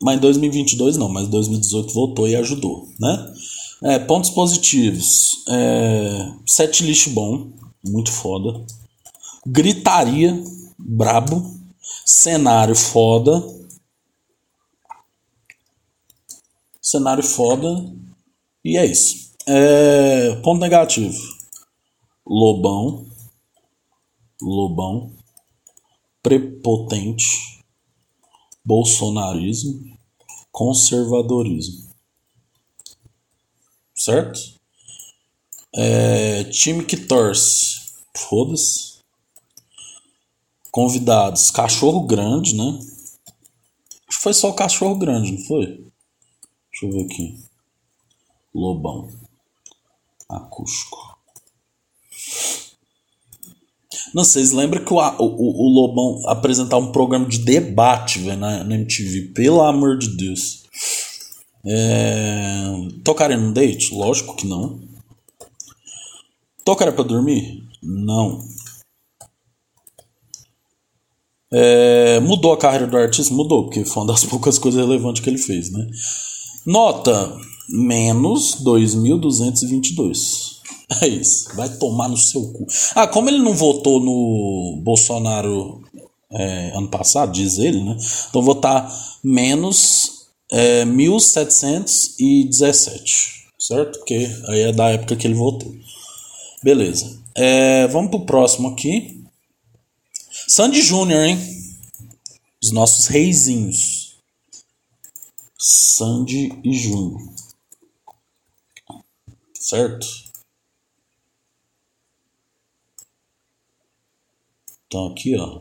Mas 0.00 0.16
em 0.16 0.20
2022 0.20 0.96
não, 0.96 1.08
mas 1.08 1.26
em 1.26 1.30
2018 1.30 1.92
votou 1.92 2.28
e 2.28 2.36
ajudou, 2.36 2.88
né? 2.98 3.34
É, 3.82 3.98
pontos 3.98 4.30
positivos. 4.30 5.44
É, 5.48 6.32
set 6.46 6.84
list 6.84 7.08
bom, 7.10 7.50
muito 7.84 8.10
foda. 8.12 8.64
Gritaria, 9.50 10.44
brabo. 10.78 11.58
Cenário 12.04 12.74
foda. 12.74 13.42
Cenário 16.82 17.22
foda. 17.22 17.66
E 18.62 18.76
é 18.76 18.84
isso. 18.84 19.32
É, 19.46 20.36
ponto 20.42 20.60
negativo. 20.60 21.18
Lobão. 22.26 23.06
Lobão. 24.42 25.14
Prepotente. 26.22 27.64
Bolsonarismo. 28.62 29.96
Conservadorismo. 30.52 31.88
Certo? 33.96 34.38
É, 35.74 36.44
time 36.44 36.84
que 36.84 36.98
torce. 36.98 37.80
Foda-se. 38.14 38.87
Convidados: 40.78 41.50
Cachorro 41.50 42.06
Grande, 42.06 42.54
né? 42.54 42.78
Acho 44.08 44.16
que 44.18 44.22
foi 44.22 44.32
só 44.32 44.48
o 44.48 44.54
Cachorro 44.54 44.94
Grande, 44.94 45.32
não 45.32 45.44
foi? 45.44 45.66
Deixa 45.66 46.86
eu 46.86 46.92
ver 46.92 47.02
aqui. 47.02 47.36
Lobão. 48.54 49.08
Acústico. 50.28 51.18
Não, 54.14 54.22
vocês 54.22 54.52
lembram 54.52 54.84
que 54.84 54.92
o, 54.92 54.98
o, 54.98 55.66
o 55.66 55.68
Lobão 55.68 56.22
apresentar 56.30 56.76
um 56.76 56.92
programa 56.92 57.26
de 57.26 57.38
debate 57.40 58.20
véio, 58.20 58.38
na, 58.38 58.62
na 58.62 58.76
MTV? 58.76 59.32
Pelo 59.34 59.62
amor 59.62 59.98
de 59.98 60.16
Deus. 60.16 60.62
É... 61.66 62.66
Tocaria 63.02 63.36
num 63.36 63.52
date? 63.52 63.92
Lógico 63.92 64.36
que 64.36 64.46
não. 64.46 64.80
Tocaria 66.64 66.94
pra 66.94 67.02
dormir? 67.02 67.66
Não. 67.82 68.46
É, 71.52 72.20
mudou 72.20 72.52
a 72.52 72.58
carreira 72.58 72.86
do 72.86 72.96
artista? 72.96 73.34
Mudou, 73.34 73.64
porque 73.64 73.84
foi 73.84 74.02
uma 74.02 74.12
das 74.12 74.24
poucas 74.26 74.58
coisas 74.58 74.80
relevantes 74.80 75.22
que 75.22 75.30
ele 75.30 75.38
fez, 75.38 75.70
né? 75.70 75.86
Nota 76.66 77.36
menos 77.68 78.56
2.222. 78.64 80.58
É 81.02 81.06
isso. 81.06 81.54
Vai 81.54 81.68
tomar 81.76 82.08
no 82.08 82.16
seu 82.16 82.50
cu. 82.52 82.66
Ah, 82.94 83.06
como 83.06 83.28
ele 83.28 83.36
não 83.38 83.52
votou 83.52 84.00
no 84.00 84.80
Bolsonaro 84.82 85.82
é, 86.32 86.72
ano 86.74 86.88
passado, 86.88 87.32
diz 87.32 87.58
ele, 87.58 87.82
né? 87.82 87.94
Então 88.28 88.40
votar 88.42 88.90
menos 89.22 90.28
é, 90.50 90.86
1717, 90.86 93.48
certo? 93.58 93.98
Porque 93.98 94.26
aí 94.46 94.60
é 94.62 94.72
da 94.72 94.88
época 94.88 95.14
que 95.16 95.26
ele 95.26 95.34
votou. 95.34 95.70
Beleza. 96.62 97.18
É, 97.34 97.86
vamos 97.88 98.10
pro 98.10 98.24
próximo 98.24 98.68
aqui. 98.68 99.17
Sandy 100.48 100.80
Júnior, 100.80 101.26
hein? 101.26 101.38
Os 102.62 102.72
nossos 102.72 103.06
reizinhos. 103.06 104.16
Sandy 105.58 106.58
e 106.64 106.72
Júnior. 106.72 107.20
Certo? 109.54 110.06
Então 114.86 115.08
aqui, 115.08 115.36
ó. 115.38 115.60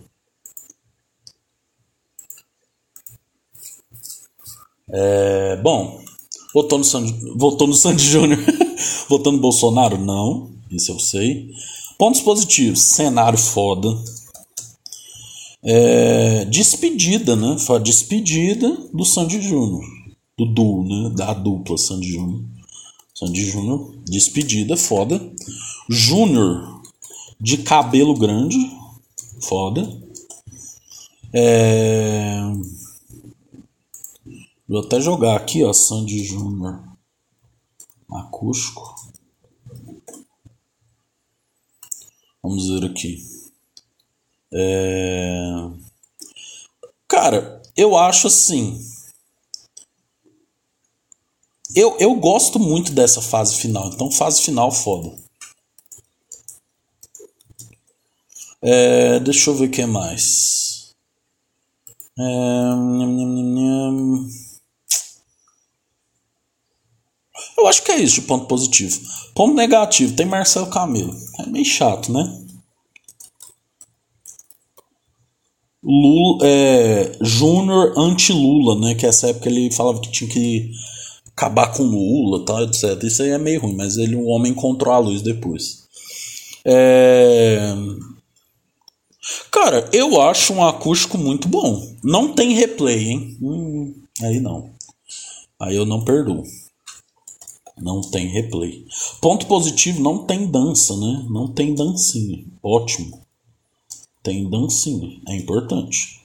É, 4.90 5.58
bom, 5.58 6.02
votou 6.54 6.78
no 6.78 6.86
Sandy, 6.86 7.12
votou 7.36 7.68
no 7.68 7.74
Sandy 7.74 8.02
Júnior. 8.08 8.40
votou 9.10 9.34
no 9.34 9.42
Bolsonaro? 9.42 9.98
Não, 9.98 10.50
isso 10.72 10.94
eu 10.94 11.00
sei. 11.00 11.52
Pontos 11.98 12.22
positivos: 12.22 12.80
cenário 12.82 13.38
foda. 13.38 13.90
É, 15.70 16.46
despedida, 16.46 17.36
né? 17.36 17.58
Foi 17.60 17.76
a 17.76 17.80
despedida 17.80 18.70
do 18.94 19.04
Sandy 19.04 19.42
Júnior. 19.42 19.84
Do 20.38 20.46
duo, 20.46 20.84
né? 20.84 21.10
Da 21.16 21.34
dupla 21.34 21.78
Sandy 21.78 22.14
Júnior. 22.14 22.46
Sandy 23.14 23.44
Júnior, 23.44 23.94
despedida, 24.06 24.78
foda. 24.78 25.20
Júnior, 25.90 26.82
de 27.40 27.58
cabelo 27.58 28.14
grande, 28.14 28.58
foda. 29.42 29.86
É... 31.34 32.40
Vou 34.68 34.80
até 34.80 35.02
jogar 35.02 35.36
aqui, 35.36 35.64
ó, 35.64 35.74
Sandy 35.74 36.24
Júnior 36.24 36.88
acústico. 38.10 38.96
Vamos 42.42 42.68
ver 42.70 42.86
aqui. 42.86 43.37
É... 44.60 45.70
Cara, 47.08 47.62
eu 47.76 47.96
acho 47.96 48.26
assim. 48.26 48.84
Eu, 51.76 51.96
eu 52.00 52.16
gosto 52.16 52.58
muito 52.60 52.92
dessa 52.92 53.22
fase 53.22 53.56
final. 53.56 53.90
Então, 53.90 54.12
fase 54.12 54.42
final 54.42 54.72
foda. 54.72 55.16
É, 58.62 59.20
deixa 59.20 59.52
eu 59.52 59.56
ver 59.56 59.68
o 59.68 59.72
que 59.72 59.86
mais. 59.86 60.96
É, 62.18 62.24
eu 67.58 67.68
acho 67.68 67.84
que 67.84 67.92
é 67.92 68.00
isso 68.00 68.22
de 68.22 68.28
ponto 68.28 68.48
positivo. 68.48 69.00
Ponto 69.36 69.54
negativo, 69.54 70.16
tem 70.16 70.26
Marcelo 70.26 70.72
Camelo. 70.72 71.16
É 71.40 71.46
meio 71.46 71.66
chato, 71.66 72.12
né? 72.12 72.47
Lula, 75.84 76.40
é, 76.46 77.12
Júnior 77.22 77.94
anti-Lula, 77.98 78.80
né? 78.80 78.96
Que 78.96 79.06
essa 79.06 79.28
época 79.28 79.50
ele 79.50 79.72
falava 79.72 80.02
que 80.02 80.12
tinha 80.12 80.30
que 80.30 80.72
acabar 81.36 81.72
com 81.72 81.84
Lula, 81.84 82.44
tal, 82.46 82.64
etc. 82.64 83.02
Isso 83.04 83.22
aí 83.22 83.30
é 83.30 83.38
meio 83.38 83.62
ruim, 83.62 83.76
mas 83.76 83.98
ele, 83.98 84.16
o 84.16 84.26
homem 84.26 84.52
encontrou 84.52 84.94
a 84.94 84.98
luz 84.98 85.22
depois. 85.22 85.88
É... 86.66 87.74
Cara, 89.52 89.90
eu 89.94 90.22
acho 90.22 90.54
um 90.54 90.66
acústico 90.66 91.18
muito 91.18 91.48
bom. 91.48 91.96
Não 92.04 92.34
tem 92.34 92.54
replay, 92.54 93.10
hein? 93.10 93.38
Hum, 93.42 93.94
aí 94.22 94.40
não. 94.40 94.70
Aí 95.60 95.76
eu 95.76 95.86
não 95.86 96.04
perdoo. 96.04 96.44
Não 97.78 98.02
tem 98.02 98.28
replay. 98.28 98.86
Ponto 99.22 99.46
positivo, 99.46 100.02
não 100.02 100.26
tem 100.26 100.48
dança, 100.48 100.96
né? 100.98 101.26
Não 101.30 101.48
tem 101.48 101.76
dancinha. 101.76 102.44
Ótimo. 102.64 103.27
Tem 104.28 104.50
dancinha. 104.50 105.22
É 105.30 105.38
importante. 105.38 106.22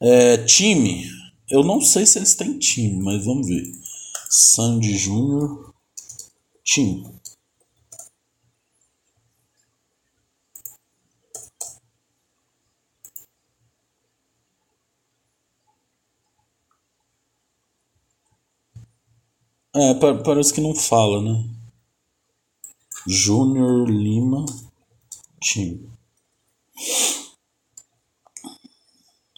É, 0.00 0.36
time. 0.44 1.10
Eu 1.50 1.64
não 1.64 1.80
sei 1.80 2.06
se 2.06 2.20
eles 2.20 2.36
têm 2.36 2.56
time, 2.56 3.02
mas 3.02 3.24
vamos 3.24 3.48
ver. 3.48 3.64
Sandy 4.30 4.96
Júnior. 4.96 5.74
Time. 6.62 7.04
É, 19.74 19.94
parece 20.22 20.54
que 20.54 20.60
não 20.60 20.76
fala, 20.76 21.20
né? 21.20 21.44
Júnior 23.04 23.90
Lima 23.90 24.46
Time. 25.42 25.87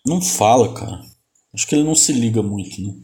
Não 0.07 0.21
fala, 0.21 0.73
cara. 0.75 1.05
Acho 1.53 1.67
que 1.67 1.75
ele 1.75 1.85
não 1.85 1.95
se 1.95 2.13
liga 2.13 2.43
muito, 2.43 2.81
né? 2.81 2.95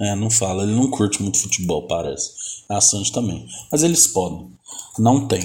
É... 0.00 0.08
é, 0.12 0.14
não 0.14 0.30
fala. 0.30 0.62
Ele 0.62 0.74
não 0.74 0.90
curte 0.90 1.22
muito 1.22 1.38
futebol, 1.38 1.86
parece. 1.86 2.30
A 2.68 2.80
Santos 2.80 3.10
também. 3.10 3.46
Mas 3.70 3.82
eles 3.82 4.06
podem. 4.06 4.50
Não 4.98 5.26
tem. 5.26 5.40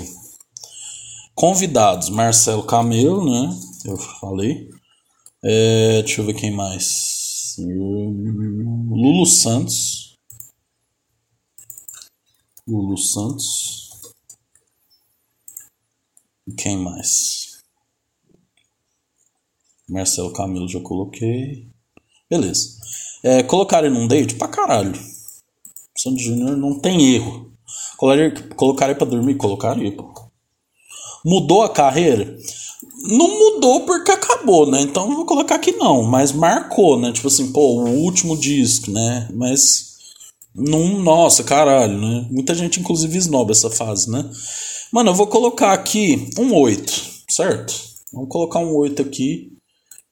Convidados: 1.36 2.10
Marcelo 2.10 2.64
Camelo, 2.64 3.26
né? 3.26 3.60
Eu 3.86 3.98
falei. 3.98 4.70
É, 5.44 6.02
deixa 6.03 6.22
eu 6.22 6.26
ver 6.26 6.36
quem 6.36 6.52
mais. 6.52 7.56
Lulu 7.57 9.26
Santos. 9.26 10.02
Lulu 12.68 12.98
Santos. 12.98 13.90
E 16.48 16.53
quem 16.53 16.77
mais? 16.77 17.61
Marcelo 19.90 20.34
Camilo 20.34 20.68
já 20.68 20.80
coloquei. 20.80 21.68
Beleza. 22.30 22.80
É, 23.23 23.44
colocar 23.44 23.84
ele 23.84 23.94
num 23.94 24.07
date 24.07 24.35
pra 24.35 24.48
caralho. 24.48 24.94
Santos 25.98 26.23
Júnior 26.23 26.57
não 26.57 26.80
tem 26.80 27.15
erro. 27.15 27.52
Colocaria 28.56 28.95
pra 28.95 29.06
dormir? 29.06 29.35
Colocaria, 29.35 29.95
pô. 29.95 30.14
Mudou 31.26 31.61
a 31.61 31.69
carreira? 31.69 32.38
não 33.03 33.27
mudou 33.27 33.81
porque 33.81 34.11
acabou, 34.11 34.69
né? 34.69 34.81
Então 34.81 35.10
eu 35.10 35.15
vou 35.15 35.26
colocar 35.26 35.56
aqui 35.56 35.73
não, 35.73 36.03
mas 36.03 36.31
marcou, 36.31 36.98
né? 36.98 37.11
Tipo 37.11 37.27
assim, 37.27 37.52
pô, 37.52 37.81
o 37.81 37.90
último 38.02 38.38
disco, 38.38 38.91
né? 38.91 39.30
Mas 39.34 39.93
não, 40.55 40.99
nossa, 41.01 41.43
caralho, 41.43 41.99
né? 41.99 42.27
Muita 42.30 42.53
gente 42.53 42.80
inclusive 42.80 43.17
esnoba 43.17 43.51
essa 43.51 43.69
fase, 43.69 44.09
né? 44.09 44.30
Mano, 44.91 45.09
eu 45.09 45.15
vou 45.15 45.27
colocar 45.27 45.73
aqui 45.73 46.30
um 46.38 46.53
8, 46.53 47.23
certo? 47.30 47.73
Vamos 48.11 48.30
colocar 48.30 48.59
um 48.59 48.75
8 48.75 49.01
aqui 49.01 49.51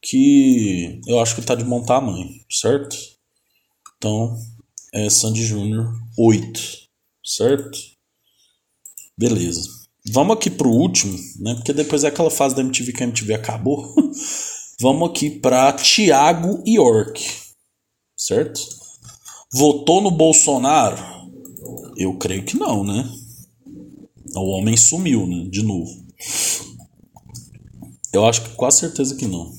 que 0.01 0.99
eu 1.07 1.19
acho 1.19 1.35
que 1.35 1.43
tá 1.43 1.53
de 1.53 1.63
bom 1.63 1.84
tamanho, 1.84 2.27
certo? 2.49 2.97
Então, 3.97 4.35
é 4.93 5.07
Sandy 5.09 5.45
Júnior 5.45 5.93
8, 6.18 6.59
certo? 7.23 7.77
Beleza. 9.15 9.61
Vamos 10.11 10.35
aqui 10.35 10.49
pro 10.49 10.69
último, 10.69 11.15
né? 11.39 11.53
Porque 11.53 11.73
depois 11.73 12.03
é 12.03 12.07
aquela 12.07 12.31
fase 12.31 12.55
da 12.55 12.61
MTV 12.61 12.91
que 12.93 13.03
a 13.03 13.05
MTV 13.05 13.35
acabou. 13.35 13.93
Vamos 14.81 15.11
aqui 15.11 15.30
para 15.30 15.72
Thiago 15.73 16.63
York, 16.65 17.23
certo? 18.18 18.81
Votou 19.53 20.02
no 20.02 20.11
Bolsonaro? 20.11 20.98
Eu 21.98 22.18
creio 22.18 22.45
que 22.45 22.57
não, 22.57 22.84
né? 22.84 23.10
O 24.36 24.49
homem 24.52 24.78
sumiu, 24.78 25.28
né? 25.28 25.45
De 25.49 25.61
novo. 25.61 25.91
Eu 28.14 28.26
acho 28.26 28.44
que 28.44 28.56
quase 28.56 28.80
certeza 28.80 29.15
que 29.15 29.26
não. 29.28 29.52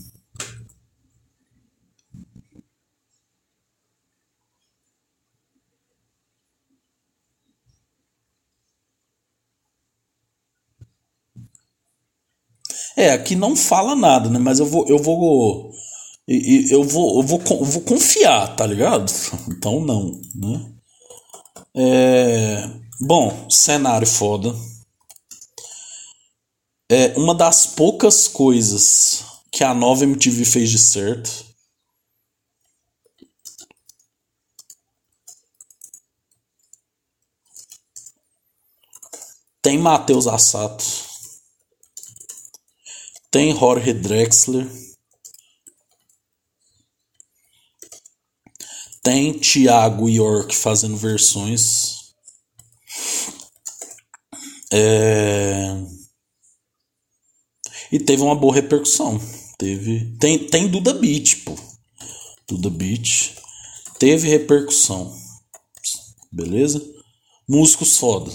É, 12.96 13.10
aqui 13.10 13.34
não 13.34 13.56
fala 13.56 13.94
nada, 13.94 14.30
né? 14.30 14.38
Mas 14.38 14.58
eu 14.58 14.66
vou. 14.66 14.86
Eu 14.88 14.98
vou. 14.98 15.72
E, 16.28 16.66
e 16.66 16.70
eu, 16.72 16.84
vou, 16.84 17.20
eu, 17.20 17.26
vou, 17.26 17.40
eu 17.40 17.64
vou 17.64 17.82
confiar, 17.82 18.54
tá 18.56 18.66
ligado? 18.66 19.12
Então 19.48 19.80
não, 19.80 20.20
né? 20.34 20.72
É, 21.74 22.68
bom, 23.00 23.48
cenário 23.50 24.06
foda. 24.06 24.54
É 26.90 27.16
uma 27.16 27.34
das 27.34 27.66
poucas 27.66 28.28
coisas 28.28 29.24
que 29.50 29.64
a 29.64 29.72
nova 29.74 30.04
MTV 30.04 30.44
fez 30.44 30.70
de 30.70 30.78
certo. 30.78 31.46
Tem 39.62 39.78
Matheus 39.78 40.26
Assato. 40.26 40.84
Tem 43.30 43.56
Jorge 43.56 43.94
Drexler. 43.94 44.81
Tem 49.02 49.36
Thiago 49.38 50.08
York 50.08 50.54
fazendo 50.54 50.96
versões. 50.96 52.14
É... 54.72 55.76
E 57.90 57.98
teve 57.98 58.22
uma 58.22 58.34
boa 58.34 58.54
repercussão. 58.54 59.20
Teve. 59.58 60.16
Tem, 60.18 60.46
tem 60.46 60.68
Duda 60.68 60.94
Beat, 60.94 61.44
pô. 61.44 61.54
Duda 62.48 62.70
Beat. 62.70 63.36
Teve 63.98 64.28
repercussão. 64.28 65.14
Beleza? 66.32 66.80
Músicos 67.48 67.98
foda. 67.98 68.32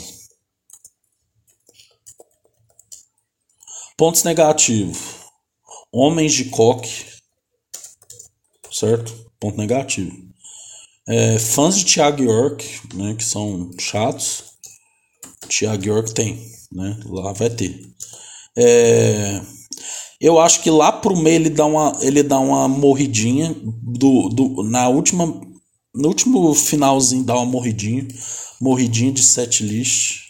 Pontos 3.97 4.23
negativos. 4.23 4.99
Homens 5.91 6.33
de 6.33 6.45
coque. 6.45 7.05
Certo? 8.71 9.31
Ponto 9.39 9.57
negativo. 9.57 10.26
É, 11.07 11.39
fãs 11.39 11.77
de 11.77 11.85
Thiago 11.85 12.23
York, 12.23 12.65
né, 12.93 13.15
que 13.15 13.23
são 13.23 13.71
chatos. 13.79 14.43
Thiago 15.47 15.85
York 15.85 16.13
tem, 16.13 16.45
né? 16.71 16.99
Lá 17.05 17.31
vai 17.31 17.49
ter. 17.49 17.81
É, 18.57 19.41
eu 20.19 20.39
acho 20.39 20.61
que 20.61 20.69
lá 20.69 20.91
pro 20.91 21.15
meio 21.15 21.35
ele 21.35 21.49
dá 21.49 21.65
uma, 21.65 21.97
ele 22.01 22.23
dá 22.23 22.39
uma 22.39 22.67
morridinha 22.67 23.55
do, 23.63 24.29
do 24.29 24.63
na 24.63 24.89
última 24.89 25.25
no 25.97 26.09
último 26.09 26.53
finalzinho 26.53 27.23
dá 27.23 27.35
uma 27.35 27.45
morridinha, 27.45 28.07
morridinha 28.61 29.11
de 29.11 29.23
set 29.23 29.63
list. 29.63 30.27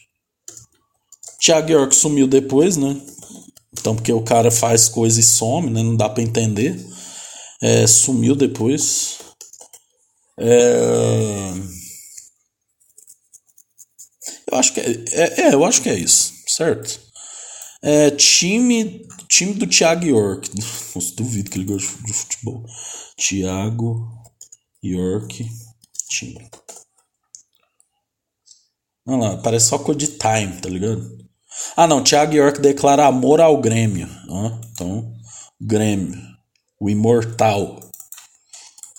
Thiago 1.42 1.70
York 1.72 1.94
sumiu 1.94 2.26
depois, 2.26 2.78
né? 2.78 2.96
Então 3.78 3.94
porque 3.94 4.12
o 4.12 4.22
cara 4.22 4.50
faz 4.50 4.88
coisa 4.88 5.20
e 5.20 5.24
some, 5.24 5.70
né? 5.70 5.84
Não 5.84 5.96
dá 5.96 6.08
para 6.08 6.24
entender. 6.24 6.80
É, 7.62 7.86
sumiu 7.86 8.34
depois. 8.34 9.18
É... 10.40 11.54
Eu 14.50 14.58
acho 14.58 14.74
que 14.74 14.80
é, 14.80 15.06
é, 15.12 15.42
é, 15.42 15.54
eu 15.54 15.66
acho 15.66 15.82
que 15.82 15.90
é 15.90 15.96
isso, 15.96 16.34
certo? 16.48 17.00
É, 17.82 18.12
time, 18.12 19.08
time 19.28 19.54
do 19.54 19.68
Thiago 19.68 20.06
York. 20.06 20.50
Nossa, 20.96 21.16
duvido 21.16 21.50
que 21.50 21.58
ele 21.58 21.66
gosta 21.66 22.02
de 22.04 22.14
futebol. 22.14 22.66
Thiago 23.18 24.08
York, 24.84 25.46
time. 26.10 26.50
Olha 29.06 29.18
lá, 29.18 29.38
parece 29.38 29.68
só 29.68 29.80
cor 29.80 29.96
de 29.96 30.08
time, 30.08 30.62
tá 30.62 30.70
ligado? 30.70 31.18
Ah, 31.76 31.88
não, 31.88 32.04
Thiago 32.04 32.34
York 32.34 32.60
declara 32.60 33.06
amor 33.06 33.42
ao 33.42 33.60
Grêmio. 33.60 34.08
Ah, 34.30 34.60
então, 34.72 35.14
Grêmio. 35.60 36.20
O 36.80 36.90
imortal. 36.90 37.80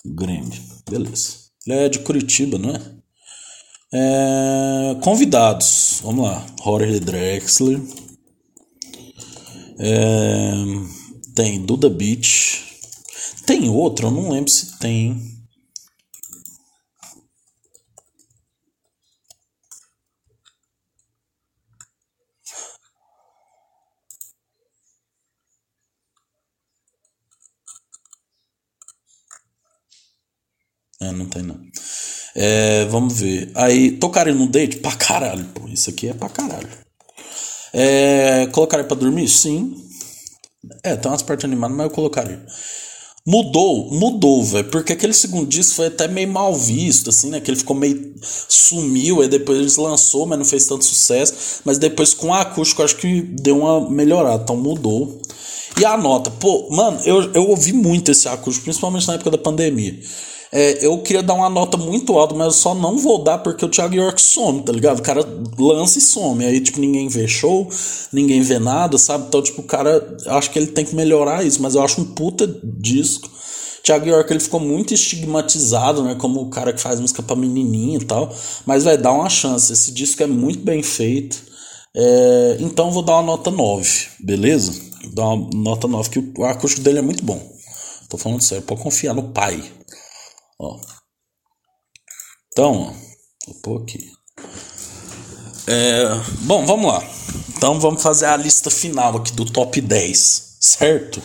Grêmio. 0.05 0.68
Beleza. 0.89 1.33
Ele 1.65 1.75
é 1.77 1.89
de 1.89 1.99
Curitiba, 1.99 2.57
não 2.57 2.71
é? 2.71 2.81
é 3.93 4.95
convidados. 5.01 5.99
Vamos 6.03 6.25
lá. 6.25 6.45
Jorge 6.63 6.99
Drexler. 6.99 7.81
É, 9.79 10.53
tem 11.35 11.61
Duda 11.61 11.89
Beach. 11.89 12.65
Tem 13.45 13.69
outro, 13.69 14.07
eu 14.07 14.11
não 14.11 14.29
lembro 14.29 14.51
se 14.51 14.77
tem. 14.77 15.38
É, 31.01 31.11
não 31.11 31.25
tem 31.25 31.43
não. 31.43 31.57
É, 32.35 32.85
vamos 32.85 33.19
ver. 33.19 33.51
Aí, 33.55 33.91
tocarem 33.91 34.33
no 34.35 34.47
date? 34.47 34.77
Pra 34.77 34.91
caralho, 34.91 35.45
pô. 35.53 35.67
Isso 35.67 35.89
aqui 35.89 36.09
é 36.09 36.13
pra 36.13 36.29
caralho. 36.29 36.69
É, 37.73 38.47
colocaria 38.47 38.85
pra 38.85 38.97
dormir? 38.97 39.27
Sim. 39.27 39.75
É, 40.83 40.95
tem 40.95 41.09
umas 41.09 41.21
partes 41.21 41.45
animadas, 41.45 41.75
mas 41.75 41.85
eu 41.85 41.91
colocaria. 41.91 42.45
Mudou, 43.25 43.91
mudou, 43.91 44.43
velho. 44.43 44.69
Porque 44.69 44.93
aquele 44.93 45.13
segundo 45.13 45.47
disco 45.47 45.75
foi 45.75 45.87
até 45.87 46.07
meio 46.07 46.27
mal 46.27 46.53
visto, 46.55 47.09
assim, 47.09 47.29
né? 47.29 47.39
Que 47.39 47.51
ele 47.51 47.59
ficou 47.59 47.75
meio. 47.75 48.15
sumiu, 48.21 49.21
aí 49.21 49.27
depois 49.27 49.59
eles 49.59 49.77
lançou, 49.77 50.25
mas 50.25 50.37
não 50.37 50.45
fez 50.45 50.65
tanto 50.65 50.83
sucesso. 50.83 51.61
Mas 51.63 51.77
depois 51.77 52.13
com 52.13 52.33
a 52.33 52.41
acústico, 52.41 52.83
acho 52.83 52.97
que 52.97 53.21
deu 53.21 53.59
uma 53.59 53.89
melhorada. 53.89 54.43
Então 54.43 54.57
mudou. 54.57 55.21
E 55.79 55.85
a 55.85 55.95
nota, 55.95 56.29
pô, 56.31 56.67
mano, 56.71 56.99
eu, 57.05 57.31
eu 57.33 57.47
ouvi 57.47 57.71
muito 57.71 58.11
esse 58.11 58.27
acústico, 58.27 58.65
principalmente 58.65 59.07
na 59.07 59.13
época 59.13 59.31
da 59.31 59.37
pandemia. 59.37 59.97
É, 60.51 60.83
eu 60.83 60.97
queria 61.03 61.21
dar 61.21 61.35
uma 61.35 61.49
nota 61.49 61.77
muito 61.77 62.17
alta, 62.17 62.33
mas 62.33 62.47
eu 62.47 62.51
só 62.51 62.73
não 62.73 62.97
vou 62.97 63.23
dar 63.23 63.37
porque 63.37 63.63
o 63.63 63.69
Thiago 63.69 63.93
York 63.93 64.19
some, 64.19 64.63
tá 64.63 64.71
ligado? 64.71 64.99
O 64.99 65.03
cara 65.03 65.23
lança 65.57 65.99
e 65.99 66.01
some. 66.01 66.43
Aí, 66.43 66.59
tipo, 66.59 66.79
ninguém 66.79 67.07
vê 67.07 67.27
show, 67.27 67.69
ninguém 68.11 68.41
vê 68.41 68.57
nada, 68.57 68.97
sabe? 68.97 69.25
Então, 69.27 69.41
tipo, 69.41 69.61
o 69.61 69.65
cara, 69.65 70.17
acho 70.25 70.49
que 70.49 70.57
ele 70.57 70.67
tem 70.67 70.83
que 70.83 70.95
melhorar 70.95 71.45
isso, 71.45 71.61
mas 71.61 71.75
eu 71.75 71.83
acho 71.83 72.01
um 72.01 72.05
puta 72.05 72.47
disco. 72.63 73.29
Thiago 73.83 74.07
York 74.07 74.31
ele 74.31 74.39
ficou 74.39 74.59
muito 74.59 74.93
estigmatizado, 74.93 76.03
né? 76.03 76.15
Como 76.15 76.41
o 76.41 76.49
cara 76.49 76.73
que 76.73 76.81
faz 76.81 76.99
música 76.99 77.23
pra 77.23 77.35
menininho 77.35 78.01
e 78.01 78.05
tal. 78.05 78.33
Mas 78.65 78.83
vai 78.83 78.97
dar 78.97 79.13
uma 79.13 79.29
chance. 79.29 79.71
Esse 79.71 79.91
disco 79.91 80.21
é 80.23 80.27
muito 80.27 80.63
bem 80.63 80.83
feito. 80.83 81.41
É, 81.95 82.57
então 82.59 82.91
vou 82.91 83.01
dar 83.01 83.13
uma 83.13 83.23
nota 83.23 83.49
9, 83.49 84.07
beleza? 84.19 84.73
Vou 85.03 85.11
dar 85.13 85.27
uma 85.29 85.49
nota 85.53 85.87
9, 85.87 86.09
que 86.09 86.33
o 86.37 86.45
acústico 86.45 86.83
dele 86.83 86.99
é 86.99 87.01
muito 87.01 87.23
bom. 87.23 87.41
Tô 88.07 88.17
falando 88.17 88.41
sério, 88.41 88.63
pode 88.63 88.81
confiar 88.81 89.13
no 89.13 89.29
pai. 89.29 89.63
Ó. 90.59 90.79
Então, 92.51 92.81
ó, 92.81 92.93
vou 93.47 93.61
pôr 93.61 93.81
aqui. 93.81 94.11
É, 95.67 96.03
bom, 96.41 96.65
vamos 96.65 96.91
lá. 96.91 97.01
Então 97.55 97.79
vamos 97.79 98.01
fazer 98.01 98.25
a 98.25 98.37
lista 98.37 98.69
final 98.69 99.17
aqui 99.17 99.31
do 99.31 99.45
top 99.45 99.79
10, 99.79 100.57
certo? 100.59 101.21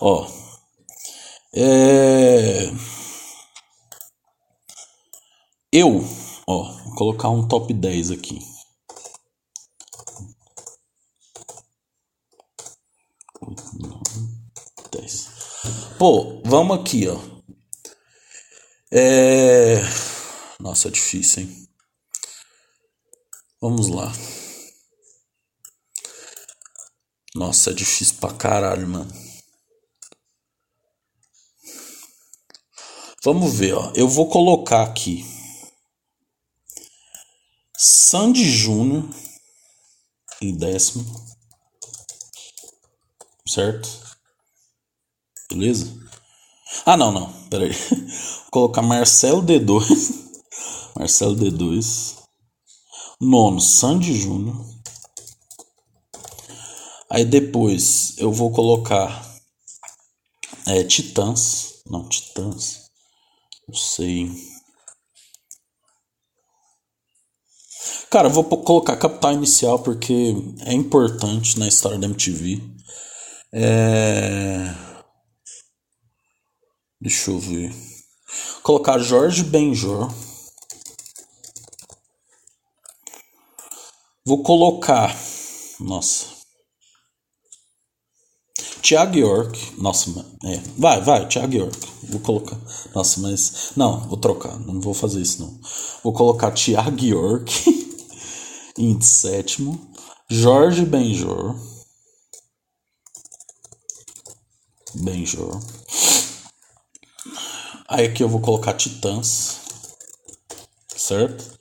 Ó. 0.00 0.26
É, 1.54 2.70
eu, 5.72 6.04
ó, 6.46 6.72
vou 6.84 6.94
colocar 6.94 7.30
um 7.30 7.46
top 7.48 7.72
10 7.72 8.10
aqui. 8.10 8.38
Pô, 15.98 16.40
vamos 16.46 16.78
aqui, 16.78 17.06
ó. 17.08 17.29
É. 18.92 19.76
Nossa, 20.58 20.88
é 20.88 20.90
difícil, 20.90 21.44
hein? 21.44 21.68
Vamos 23.60 23.88
lá. 23.88 24.10
Nossa, 27.34 27.70
é 27.70 27.72
difícil 27.72 28.16
pra 28.16 28.34
caralho, 28.34 28.88
mano. 28.88 29.12
Vamos 33.22 33.54
ver, 33.54 33.74
ó. 33.74 33.92
Eu 33.94 34.08
vou 34.08 34.28
colocar 34.28 34.82
aqui. 34.82 35.24
Sandy 37.76 38.44
Júnior 38.50 39.08
em 40.40 40.56
décimo. 40.56 41.04
Certo? 43.46 43.88
Beleza? 45.48 46.09
Ah, 46.84 46.96
não, 46.96 47.12
não. 47.12 47.32
Pera 47.48 47.64
aí. 47.64 47.72
Vou 47.72 48.50
colocar 48.50 48.82
Marcelo 48.82 49.42
D2. 49.42 49.82
Marcelo 50.96 51.36
D2. 51.36 52.16
Nono, 53.20 53.60
Sandy 53.60 54.14
Júnior. 54.14 54.56
Aí 57.10 57.24
depois 57.24 58.14
eu 58.18 58.32
vou 58.32 58.50
colocar 58.52 59.28
é, 60.66 60.84
Titãs. 60.84 61.82
Não, 61.86 62.08
Titãs. 62.08 62.88
Não 63.68 63.74
sei. 63.74 64.30
Cara, 68.10 68.28
eu 68.28 68.32
vou 68.32 68.44
colocar 68.44 68.96
Capital 68.96 69.34
Inicial 69.34 69.78
porque 69.78 70.34
é 70.66 70.72
importante 70.72 71.58
na 71.58 71.68
história 71.68 71.98
da 71.98 72.06
MTV. 72.06 72.60
É... 73.52 74.89
Deixa 77.00 77.30
eu 77.30 77.38
ver 77.38 77.90
colocar 78.62 78.98
Jorge 78.98 79.42
Benjor. 79.42 80.12
Vou 84.24 84.42
colocar. 84.42 85.16
Nossa. 85.80 86.26
Thiago 88.82 89.16
York. 89.16 89.80
Nossa, 89.80 90.10
é. 90.44 90.56
Vai, 90.76 91.00
vai, 91.00 91.26
Thiago 91.26 91.54
York. 91.54 91.78
Vou 92.04 92.20
colocar. 92.20 92.58
Nossa, 92.94 93.20
mas. 93.20 93.72
Não, 93.76 94.08
vou 94.08 94.18
trocar. 94.18 94.58
Não 94.60 94.80
vou 94.80 94.94
fazer 94.94 95.20
isso, 95.20 95.42
não. 95.42 95.60
Vou 96.02 96.12
colocar 96.12 96.52
Thiago 96.52 97.04
York 97.04 97.52
em 98.78 99.00
sétimo. 99.00 99.90
Jorge 100.28 100.84
Benjor. 100.84 101.56
Benjor. 104.94 105.60
Aí 107.92 108.06
aqui 108.06 108.22
eu 108.22 108.28
vou 108.28 108.40
colocar 108.40 108.72
Titãs. 108.74 109.62
Certo? 110.86 111.58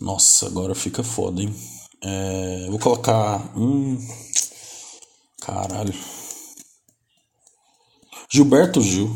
Nossa, 0.00 0.46
agora 0.46 0.74
fica 0.74 1.02
foda, 1.02 1.42
hein? 1.42 1.54
É, 2.02 2.66
vou 2.70 2.78
colocar. 2.78 3.54
Hum, 3.54 3.98
caralho. 5.42 5.92
Gilberto 8.30 8.80
Gil. 8.80 9.14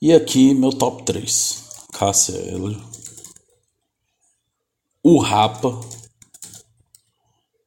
E 0.00 0.14
aqui 0.14 0.54
meu 0.54 0.70
top 0.70 1.02
3. 1.02 1.64
Cássia 1.92 2.32
Eller. 2.32 2.80
O 5.02 5.18
Rapa. 5.18 5.78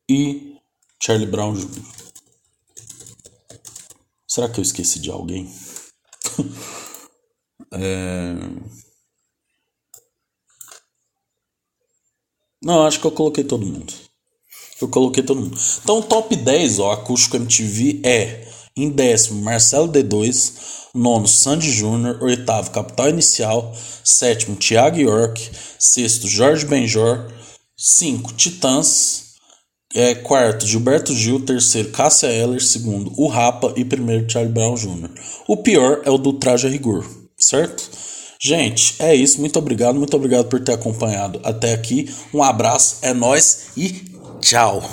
E 0.10 0.58
Charlie 1.00 1.28
Brown 1.28 1.54
Jr. 1.54 1.93
Será 4.34 4.50
que 4.50 4.60
eu 4.60 4.64
esqueci 4.64 5.00
de 5.00 5.12
alguém? 5.12 5.48
é... 7.72 8.34
Não, 12.60 12.84
acho 12.84 13.00
que 13.00 13.06
eu 13.06 13.12
coloquei 13.12 13.44
todo 13.44 13.64
mundo. 13.64 13.94
Eu 14.82 14.90
coloquei 14.90 15.22
todo 15.22 15.40
mundo. 15.40 15.56
Então, 15.84 16.02
top 16.02 16.36
10, 16.36 16.80
ó, 16.80 16.94
acústico 16.94 17.38
MTV 17.38 18.02
é 18.04 18.52
em 18.76 18.90
décimo 18.90 19.40
Marcelo 19.44 19.88
D2, 19.88 20.90
nono 20.96 21.28
Sandy 21.28 21.72
Júnior, 21.72 22.18
oitavo 22.24 22.72
Capital 22.72 23.10
Inicial, 23.10 23.72
sétimo 24.04 24.56
Thiago 24.56 24.98
York, 25.00 25.52
sexto 25.78 26.28
Jorge 26.28 26.66
Benjor, 26.66 27.32
cinco 27.78 28.34
Titãs, 28.34 29.23
é, 29.94 30.16
quarto, 30.16 30.66
Gilberto 30.66 31.14
Gil. 31.14 31.40
Terceiro, 31.40 31.90
Cássia 31.90 32.28
Eller. 32.28 32.62
Segundo, 32.62 33.14
o 33.18 33.28
Rapa. 33.28 33.74
E 33.76 33.86
primeiro, 33.86 34.30
Charlie 34.30 34.52
Brown 34.52 34.76
Jr. 34.76 35.10
O 35.48 35.58
pior 35.58 36.02
é 36.04 36.10
o 36.10 36.18
do 36.18 36.34
Traje 36.34 36.68
a 36.68 36.70
Rigor, 36.70 37.06
certo? 37.38 37.90
Gente, 38.40 38.96
é 39.00 39.16
isso. 39.16 39.40
Muito 39.40 39.58
obrigado. 39.58 39.98
Muito 39.98 40.16
obrigado 40.16 40.48
por 40.48 40.60
ter 40.60 40.74
acompanhado 40.74 41.40
até 41.44 41.74
aqui. 41.74 42.14
Um 42.34 42.44
abraço, 42.44 42.98
é 43.02 43.14
nós 43.14 43.68
e 43.78 44.04
tchau. 44.42 44.84